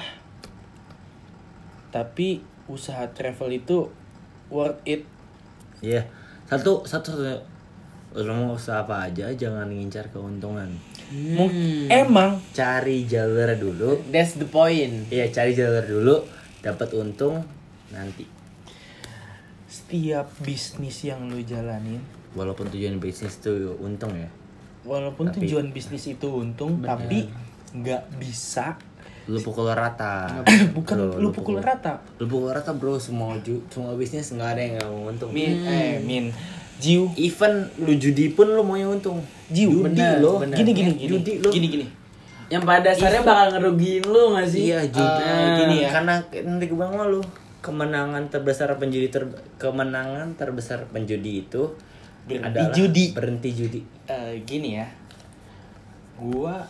Tapi 1.91 2.39
usaha 2.65 3.03
travel 3.11 3.51
itu 3.53 3.91
worth 4.47 4.79
it. 4.85 5.03
Iya. 5.83 6.07
Satu 6.47 6.87
satu 6.87 7.11
satu. 7.11 7.43
Lo 8.13 8.31
mau 8.31 8.55
usaha 8.55 8.83
apa 8.83 9.07
aja, 9.07 9.31
jangan 9.31 9.67
ngincar 9.67 10.07
keuntungan. 10.07 10.67
Mung- 11.11 11.87
Emang 11.87 12.39
Cari 12.51 13.03
jalur 13.03 13.51
dulu. 13.55 13.99
That's 14.07 14.35
the 14.35 14.47
point. 14.47 15.07
Iya, 15.07 15.27
cari 15.27 15.51
jalur 15.51 15.83
dulu, 15.83 16.15
dapat 16.59 16.91
untung 16.91 17.39
nanti. 17.87 18.23
Setiap 19.91 20.31
bisnis 20.39 21.03
yang 21.03 21.27
lu 21.27 21.43
jalanin 21.43 21.99
Walaupun 22.31 22.71
tujuan 22.71 22.95
bisnis 22.95 23.35
itu 23.35 23.75
untung 23.77 24.15
ya. 24.15 24.31
walaupun 24.81 25.27
Tapi- 25.27 25.43
tujuan 25.43 25.67
bisnis 25.69 26.07
itu 26.07 26.31
untung 26.31 26.79
tapi 26.79 27.27
nggak 27.75 28.07
bisa 28.15 28.79
Lu 29.27 29.37
pukul 29.37 29.67
rata. 29.69 30.41
bukan 30.71 30.95
lu, 31.19 31.29
pukul 31.29 31.59
rata 31.59 31.99
Lu 32.17 32.25
pukul 32.25 32.49
rata 32.49 32.71
bro, 32.71 32.95
semua 32.97 33.35
ju, 33.37 33.59
semua 33.67 33.93
bisnis 33.93 34.31
nggak 34.31 34.47
ada 34.49 34.61
yang 34.61 34.73
nggak 34.73 34.89
mau 34.89 35.03
untung. 35.05 35.29
min 35.29 35.59
eh 35.61 35.99
min 35.99 36.31
jiu 36.79 37.11
Even 37.13 37.67
lu 37.77 37.91
judi 37.93 38.31
pun 38.31 38.47
lu 38.47 38.63
mau 38.63 38.73
yang 38.73 38.95
untung. 38.95 39.19
jiu 39.47 39.67
Judi 39.69 39.91
bener, 39.91 40.17
lo. 40.17 40.39
bener. 40.39 40.55
gini 40.55 40.71
gini 40.71 40.91
gini 40.95 41.09
Judi 41.11 41.33
lo. 41.37 41.51
gini 41.51 41.67
gini 41.69 41.85
Yang 42.47 42.63
pada 42.65 42.79
dasarnya 42.85 43.21
bakal 43.21 43.47
ngerugiin 43.53 44.03
lu 44.05 44.23
gak 44.33 44.43
sih? 44.45 44.63
Iya, 44.67 44.83
judi. 44.85 45.23
Eh, 45.23 45.47
gini 45.57 45.75
ya. 45.83 45.89
Karena 45.89 46.13
nanti 46.19 46.63
gue 46.65 46.75
bilang 46.75 46.99
lu, 47.07 47.23
kemenangan 47.61 48.27
terbesar 48.33 48.73
penjudi 48.81 49.07
ter 49.13 49.29
kemenangan 49.61 50.33
terbesar 50.35 50.89
penjudi 50.89 51.45
itu 51.45 51.77
Berhenti 52.21 52.45
adalah 52.53 52.73
judi. 52.73 53.05
Berhenti 53.17 53.49
judi. 53.53 53.81
Eh, 54.05 54.41
gini 54.45 54.77
ya 54.77 54.87
gua 56.21 56.69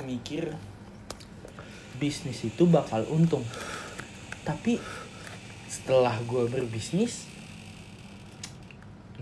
mikir 0.00 0.48
bisnis 2.00 2.40
itu 2.44 2.64
bakal 2.64 3.04
untung 3.08 3.44
tapi 4.48 4.80
setelah 5.68 6.16
gua 6.24 6.48
berbisnis 6.48 7.28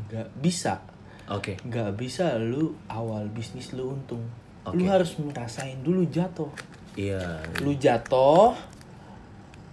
nggak 0.06 0.30
bisa 0.38 0.78
Oke. 1.26 1.58
nggak 1.66 1.98
bisa 1.98 2.38
lu 2.38 2.78
awal 2.86 3.26
bisnis 3.30 3.74
lu 3.74 3.98
untung 3.98 4.22
lu 4.70 4.86
Oke. 4.86 4.86
harus 4.86 5.18
ngerasain 5.18 5.82
dulu 5.82 6.06
jatuh 6.06 6.50
Iya. 6.94 7.42
lu 7.58 7.74
jatuh 7.74 8.54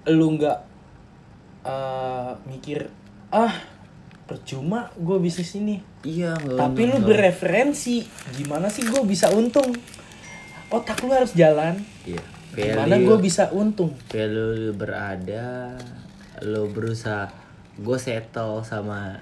lu 0.09 0.25
nggak 0.41 0.70
eh, 1.63 2.31
mikir 2.45 2.89
ah 3.29 3.53
percuma 4.25 4.87
gue 4.95 5.17
bisnis 5.19 5.55
ini. 5.55 5.83
Iya, 6.01 6.33
tapi 6.55 6.87
lu 6.87 7.03
bereferensi 7.03 8.01
gimana 8.33 8.71
sih 8.71 8.81
gue 8.81 9.01
bisa 9.03 9.29
untung? 9.29 9.69
Otak 10.71 11.03
lu 11.03 11.11
harus 11.11 11.35
jalan. 11.35 11.77
Iya. 12.07 12.23
gimana 12.51 12.99
Value- 12.99 13.07
gue 13.07 13.17
bisa 13.23 13.47
untung? 13.55 13.95
kayak 14.11 14.27
lu 14.27 14.75
berada 14.75 15.71
lu 16.43 16.67
berusaha 16.67 17.31
gue 17.79 17.95
settle 17.95 18.59
sama 18.59 19.15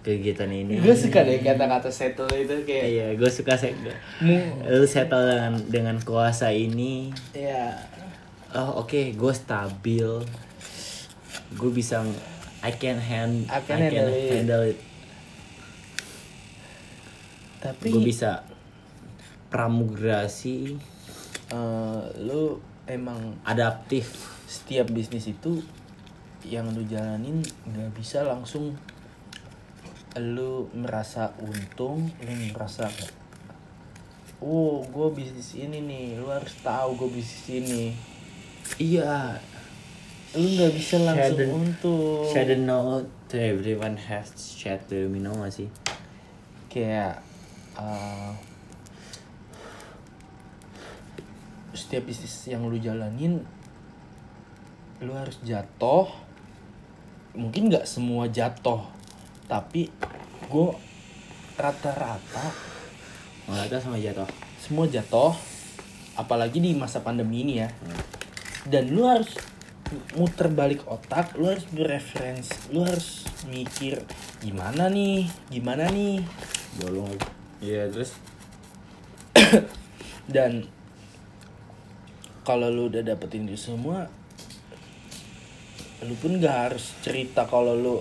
kegiatan 0.00 0.48
ini. 0.48 0.80
Gue 0.80 0.96
suka 0.96 1.28
deh 1.28 1.44
kata-kata 1.44 1.92
settle 1.92 2.30
itu 2.32 2.64
kayak 2.64 2.84
iya 2.88 3.06
gue 3.12 3.28
suka 3.28 3.52
se 3.52 3.76
mu 4.24 4.32
lu 4.64 4.88
settle 4.88 5.28
dengan 5.28 5.52
dengan 5.68 5.96
kuasa 6.00 6.48
ini. 6.48 7.12
Ya 7.36 7.76
oh 8.56 8.80
oke 8.80 9.12
gue 9.12 9.32
stabil 9.36 10.08
gue 11.56 11.70
bisa 11.72 12.04
I 12.60 12.74
can 12.74 12.98
hand 12.98 13.46
I 13.48 13.62
can 13.62 13.78
handle 13.78 14.10
it. 14.10 14.30
handle 14.34 14.64
it. 14.66 14.78
Tapi 17.62 17.86
gue 17.88 18.02
bisa 18.02 18.44
pramugrasi. 19.48 20.76
Eh, 21.48 22.02
lu 22.20 22.60
emang 22.84 23.40
adaptif. 23.46 24.36
setiap 24.48 24.88
bisnis 24.88 25.28
itu 25.28 25.60
yang 26.48 26.72
lu 26.72 26.80
jalanin 26.88 27.44
nggak 27.68 27.92
bisa 27.92 28.24
langsung 28.24 28.72
lu 30.16 30.72
merasa 30.72 31.36
untung 31.44 32.08
lu 32.24 32.32
merasa 32.48 32.88
oh 34.40 34.80
gue 34.88 35.08
bisnis 35.12 35.52
ini 35.60 35.84
nih 35.84 36.16
lu 36.16 36.32
harus 36.32 36.56
tahu 36.64 36.96
gue 36.96 37.20
bisnis 37.20 37.44
ini. 37.60 37.84
Iya 38.80 39.36
lu 40.36 40.44
nggak 40.44 40.72
bisa 40.76 41.00
langsung 41.00 41.40
untung. 41.56 42.28
share 42.28 42.52
the 42.52 42.58
note 42.60 43.08
to 43.32 43.40
everyone 43.40 43.96
has 43.96 44.28
share 44.36 44.76
the 44.92 45.08
me 45.08 45.24
know 45.24 45.32
gak 45.40 45.56
sih? 45.56 45.72
Kayak 46.68 47.24
uh, 47.80 48.36
setiap 51.72 52.04
bisnis 52.04 52.44
yang 52.44 52.68
lu 52.68 52.76
jalanin 52.76 53.40
lu 55.00 55.16
harus 55.16 55.40
jatuh. 55.40 56.12
Mungkin 57.32 57.72
nggak 57.72 57.88
semua 57.88 58.28
jatuh 58.28 58.84
tapi 59.48 59.88
gue 60.52 60.68
rata-rata 61.56 62.46
tahu 63.48 63.80
sama 63.80 63.96
jatuh. 63.96 64.28
semua 64.60 64.84
jatuh 64.84 65.32
apalagi 66.20 66.60
di 66.60 66.76
masa 66.76 67.00
pandemi 67.00 67.48
ini 67.48 67.64
ya. 67.64 67.72
Dan 68.68 68.92
lu 68.92 69.08
harus 69.08 69.32
muter 70.16 70.52
balik 70.52 70.84
otak 70.84 71.32
lu 71.40 71.48
harus 71.48 71.64
bereferensi 71.72 72.52
lu 72.74 72.84
harus 72.84 73.24
mikir 73.48 74.04
gimana 74.44 74.92
nih? 74.92 75.24
Gimana 75.48 75.88
nih? 75.88 76.20
Bolong. 76.80 77.16
Iya 77.64 77.88
terus? 77.88 78.12
Dan 80.34 80.68
kalau 82.44 82.68
lu 82.68 82.92
udah 82.92 83.00
dapetin 83.04 83.48
itu 83.48 83.56
semua 83.56 84.08
lu 86.04 86.14
pun 86.14 86.38
gak 86.38 86.70
harus 86.70 86.94
cerita 87.02 87.42
kalau 87.48 87.74
lu 87.74 87.96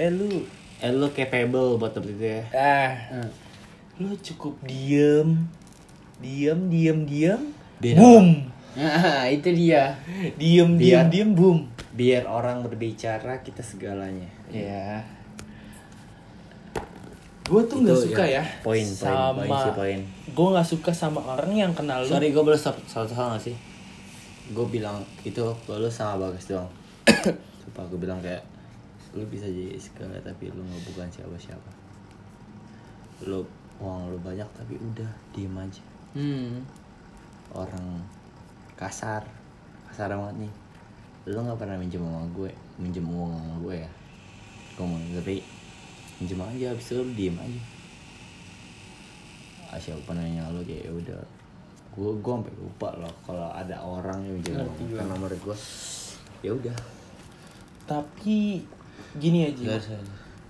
eh 0.00 0.08
lu 0.08 0.48
eh 0.80 0.90
lu 0.90 1.12
capable 1.12 1.76
buat 1.76 1.92
dapet 1.92 2.16
itu 2.16 2.24
ya? 2.24 2.42
Ah. 2.56 2.92
Hmm. 3.12 3.30
lu 4.00 4.16
cukup 4.18 4.58
diem 4.64 5.44
diem 6.18 6.60
diem 6.72 6.98
diem 7.04 7.42
Biar 7.78 7.96
boom 8.00 8.53
Nah, 8.74 9.26
itu 9.30 9.48
dia. 9.54 9.94
diem 10.34 10.74
Biar- 10.74 11.06
diem 11.06 11.30
diem 11.30 11.30
boom. 11.34 11.58
biar 11.94 12.26
orang 12.26 12.66
berbicara 12.66 13.38
kita 13.46 13.62
segalanya. 13.62 14.26
Ya 14.50 15.06
gue 17.44 17.60
tuh 17.68 17.84
nggak 17.84 18.00
suka 18.08 18.24
ya, 18.24 18.40
ya. 18.40 18.44
Poin, 18.64 18.80
poin, 18.80 18.88
sama 18.88 19.44
poin 19.44 19.52
sih, 19.52 19.72
poin. 19.76 20.00
gue 20.32 20.46
nggak 20.56 20.64
suka 20.64 20.90
sama 20.96 21.20
orang 21.20 21.52
yang 21.52 21.72
kenal 21.76 22.00
lu. 22.00 22.08
Sorry 22.08 22.32
gue 22.32 22.40
boleh 22.40 22.56
stop 22.56 22.80
satu 22.88 23.12
hal 23.12 23.36
gak 23.36 23.52
sih? 23.52 23.56
Gue 24.56 24.64
bilang 24.72 25.04
itu 25.28 25.44
lu 25.68 25.90
sama 25.92 26.24
bagus 26.24 26.48
doang. 26.48 26.64
Sumpah 27.60 27.84
gue 27.92 28.00
bilang 28.00 28.16
kayak 28.24 28.40
lu 29.12 29.28
bisa 29.28 29.44
jadi 29.44 29.76
segala 29.76 30.16
tapi 30.24 30.48
lu 30.56 30.64
nggak 30.64 30.82
bukan 30.90 31.06
siapa 31.06 31.36
siapa 31.38 31.70
lu 33.28 33.46
uang 33.78 34.10
lu 34.10 34.18
banyak 34.24 34.48
tapi 34.56 34.74
udah 34.80 35.10
diem 35.36 35.54
aja. 35.54 35.84
Hmm. 36.16 36.64
orang 37.52 38.00
kasar. 38.74 39.22
Kasar 39.88 40.10
banget 40.12 40.46
nih. 40.46 40.52
Lu 41.30 41.40
nggak 41.40 41.56
pernah 41.56 41.76
minjem 41.76 42.02
sama 42.02 42.22
gue. 42.30 42.50
Minjem 42.76 43.06
uang 43.06 43.32
sama 43.32 43.54
gue 43.62 43.74
ya. 43.80 43.90
Ngomong 44.76 45.00
tapi 45.14 45.40
minjem 46.18 46.40
aja 46.40 46.66
habis 46.70 46.86
itu 46.88 46.98
lu 46.98 47.12
diem 47.12 47.36
aja. 47.36 47.62
Ah, 49.68 49.78
siapa 49.78 50.12
nanya 50.12 50.46
lu? 50.50 50.62
Kayak 50.62 50.86
"Ya 50.86 50.92
udah. 50.92 51.20
Gue 51.94 52.10
gue 52.18 52.32
sampai 52.34 52.54
lupa 52.58 52.88
loh 52.98 53.14
kalau 53.22 53.48
ada 53.50 53.76
orang 53.78 54.18
yang 54.22 54.34
minjem 54.38 54.54
uang. 54.58 54.98
Kan 54.98 55.06
nomor 55.08 55.30
gue 55.30 55.56
ya 56.42 56.50
udah. 56.52 56.76
Tapi 57.84 58.60
gini 59.16 59.48
aja. 59.48 59.78
Usah. 59.78 59.98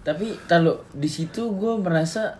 Tapi 0.05 0.37
kalau 0.45 0.85
di 0.93 1.09
situ 1.09 1.49
gue 1.57 1.73
merasa 1.81 2.37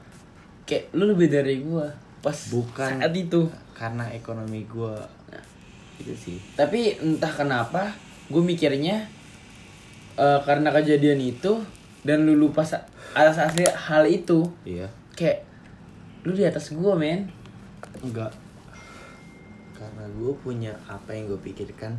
kayak 0.65 0.93
lu 0.93 1.13
lebih 1.13 1.29
dari 1.29 1.61
gue 1.61 1.87
pas 2.21 2.37
Bukan. 2.49 3.01
saat 3.01 3.13
itu. 3.13 3.45
karena 3.75 4.07
ekonomi 4.09 4.63
gue 4.71 4.95
itu 6.01 6.15
sih. 6.15 6.37
Tapi 6.59 6.99
entah 6.99 7.31
kenapa 7.31 7.95
gue 8.31 8.43
mikirnya 8.43 9.07
eh, 10.19 10.41
karena 10.43 10.73
kejadian 10.75 11.21
itu 11.21 11.63
dan 12.05 12.29
lu 12.29 12.37
lupa 12.37 12.63
atas 13.17 13.37
asli 13.39 13.65
hal 13.65 14.05
itu. 14.09 14.45
Iya. 14.67 14.91
Kayak 15.15 15.47
lu 16.27 16.33
di 16.37 16.45
atas 16.45 16.73
gue 16.73 16.93
men. 16.97 17.31
enggak. 18.05 18.33
Karena 19.73 20.05
gue 20.13 20.33
punya 20.45 20.73
apa 20.89 21.17
yang 21.17 21.33
gue 21.33 21.41
pikirkan 21.41 21.97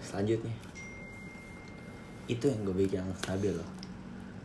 selanjutnya. 0.00 0.52
Itu 2.24 2.48
yang 2.48 2.64
gue 2.64 2.88
yang 2.88 3.08
stabil 3.20 3.52
loh. 3.52 3.68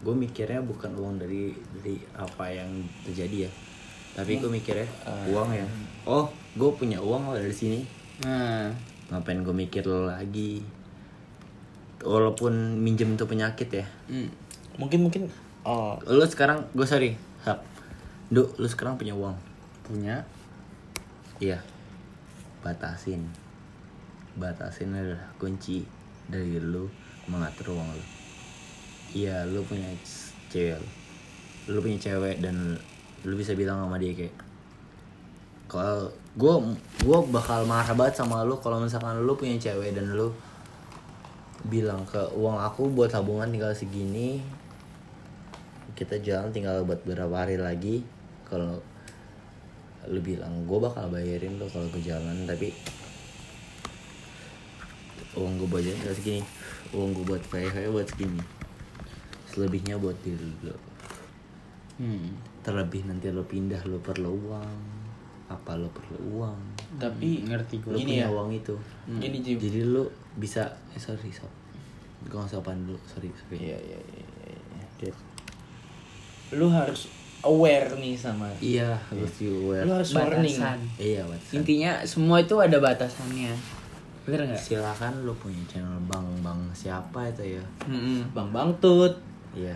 Gue 0.03 0.15
mikirnya 0.15 0.59
bukan 0.63 0.95
uang 0.95 1.15
dari 1.19 1.55
dari 1.79 1.95
apa 2.15 2.51
yang 2.51 2.83
terjadi 3.07 3.47
ya. 3.47 3.51
Tapi 4.19 4.41
gue 4.41 4.51
mikirnya 4.51 4.87
uang 5.31 5.49
yang 5.55 5.69
oh 6.03 6.27
gue 6.57 6.71
punya 6.75 6.99
uang 6.99 7.31
loh 7.31 7.37
dari 7.37 7.53
sini 7.53 7.98
Nah, 8.25 8.75
ngapain 9.13 9.41
gue 9.41 9.55
mikir 9.55 9.87
lo 9.87 10.11
lagi 10.11 10.61
walaupun 12.03 12.79
minjem 12.79 13.19
itu 13.19 13.27
penyakit 13.27 13.67
ya 13.73 13.85
hmm. 14.07 14.29
mungkin 14.79 15.03
mungkin 15.03 15.21
oh 15.67 15.99
lo 16.07 16.23
sekarang 16.23 16.63
gue 16.71 16.87
sorry 16.87 17.19
hap 17.43 17.59
Duh, 18.31 18.47
lu 18.55 18.69
sekarang 18.69 18.95
punya 18.95 19.17
uang 19.17 19.35
punya 19.83 20.23
Iya. 21.39 21.63
Batasin. 22.59 23.23
Batasin 24.35 24.91
adalah 24.91 25.23
kunci 25.39 25.87
dari 26.27 26.59
lu 26.59 26.91
mengatur 27.31 27.79
uang 27.79 27.95
lu. 27.95 28.05
Iya, 29.15 29.47
lu 29.47 29.63
punya 29.63 29.87
cewek. 30.51 30.83
Lu 31.71 31.79
punya 31.79 31.95
cewek 31.95 32.43
dan 32.43 32.75
lu 33.23 33.33
bisa 33.39 33.55
bilang 33.55 33.79
sama 33.79 33.95
dia 33.95 34.11
kayak 34.11 34.35
kalau 35.71 36.11
gua 36.37 36.61
gua 37.01 37.25
bakal 37.25 37.65
marah 37.65 37.95
banget 37.97 38.21
sama 38.21 38.45
lu 38.45 38.59
kalau 38.61 38.83
misalkan 38.83 39.21
lu 39.23 39.33
punya 39.33 39.57
cewek 39.57 39.97
dan 39.97 40.13
lu 40.13 40.29
bilang 41.65 42.05
ke 42.07 42.19
uang 42.37 42.55
aku 42.59 42.87
buat 42.91 43.11
tabungan 43.11 43.49
tinggal 43.51 43.73
segini 43.75 44.39
kita 45.97 46.15
jalan 46.23 46.53
tinggal 46.55 46.87
buat 46.87 47.03
beberapa 47.03 47.43
hari 47.43 47.59
lagi 47.59 48.05
kalau 48.47 48.79
lu 50.07 50.19
bilang 50.23 50.63
gue 50.63 50.79
bakal 50.79 51.11
bayarin 51.11 51.59
lo 51.59 51.67
kalau 51.67 51.91
ke 51.91 51.99
jalan 51.99 52.47
tapi 52.47 52.71
uang 55.35 55.59
gue 55.59 55.67
budget 55.67 55.99
tinggal 55.99 56.15
segini 56.15 56.41
uang 56.95 57.11
gue 57.13 57.25
buat 57.27 57.43
kayak 57.51 57.91
buat 57.91 58.07
segini. 58.07 58.41
Selebihnya 59.49 59.99
buat 59.99 60.15
diri 60.23 60.53
lo 60.63 60.77
Hmm. 61.99 62.31
terlebih 62.63 63.03
nanti 63.03 63.27
lo 63.27 63.43
pindah 63.43 63.83
lo 63.83 63.99
perlu 63.99 64.31
uang 64.31 64.98
apa 65.49 65.71
lo 65.73 65.89
perlu 65.89 66.17
uang 66.37 66.59
tapi 66.95 67.41
ngerti 67.43 67.81
gue. 67.81 67.89
lo 67.89 67.97
Gini 67.97 68.05
punya 68.15 68.23
ya. 68.23 68.29
uang 68.29 68.49
itu 68.53 68.75
gini 69.11 69.37
Jim 69.39 69.57
jadi 69.57 69.81
lo 69.83 70.05
bisa 70.35 70.61
eh 70.89 71.01
sorry 71.01 71.29
sob 71.29 71.49
gue 72.21 72.31
nggak 72.31 72.47
sopan 72.47 72.77
dulu 72.83 72.99
sorry 73.03 73.33
sorry 73.33 73.57
iya 73.63 73.77
iya 73.77 73.97
iya 73.97 74.25
iya, 74.45 74.57
iya. 74.75 74.85
Oke. 74.87 75.09
lu 76.51 76.67
harus 76.67 77.09
aware 77.39 77.89
nih 77.93 78.13
sama 78.13 78.45
iya 78.59 78.93
harus 79.03 79.33
you 79.39 79.53
aware 79.63 79.83
lu 79.83 79.93
harus 79.95 80.11
warning 80.11 80.53
Batasan. 80.53 80.79
iya 80.97 81.21
Watson. 81.23 81.53
Intinya 81.55 81.91
semua 82.03 82.37
itu 82.37 82.55
ada 82.55 82.77
batasannya. 82.77 83.53
Bener 84.21 84.45
nggak? 84.45 84.59
silakan 84.59 85.23
lo 85.23 85.33
punya 85.33 85.63
channel 85.65 85.97
bang 86.05 86.27
bang 86.39 86.59
siapa 86.71 87.25
itu 87.27 87.55
ya 87.55 87.63
Hmm. 87.81 88.21
bang 88.29 88.49
bang 88.49 88.69
tut 88.77 89.17
Iya. 89.51 89.73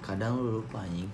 Kadang 0.00 0.36
lu 0.36 0.60
lupa 0.60 0.78
anjing. 0.80 1.08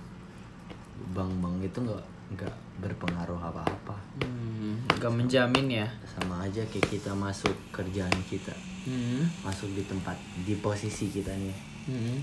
Bang-bang 1.21 1.61
itu 1.61 1.79
nggak 1.85 2.05
nggak 2.33 2.55
berpengaruh 2.81 3.37
apa-apa. 3.37 3.93
Hmm. 4.25 4.81
Gak 4.97 5.13
menjamin 5.13 5.69
ya. 5.69 5.87
Sama 6.09 6.49
aja 6.49 6.65
kayak 6.65 6.89
kita 6.89 7.13
masuk 7.13 7.53
kerjaan 7.69 8.17
kita, 8.25 8.57
Hmm. 8.89 9.29
masuk 9.45 9.69
di 9.77 9.85
tempat 9.85 10.17
di 10.49 10.57
posisi 10.57 11.13
kita 11.13 11.29
nih. 11.29 11.57
Hmm. 11.93 12.17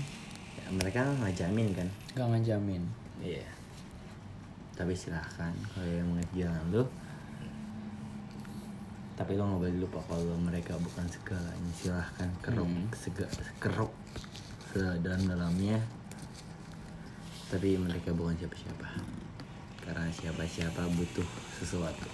Ya, 0.58 0.66
mereka 0.74 1.06
nggak 1.06 1.30
jamin 1.38 1.70
kan? 1.78 1.86
Gak 2.18 2.26
ngejamin. 2.26 2.82
Iya. 3.22 3.46
Tapi 4.74 4.98
silahkan 4.98 5.54
kalau 5.70 5.86
yang 5.86 6.10
mau 6.10 6.18
jalan 6.34 6.66
lu. 6.74 6.82
Tapi 9.14 9.34
lo 9.38 9.46
nggak 9.46 9.60
boleh 9.62 9.76
lupa 9.78 9.98
kalau 10.10 10.34
mereka 10.42 10.74
bukan 10.78 11.06
segalanya. 11.06 11.70
Silahkan 11.74 12.30
keruk 12.42 12.70
sega, 12.98 13.26
keruk 13.62 13.94
sedalam-dalamnya. 14.74 15.97
Tapi 17.48 17.80
mereka 17.80 18.12
bukan 18.12 18.36
siapa-siapa. 18.36 18.88
Karena 19.80 20.04
siapa-siapa 20.12 20.84
butuh 20.92 21.24
sesuatu. 21.56 22.04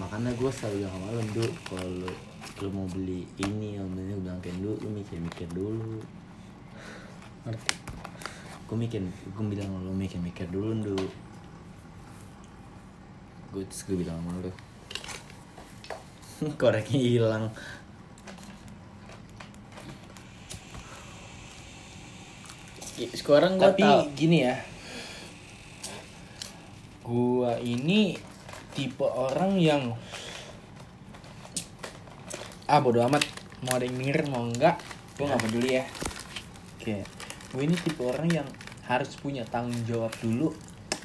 Makanya 0.00 0.32
gue 0.32 0.48
selalu 0.48 0.76
bilang 0.80 0.94
sama 0.96 1.08
lo, 1.12 1.22
Du, 1.36 1.44
kalau 1.68 2.08
lo, 2.64 2.68
mau 2.72 2.88
beli 2.88 3.28
ini, 3.44 3.76
yang 3.76 3.92
beli 3.92 4.08
ini, 4.08 4.12
gue 4.16 4.24
bilang 4.24 4.40
kayak 4.40 4.56
Du, 4.64 4.72
lo 4.80 4.88
mikir-mikir 4.88 5.48
dulu. 5.52 6.00
Ngerti. 7.44 7.74
Gue 8.70 8.76
mikir, 8.80 9.04
gue 9.04 9.44
bilang 9.44 9.68
lo 9.84 9.92
mikir-mikir 9.92 10.48
dulu, 10.48 10.72
Du. 10.80 10.96
Gue 13.52 13.68
terus 13.68 13.84
gue 13.84 14.00
bilang 14.00 14.16
sama 14.24 14.48
lo. 14.48 14.52
Koreknya 16.60 16.98
hilang. 16.98 17.44
Sekarang 23.12 23.56
gua 23.56 23.72
tapi 23.72 23.82
tahu. 23.84 24.00
gini 24.16 24.38
ya. 24.44 24.56
Gua 27.02 27.58
ini 27.58 28.16
tipe 28.72 29.04
orang 29.04 29.58
yang 29.58 29.96
ah 32.66 32.78
bodo 32.80 33.02
amat. 33.08 33.24
Mau 33.62 33.78
ada 33.78 33.86
yang 33.86 33.96
denger 33.98 34.26
mau 34.28 34.44
enggak 34.44 34.76
gua 35.16 35.32
nggak 35.32 35.42
peduli 35.48 35.70
ya. 35.78 35.84
Oke. 36.78 37.06
Gue 37.52 37.62
ini 37.68 37.76
tipe 37.76 38.00
orang 38.02 38.28
yang 38.32 38.48
harus 38.88 39.12
punya 39.20 39.44
tanggung 39.44 39.84
jawab 39.84 40.10
dulu 40.18 40.56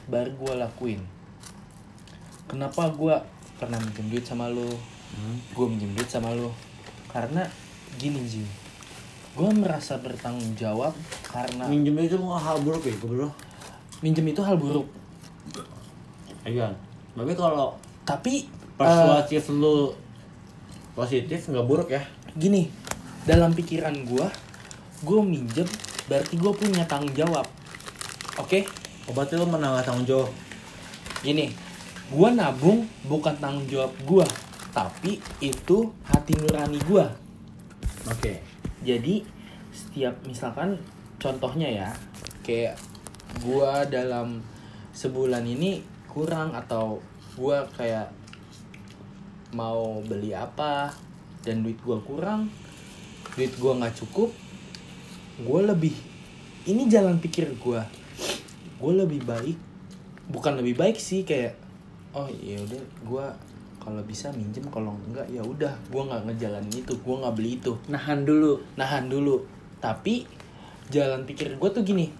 baru 0.08 0.32
gua 0.40 0.54
lakuin. 0.68 1.04
Kenapa 2.48 2.88
gua 2.96 3.28
pernah 3.60 3.78
minjem 3.82 4.08
duit 4.08 4.26
sama 4.26 4.48
lo 4.48 4.98
Hmm. 5.08 5.40
gue 5.56 5.66
minjem 5.72 5.96
duit 5.96 6.12
sama 6.12 6.36
lo 6.36 6.52
karena 7.08 7.48
gini 7.96 8.20
Jim 8.28 8.44
gue 9.38 9.50
merasa 9.54 10.02
bertanggung 10.02 10.58
jawab 10.58 10.98
karena 11.24 11.70
Minjem 11.70 11.94
itu 12.02 12.18
hal 12.18 12.58
buruk 12.60 12.84
ya, 12.84 12.96
bro. 12.98 13.30
minjem 14.02 14.26
itu 14.26 14.42
hal 14.42 14.58
buruk 14.58 14.90
Iya. 16.42 16.72
Tapi 17.12 17.34
kalau 17.36 17.76
tapi 18.02 18.48
persuasif 18.80 19.52
lu 19.52 19.92
positif 20.94 21.46
nggak 21.46 21.68
buruk 21.68 21.90
ya? 21.92 22.02
gini 22.34 22.72
dalam 23.28 23.52
pikiran 23.52 23.94
gue 24.06 24.28
gue 25.04 25.20
minjem 25.22 25.68
berarti 26.08 26.34
gue 26.34 26.52
punya 26.54 26.86
tanggung 26.86 27.14
jawab 27.14 27.46
oke 28.38 28.64
Obatnya 29.08 29.40
lu 29.40 29.48
menanggung 29.48 29.84
tanggung 29.84 30.08
jawab. 30.08 30.30
gini 31.20 31.52
gua 32.08 32.32
nabung 32.32 32.88
bukan 33.04 33.36
tanggung 33.36 33.68
jawab 33.68 33.92
gua 34.04 34.28
tapi 34.72 35.20
itu 35.40 35.78
hati 36.06 36.36
nurani 36.38 36.80
gua 36.88 37.12
Oke. 38.08 38.40
Jadi 38.88 39.20
setiap 39.76 40.16
misalkan 40.24 40.80
contohnya 41.20 41.68
ya 41.68 41.90
kayak 42.48 42.80
gua 43.44 43.84
dalam 43.84 44.40
sebulan 44.96 45.44
ini 45.44 45.84
kurang 46.08 46.56
atau 46.56 47.04
gua 47.36 47.68
kayak 47.76 48.08
mau 49.52 50.00
beli 50.08 50.32
apa 50.32 50.96
dan 51.44 51.68
duit 51.68 51.76
gua 51.84 52.00
kurang 52.00 52.48
duit 53.36 53.52
gua 53.60 53.76
nggak 53.84 54.00
cukup 54.00 54.32
gua 55.44 55.68
lebih 55.68 55.94
ini 56.68 56.88
jalan 56.92 57.20
pikir 57.20 57.48
gua. 57.64 57.88
Gua 58.78 58.94
lebih 58.94 59.24
baik 59.24 59.58
bukan 60.28 60.60
lebih 60.60 60.76
baik 60.78 61.00
sih 61.00 61.24
kayak 61.24 61.56
oh 62.12 62.28
ya 62.30 62.60
udah 62.62 62.84
gua 63.08 63.26
kalau 63.88 64.04
bisa 64.04 64.28
minjem 64.36 64.68
kalau 64.68 65.00
enggak 65.08 65.24
ya 65.32 65.40
udah 65.40 65.72
gua 65.88 66.04
nggak 66.12 66.28
ngejalanin 66.28 66.76
itu 66.76 66.92
gua 67.00 67.24
nggak 67.24 67.36
beli 67.40 67.56
itu 67.56 67.72
nahan 67.88 68.28
dulu 68.28 68.60
nahan 68.76 69.08
dulu 69.08 69.48
tapi 69.80 70.28
jalan 70.92 71.24
pikir 71.24 71.56
gue 71.56 71.70
tuh 71.72 71.84
gini 71.84 72.12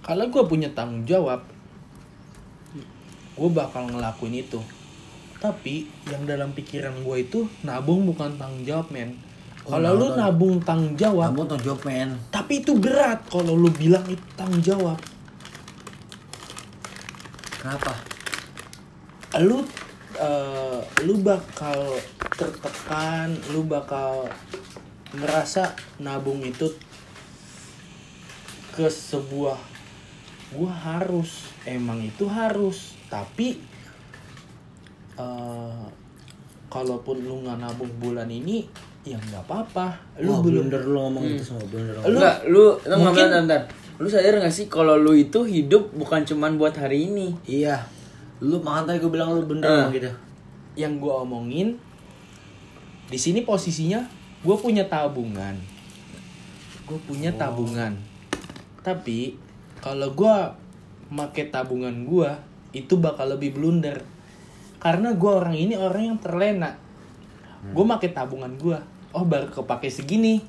kalau 0.00 0.28
gue 0.28 0.42
punya 0.44 0.68
tanggung 0.72 1.04
jawab 1.04 1.44
gue 3.32 3.48
bakal 3.50 3.88
ngelakuin 3.88 4.40
itu 4.40 4.60
tapi 5.36 5.88
yang 6.06 6.22
dalam 6.24 6.52
pikiran 6.52 6.92
gue 7.02 7.16
itu 7.18 7.40
nabung 7.60 8.08
bukan 8.08 8.32
tanggung 8.40 8.64
jawab 8.64 8.88
men 8.88 9.12
Oh, 9.62 9.78
kalau 9.78 9.94
lu 9.94 10.10
nabung. 10.10 10.18
nabung 10.18 10.56
tanggung 10.66 10.94
jawab 10.98 11.30
Kamu 11.30 11.42
tanggung 11.46 11.66
jawab 11.70 11.82
men. 11.86 12.10
tapi 12.34 12.66
itu 12.66 12.72
berat 12.74 13.22
kalau 13.30 13.54
lu 13.54 13.70
bilang 13.70 14.02
itu 14.10 14.24
tanggung 14.34 14.58
jawab 14.58 14.98
Kenapa? 17.62 17.94
lu 19.38 19.62
eh, 20.14 20.78
lu 21.02 21.20
bakal 21.20 21.96
tertekan 22.32 23.32
lu 23.50 23.64
bakal 23.64 24.28
merasa 25.12 25.68
nabung 25.98 26.40
itu 26.40 26.68
ke 28.72 28.88
sebuah 28.88 29.60
gua 30.52 30.72
harus 30.72 31.52
emang 31.64 32.00
itu 32.00 32.24
harus. 32.24 32.96
Tapi 33.08 33.60
eh 35.12 35.82
kalaupun 36.66 37.20
lu 37.20 37.44
nggak 37.44 37.60
nabung 37.60 37.92
bulan 38.00 38.26
ini 38.26 38.64
ya 39.04 39.20
nggak 39.20 39.44
apa-apa. 39.44 39.92
Lu 40.24 40.32
Wah, 40.32 40.40
belum 40.40 40.72
blunder 40.72 40.82
lu 40.82 40.96
ngomong 40.98 41.24
itu 41.26 41.44
semua 41.44 41.64
blunder. 41.68 41.96
Lu- 42.00 42.16
enggak 42.16 42.36
lu 42.48 42.64
lu 42.80 42.96
mungkin- 42.96 43.28
bentar, 43.28 43.60
lu 44.00 44.08
sadar 44.08 44.40
gak 44.40 44.48
sih 44.50 44.66
kalau 44.66 44.96
lu 44.96 45.12
itu 45.12 45.44
hidup 45.44 45.92
bukan 45.92 46.24
cuman 46.24 46.56
buat 46.56 46.72
hari 46.72 47.12
ini? 47.12 47.36
Iya. 47.44 47.84
Lu 48.42 48.58
makan 48.58 48.90
tadi 48.90 48.98
gue 48.98 49.12
bilang 49.12 49.38
lu 49.38 49.46
bener 49.46 49.62
ngomong 49.62 49.94
gitu. 49.94 50.10
yang 50.74 50.98
gua 50.98 51.22
omongin 51.22 51.78
di 53.06 53.18
sini 53.20 53.46
posisinya 53.46 54.02
gue 54.42 54.56
punya 54.58 54.82
tabungan. 54.90 55.54
Gue 56.82 56.98
punya 57.06 57.30
tabungan. 57.38 57.94
Tapi 58.82 59.38
kalau 59.78 60.10
gua 60.10 60.58
make 61.06 61.54
tabungan 61.54 62.02
gua 62.02 62.42
itu 62.74 62.98
bakal 62.98 63.30
lebih 63.38 63.54
blunder. 63.54 64.02
Karena 64.82 65.14
gua 65.14 65.46
orang 65.46 65.54
ini 65.54 65.78
orang 65.78 66.02
yang 66.10 66.18
terlena. 66.18 66.74
Gue 67.70 67.84
make 67.86 68.10
tabungan 68.10 68.50
gua. 68.58 68.82
Oh 69.14 69.22
baru 69.22 69.46
kepake 69.54 69.86
segini. 69.86 70.42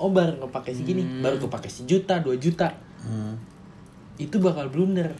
Oh 0.00 0.08
baru 0.08 0.40
kepake 0.48 0.72
segini. 0.72 1.04
Baru 1.20 1.36
kepake 1.36 1.68
sejuta 1.68 2.16
dua 2.24 2.40
juta. 2.40 2.72
Hmm. 3.04 3.36
itu 4.16 4.40
bakal 4.40 4.72
blunder 4.72 5.12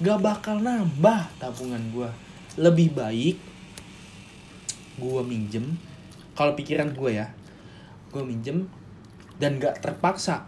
gak 0.00 0.18
bakal 0.20 0.60
nambah 0.60 1.28
tabungan 1.36 1.80
gua. 1.92 2.10
Lebih 2.56 2.96
baik 2.96 3.36
gua 5.00 5.24
minjem 5.24 5.64
kalau 6.36 6.52
pikiran 6.52 6.92
gua 6.92 7.08
ya 7.24 7.26
gua 8.12 8.24
minjem 8.24 8.68
dan 9.40 9.56
gak 9.56 9.80
terpaksa. 9.80 10.44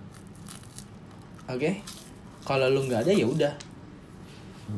Oke? 1.48 1.80
Kalau 2.42 2.66
lu 2.68 2.84
nggak 2.88 3.07
ada 3.07 3.12
ya 3.14 3.26
udah. 3.28 3.55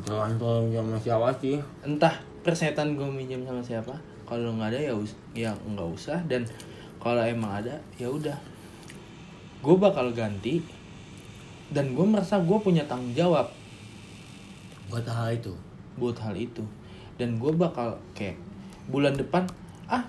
Tergantung 0.05 0.69
sama 0.69 0.97
siapa 0.99 1.29
sih. 1.41 1.57
entah 1.81 2.13
persetan 2.45 2.93
gue 2.93 3.09
minjem 3.09 3.41
sama 3.41 3.63
siapa. 3.63 3.95
Kalau 4.27 4.53
nggak 4.53 4.75
ada 4.75 4.79
ya 4.91 4.93
us- 4.93 5.17
ya 5.33 5.51
nggak 5.65 5.89
usah. 5.89 6.19
Dan 6.29 6.45
kalau 7.01 7.25
emang 7.25 7.63
ada 7.63 7.75
ya 7.97 8.07
udah. 8.07 8.37
Gue 9.65 9.75
bakal 9.81 10.13
ganti 10.13 10.61
dan 11.73 11.97
gue 11.97 12.05
merasa 12.05 12.37
gue 12.37 12.57
punya 12.61 12.85
tanggung 12.85 13.17
jawab 13.17 13.49
Buat 14.89 15.05
hal 15.09 15.41
itu. 15.41 15.53
buat 15.95 16.17
hal 16.19 16.35
itu. 16.35 16.63
Dan 17.15 17.39
gue 17.39 17.51
bakal 17.55 17.95
kayak 18.11 18.35
bulan 18.91 19.15
depan 19.15 19.47
ah 19.87 20.03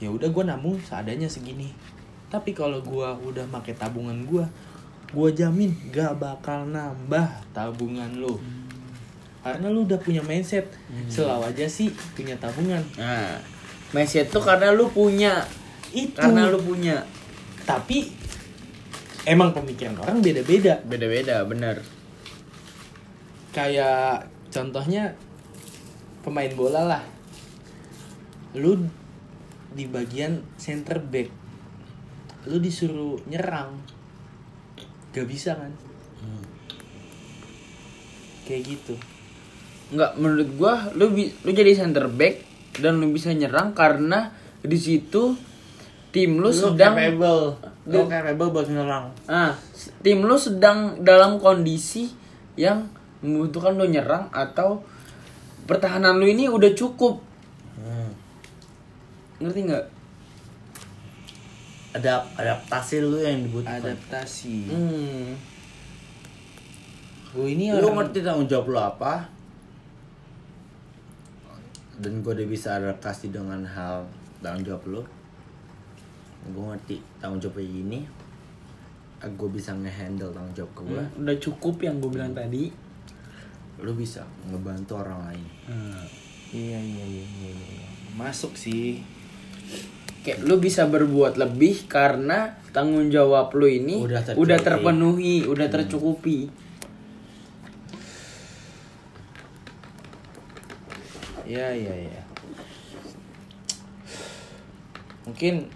ya 0.00 0.08
udah 0.08 0.32
gue 0.32 0.44
nabung 0.48 0.80
seadanya 0.80 1.28
segini. 1.28 1.70
Tapi 2.32 2.56
kalau 2.56 2.80
gue 2.80 3.08
udah 3.28 3.44
pakai 3.52 3.76
tabungan 3.76 4.24
gue 4.24 4.44
gue 5.06 5.28
jamin 5.38 5.70
gak 5.94 6.18
bakal 6.18 6.66
nambah 6.66 7.30
tabungan 7.54 8.10
lo 8.18 8.42
karena 9.46 9.70
lu 9.70 9.86
udah 9.86 10.00
punya 10.02 10.18
mindset. 10.26 10.66
Selalu 11.06 11.54
aja 11.54 11.66
sih 11.70 11.94
punya 12.18 12.34
tabungan. 12.34 12.82
Nah 12.98 13.38
mindset 13.94 14.26
tuh 14.26 14.42
karena 14.42 14.74
lu 14.74 14.90
punya. 14.90 15.46
Itu. 15.94 16.18
Karena 16.18 16.50
lu 16.50 16.58
punya. 16.58 17.06
Tapi 17.62 18.10
emang 19.22 19.54
pemikiran 19.54 19.94
orang 20.02 20.18
beda-beda. 20.18 20.82
Beda-beda 20.82 21.46
bener 21.46 21.78
kayak 23.56 24.28
contohnya 24.52 25.16
pemain 26.20 26.52
bola 26.52 26.84
lah. 26.84 27.02
Lu 28.52 28.76
di 29.72 29.88
bagian 29.88 30.44
center 30.60 31.00
back. 31.00 31.32
Lu 32.44 32.60
disuruh 32.60 33.16
nyerang. 33.24 33.80
Gak 35.16 35.24
bisa 35.24 35.56
kan? 35.56 35.72
Kayak 38.44 38.62
gitu. 38.76 38.94
Nggak 39.96 40.12
menurut 40.18 40.50
gua 40.54 40.92
lu 40.92 41.10
lu 41.16 41.50
jadi 41.50 41.72
center 41.74 42.06
back 42.12 42.44
dan 42.78 43.00
lu 43.00 43.08
bisa 43.10 43.32
nyerang 43.32 43.72
karena 43.72 44.30
di 44.60 44.78
situ 44.78 45.34
tim 46.10 46.38
lu, 46.38 46.50
sedang 46.50 46.94
capable. 46.94 47.56
Lu 47.86 48.02
Lu- 48.02 48.08
capable 48.10 48.50
buat 48.50 48.66
nyerang. 48.66 49.14
ah 49.30 49.54
tim 50.02 50.22
lu 50.22 50.34
sedang 50.34 50.98
dalam 51.02 51.38
kondisi 51.38 52.10
yang 52.58 52.88
membutuhkan 53.24 53.76
lu 53.76 53.88
nyerang 53.88 54.28
atau 54.32 54.84
pertahanan 55.66 56.20
lu 56.20 56.26
ini 56.28 56.46
udah 56.46 56.72
cukup. 56.72 57.20
Hmm. 57.76 58.10
ngerti 59.42 59.60
nggak? 59.68 59.86
Ada 61.96 62.24
adaptasi 62.36 62.94
lu 63.00 63.20
yang 63.20 63.44
dibutuhkan. 63.44 63.80
adaptasi. 63.80 64.56
Hmm. 64.68 65.28
gue 67.36 67.52
ini 67.52 67.68
lu 67.68 67.84
orang 67.84 68.08
ngerti 68.08 68.24
tanggung 68.24 68.48
jawab 68.48 68.66
lu 68.72 68.80
apa? 68.80 69.28
Dan 72.00 72.20
gue 72.20 72.32
udah 72.32 72.48
bisa 72.48 72.76
adaptasi 72.80 73.32
dengan 73.32 73.64
hal 73.64 74.08
tanggung 74.40 74.64
jawab 74.64 74.84
lu. 74.88 75.02
Gue 76.52 76.64
ngerti 76.72 76.96
tanggung 77.20 77.40
jawab 77.40 77.60
gini. 77.60 78.08
Gue 79.26 79.48
bisa 79.48 79.72
ngehandle 79.72 80.32
tanggung 80.32 80.54
jawab 80.56 80.72
ke 80.76 80.82
gue 80.84 81.00
Hmm, 81.00 81.22
udah 81.24 81.36
cukup 81.40 81.76
yang 81.80 81.96
gue 82.00 82.10
bilang 82.12 82.32
tadi 82.36 82.85
lu 83.80 83.92
bisa 83.92 84.24
ngebantu 84.48 84.96
orang 84.96 85.20
lain. 85.28 85.46
Iya 86.54 86.78
iya 86.78 87.04
iya 87.04 87.24
iya, 87.26 87.50
iya. 87.52 87.88
masuk 88.16 88.56
sih. 88.56 89.04
Kayak 90.24 90.42
lu 90.42 90.58
bisa 90.58 90.88
berbuat 90.88 91.38
lebih 91.38 91.86
karena 91.86 92.56
tanggung 92.74 93.12
jawab 93.12 93.54
lu 93.54 93.68
ini 93.70 94.02
Udah 94.02 94.22
udah, 94.34 94.58
terpenuhi 94.58 95.44
udah 95.46 95.66
tercukupi. 95.68 96.50
Iya 101.46 101.68
iya 101.76 101.94
iya. 102.10 102.22
Mungkin 105.28 105.68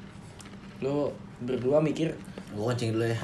lu 0.82 1.12
berdua 1.44 1.78
mikir 1.84 2.16
gue 2.50 2.64
kencing 2.74 2.96
dulu 2.96 3.06
ya. 3.06 3.20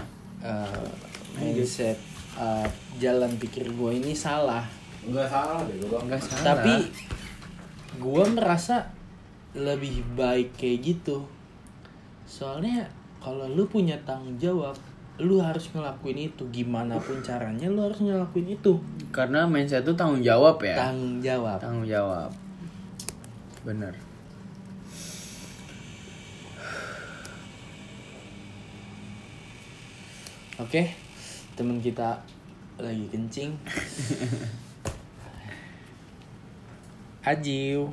uh, 0.46 0.86
mindset 1.34 1.98
uh, 2.36 2.68
jalan 3.00 3.32
pikir 3.40 3.68
gue 3.72 3.90
ini 3.96 4.12
salah. 4.12 4.64
Nggak 5.06 5.28
salah 5.28 5.60
deh 5.64 5.76
gue 5.80 5.98
Nggak 6.06 6.20
salah. 6.22 6.44
tapi 6.44 6.74
gue 7.96 8.24
merasa 8.36 8.76
lebih 9.56 10.04
baik 10.14 10.54
kayak 10.60 10.78
gitu. 10.84 11.24
Soalnya 12.28 12.84
kalau 13.18 13.48
lu 13.48 13.64
punya 13.66 13.96
tanggung 14.04 14.36
jawab 14.36 14.76
lu 15.16 15.40
harus 15.40 15.72
ngelakuin 15.72 16.28
itu. 16.28 16.44
Gimana 16.52 17.00
pun 17.00 17.16
caranya 17.24 17.72
lu 17.72 17.80
harus 17.80 18.04
ngelakuin 18.04 18.60
itu. 18.60 18.76
Karena 19.08 19.48
mindset 19.48 19.82
itu 19.84 19.96
tanggung 19.96 20.20
jawab 20.20 20.60
ya. 20.60 20.76
Tanggung 20.76 21.24
jawab. 21.24 21.58
Tanggung 21.58 21.88
jawab. 21.88 22.30
Bener. 23.64 23.94
Oke 30.56 31.05
temen 31.56 31.80
kita 31.80 32.20
lagi 32.76 33.08
kencing 33.08 33.56
Ajiu. 37.26 37.90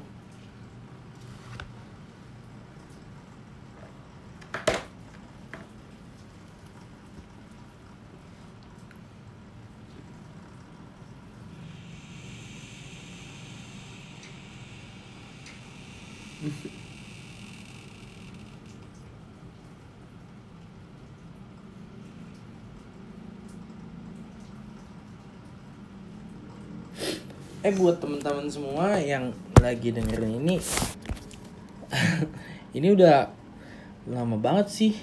Eh 27.64 27.72
buat 27.72 27.96
teman-teman 28.04 28.52
semua 28.52 29.00
yang 29.00 29.32
lagi 29.64 29.96
dengerin 29.96 30.36
ini 30.44 30.60
Ini 32.78 32.92
udah 32.92 33.32
lama 34.12 34.36
banget 34.36 34.68
sih 34.68 34.94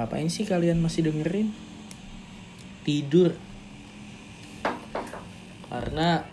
Ngapain 0.00 0.32
sih 0.32 0.48
kalian 0.48 0.80
masih 0.80 1.12
dengerin? 1.12 1.52
Tidur 2.88 3.36
Karena 5.68 6.24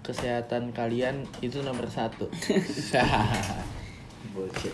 Kesehatan 0.00 0.72
kalian 0.72 1.28
itu 1.44 1.60
nomor 1.60 1.84
satu 1.92 2.32
Bullshit. 4.32 4.72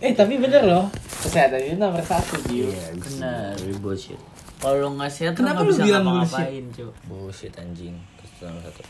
Eh 0.00 0.16
tapi 0.16 0.40
bener 0.40 0.64
loh 0.64 0.88
Kesehatan 1.20 1.60
itu 1.60 1.76
nomor 1.76 2.00
satu 2.00 2.40
Jiu 2.48 2.72
Iya, 2.72 2.96
Benar. 2.96 3.52
Bullshit. 3.84 4.16
Kalau 4.58 4.74
lu 4.78 4.88
nggak 4.98 5.12
sehat 5.12 5.32
Kenapa 5.38 5.62
lu 5.62 5.70
nggak 5.70 5.86
bilang 5.86 6.02
ngapa-ngapain, 6.02 6.64
Cuk. 6.74 6.92
Bullshit 7.06 7.54
anjing. 7.54 7.94
Satu. 8.38 8.82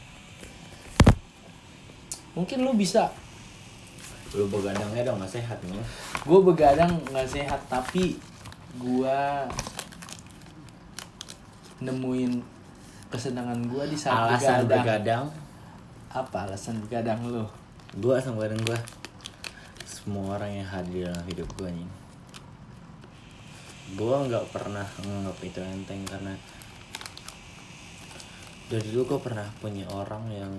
Mungkin 2.36 2.58
lu 2.64 2.72
bisa 2.76 3.08
Lu 4.36 4.44
begadangnya 4.52 5.08
dong 5.08 5.24
gak 5.24 5.40
sehat 5.40 5.56
nih. 5.64 5.80
gue 6.20 6.40
begadang 6.44 7.00
nggak 7.08 7.24
sehat 7.24 7.56
tapi 7.72 8.20
gue 8.76 9.18
nemuin 11.80 12.36
kesenangan 13.08 13.56
gue 13.72 13.84
di 13.88 13.96
saat 13.96 14.36
Alasan 14.36 14.68
begadang. 14.68 14.68
begadang 14.68 15.24
apa 16.08 16.48
alasan 16.48 16.80
begadang 16.80 17.20
lu 17.28 17.44
gua 18.00 18.16
sama 18.16 18.48
badan 18.48 18.56
gua 18.64 18.80
semua 19.84 20.40
orang 20.40 20.64
yang 20.64 20.68
hadir 20.68 21.04
dalam 21.08 21.24
hidup 21.28 21.48
gua 21.60 21.68
nih 21.68 21.84
gua 23.96 24.26
nggak 24.28 24.50
pernah 24.52 24.84
nganggap 25.00 25.38
itu 25.44 25.60
enteng 25.62 26.02
karena 26.04 26.34
dari 28.68 28.88
dulu 28.92 29.16
gua 29.16 29.20
pernah 29.24 29.48
punya 29.64 29.88
orang 29.88 30.28
yang 30.28 30.52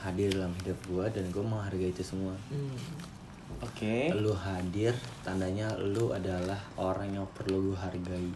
hadir 0.00 0.32
dalam 0.32 0.56
hidup 0.64 0.78
gua 0.88 1.04
dan 1.12 1.28
gua 1.28 1.44
menghargai 1.44 1.92
itu 1.92 2.00
semua. 2.00 2.32
Oke. 3.60 4.08
Lu 4.16 4.32
hadir 4.32 4.94
tandanya 5.20 5.74
lu 5.76 6.14
adalah 6.14 6.56
orang 6.80 7.20
yang 7.20 7.26
perlu 7.36 7.72
gua 7.72 7.90
hargai. 7.90 8.32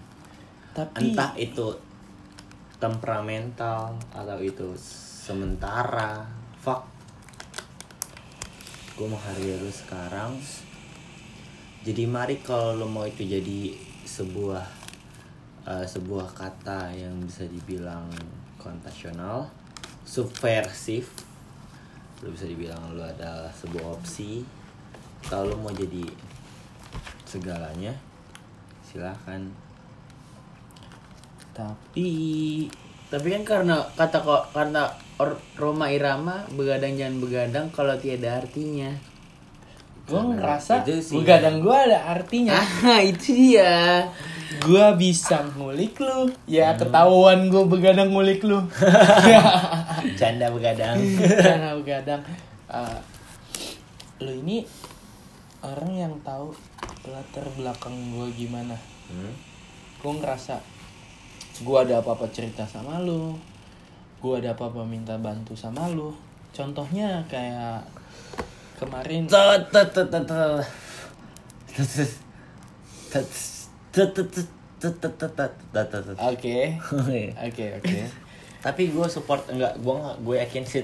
Tapi 0.74 1.14
entah 1.14 1.32
itu 1.38 1.70
temperamental 2.82 3.96
atau 4.12 4.38
itu 4.44 4.76
sementara 5.24 6.26
fuck. 6.60 6.84
Gue 8.92 9.08
menghargai 9.08 9.56
lu 9.56 9.72
sekarang. 9.72 10.36
Jadi 11.80 12.04
mari 12.04 12.44
kalau 12.44 12.76
lo 12.76 12.86
mau 12.90 13.08
itu 13.08 13.24
jadi 13.24 13.72
sebuah 14.04 14.64
eh, 15.66 15.86
sebuah 15.88 16.28
kata 16.36 16.92
yang 16.92 17.24
bisa 17.24 17.48
dibilang 17.48 18.08
kontasional 18.60 19.48
subversif. 20.04 21.10
Lo 22.22 22.30
bisa 22.32 22.44
dibilang 22.44 22.94
lo 22.94 23.04
adalah 23.04 23.50
sebuah 23.50 23.98
opsi. 23.98 24.44
Kalau 25.24 25.52
lo 25.52 25.56
mau 25.58 25.72
jadi 25.72 26.04
segalanya 27.24 27.96
silahkan 28.84 29.42
tapi 31.54 32.10
Tapi 33.10 33.30
kan 33.30 33.44
karena 33.46 33.78
kata 33.94 34.26
kok 34.26 34.50
karena 34.50 34.90
Roma 35.54 35.86
Irama 35.86 36.42
begadang 36.50 36.98
jangan 36.98 37.22
begadang 37.22 37.66
kalau 37.70 37.94
tiada 37.94 38.42
artinya. 38.42 38.90
Gue 40.04 40.20
ngerasa 40.20 40.84
begadang 41.12 41.64
gue 41.64 41.76
ada 41.76 41.98
artinya. 42.12 42.60
Ah, 42.84 43.00
itu 43.00 43.32
dia. 43.32 44.04
gue 44.54 44.86
bisa 45.00 45.40
ngulik 45.56 45.96
lu. 45.98 46.28
Ya 46.44 46.76
ketahuan 46.76 47.48
gue 47.48 47.64
begadang 47.64 48.12
ngulik 48.12 48.44
lu. 48.44 48.60
Canda 50.20 50.52
begadang. 50.52 51.00
Karena 51.18 51.72
begadang. 51.74 52.20
Eh, 52.68 52.98
lu 54.20 54.32
ini 54.44 54.62
orang 55.64 55.92
yang 55.96 56.14
tahu 56.20 56.52
latar 57.08 57.48
belakang 57.56 57.96
gue 58.12 58.28
gimana. 58.36 58.76
Hmm? 59.08 59.32
gue 60.04 60.12
ngerasa 60.20 60.60
gue 61.64 61.78
ada 61.80 62.04
apa-apa 62.04 62.28
cerita 62.28 62.68
sama 62.68 63.00
lu. 63.00 63.32
Gue 64.20 64.36
ada 64.36 64.52
apa-apa 64.52 64.84
minta 64.84 65.16
bantu 65.16 65.56
sama 65.56 65.88
lu. 65.88 66.12
Contohnya 66.52 67.24
kayak 67.24 67.88
kemarin 68.78 69.22
oke 76.20 76.56
oke 77.38 77.64
oke 77.80 77.98
tapi 78.64 78.82
gue 78.90 79.06
support 79.08 79.44
enggak 79.52 79.76
gue 79.78 79.96
gue 80.24 80.36
yakin 80.40 80.64
sih 80.64 80.82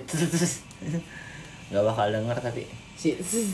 nggak 1.70 1.84
bakal 1.84 2.07
denger 2.12 2.36
tapi 2.38 2.62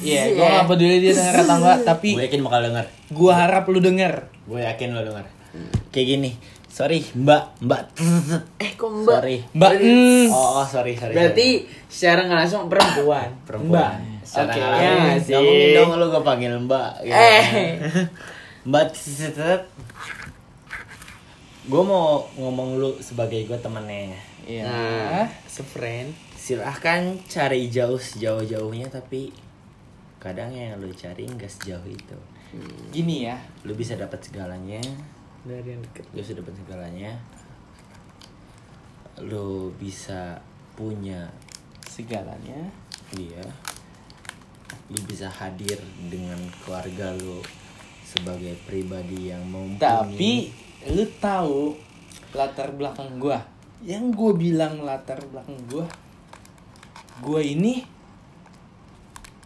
iya 0.03 0.35
gue 0.35 0.43
nggak 0.43 0.67
peduli 0.67 0.97
dia 0.99 1.13
denger 1.15 1.37
atau 1.47 1.57
enggak 1.63 1.79
tapi 1.87 2.09
gue 2.19 2.25
yakin 2.27 2.43
bakal 2.43 2.61
denger 2.67 2.87
gue 3.15 3.33
harap 3.33 3.65
lu 3.71 3.79
denger 3.79 4.13
gue 4.51 4.61
yakin 4.61 4.89
lu 4.93 5.03
denger 5.07 5.27
kayak 5.95 6.07
gini 6.07 6.31
sorry 6.67 7.01
mbak 7.17 7.57
mbak 7.65 7.89
eh 8.61 8.77
kok 8.77 8.91
mbak 8.93 9.17
sorry 9.17 9.37
mbak 9.57 9.71
oh, 10.29 10.61
oh 10.61 10.67
sorry 10.69 10.93
sorry 10.93 11.15
berarti 11.17 11.49
sorry. 11.65 11.89
secara 11.89 12.21
nggak 12.29 12.39
langsung 12.45 12.63
perempuan 12.69 13.29
perempuan 13.49 13.97
mbak. 13.97 14.16
Secara 14.27 14.51
Oke, 14.51 14.59
nggak 14.59 14.83
ya 14.83 15.15
sih? 15.23 15.35
mungkin 15.39 15.69
dong 15.73 15.91
lu 15.97 16.07
gue 16.09 16.23
panggil 16.23 16.53
mbak 16.59 16.91
gitu. 17.01 17.15
Eh. 17.15 17.71
mbak 18.67 18.87
gue 21.67 21.83
mau 21.83 22.27
ngomong 22.35 22.69
lu 22.77 22.91
sebagai 22.99 23.43
gue 23.43 23.55
temennya 23.57 24.19
Iya. 24.43 24.63
Nah, 24.63 25.27
sefriend. 25.45 26.15
silahkan 26.37 27.03
cari 27.27 27.67
jauh 27.67 27.99
sejauh-jauhnya 27.99 28.87
tapi 28.87 29.35
kadang 30.19 30.51
yang 30.51 30.79
lu 30.79 30.91
cari 30.91 31.27
nggak 31.27 31.51
sejauh 31.53 31.83
itu 31.85 32.19
Gini 32.89 33.27
ya, 33.27 33.35
lu 33.63 33.75
bisa 33.75 33.95
dapat 33.95 34.23
segalanya 34.23 34.79
Dari 35.43 35.75
yang 35.75 35.83
deket. 35.83 36.07
lu 36.09 36.23
bisa 36.23 36.33
dapat 36.35 36.55
segalanya 36.57 37.13
lu 39.19 39.73
bisa 39.75 40.39
punya 40.73 41.27
segalanya. 41.83 42.69
dia 43.11 43.43
lu 44.91 45.01
bisa 45.07 45.27
hadir 45.27 45.79
dengan 46.07 46.39
keluarga 46.63 47.11
lu 47.19 47.43
sebagai 48.07 48.55
pribadi 48.65 49.35
yang 49.35 49.43
mumpuni 49.47 49.83
Tapi 49.83 50.33
lu 50.95 51.05
tahu 51.19 51.75
latar 52.33 52.71
belakang 52.75 53.19
gua. 53.19 53.43
Yang 53.83 54.05
gue 54.15 54.33
bilang 54.49 54.83
latar 54.87 55.21
belakang 55.27 55.59
gua, 55.69 55.87
gua 57.21 57.41
ini 57.43 57.85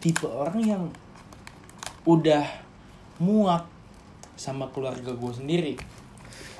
tipe 0.01 0.25
orang 0.25 0.59
yang 0.61 0.83
udah 2.05 2.45
muak 3.21 3.69
sama 4.33 4.65
keluarga 4.73 5.13
gue 5.13 5.33
sendiri. 5.33 5.73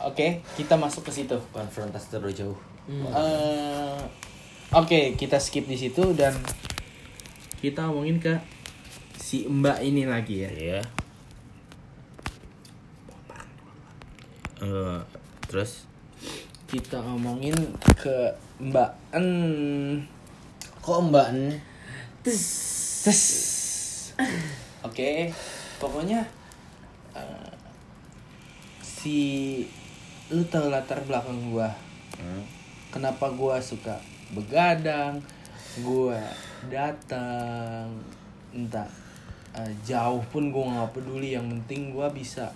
Oke, 0.05 0.45
kita 0.53 0.77
masuk 0.77 1.09
ke 1.09 1.11
situ. 1.13 1.37
konfrontasi 1.49 2.13
terlalu 2.13 2.33
jauh 2.33 2.59
Eh, 2.89 4.01
Oke, 4.71 5.19
kita 5.19 5.35
skip 5.35 5.67
di 5.67 5.75
situ 5.75 6.15
dan 6.15 6.31
kita 7.61 7.85
ngomongin 7.85 8.17
ke 8.17 8.33
si 9.21 9.45
Mbak 9.45 9.77
ini 9.85 10.09
lagi 10.09 10.41
ya. 10.41 10.49
Iya. 10.49 10.81
Eh, 14.65 14.99
terus 15.45 15.85
Kita 16.65 17.03
ngomongin 17.05 17.53
ke 17.93 18.33
Mbak 18.57 18.91
En. 19.13 19.27
kok 20.81 21.01
mbak 21.05 21.27
N? 21.29 21.53
Tes. 22.25 22.41
Oke, 24.81 25.29
pokoknya 25.77 26.25
eh, 27.13 27.51
si 28.81 29.17
lu 30.33 30.41
tahu 30.49 30.73
latar 30.73 31.03
belakang 31.05 31.53
gua. 31.53 31.69
Hmm. 32.17 32.41
Kenapa 32.89 33.29
gua 33.29 33.61
suka 33.61 34.01
begadang? 34.33 35.21
Gua 35.85 36.17
datang 36.69 37.89
entah 38.51 38.89
eh, 39.55 39.73
jauh 39.81 40.21
pun 40.29 40.51
gua 40.51 40.69
nggak 40.69 40.91
peduli. 40.99 41.33
Yang 41.33 41.57
penting 41.57 41.95
gua 41.95 42.11
bisa 42.11 42.51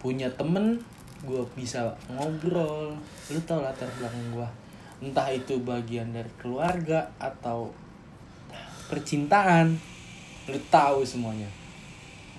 punya 0.00 0.32
temen 0.34 0.80
gue 1.20 1.44
bisa 1.52 1.92
ngobrol. 2.08 2.96
Lu 3.28 3.40
tau 3.44 3.60
latar 3.60 3.84
belakang 4.00 4.32
gue 4.32 4.48
entah 5.00 5.32
itu 5.32 5.56
bagian 5.64 6.12
dari 6.12 6.28
keluarga 6.36 7.08
atau 7.16 7.72
percintaan. 8.92 9.76
Lu 10.48 10.58
tahu 10.68 11.04
semuanya. 11.04 11.48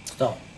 Stop. 0.05 0.50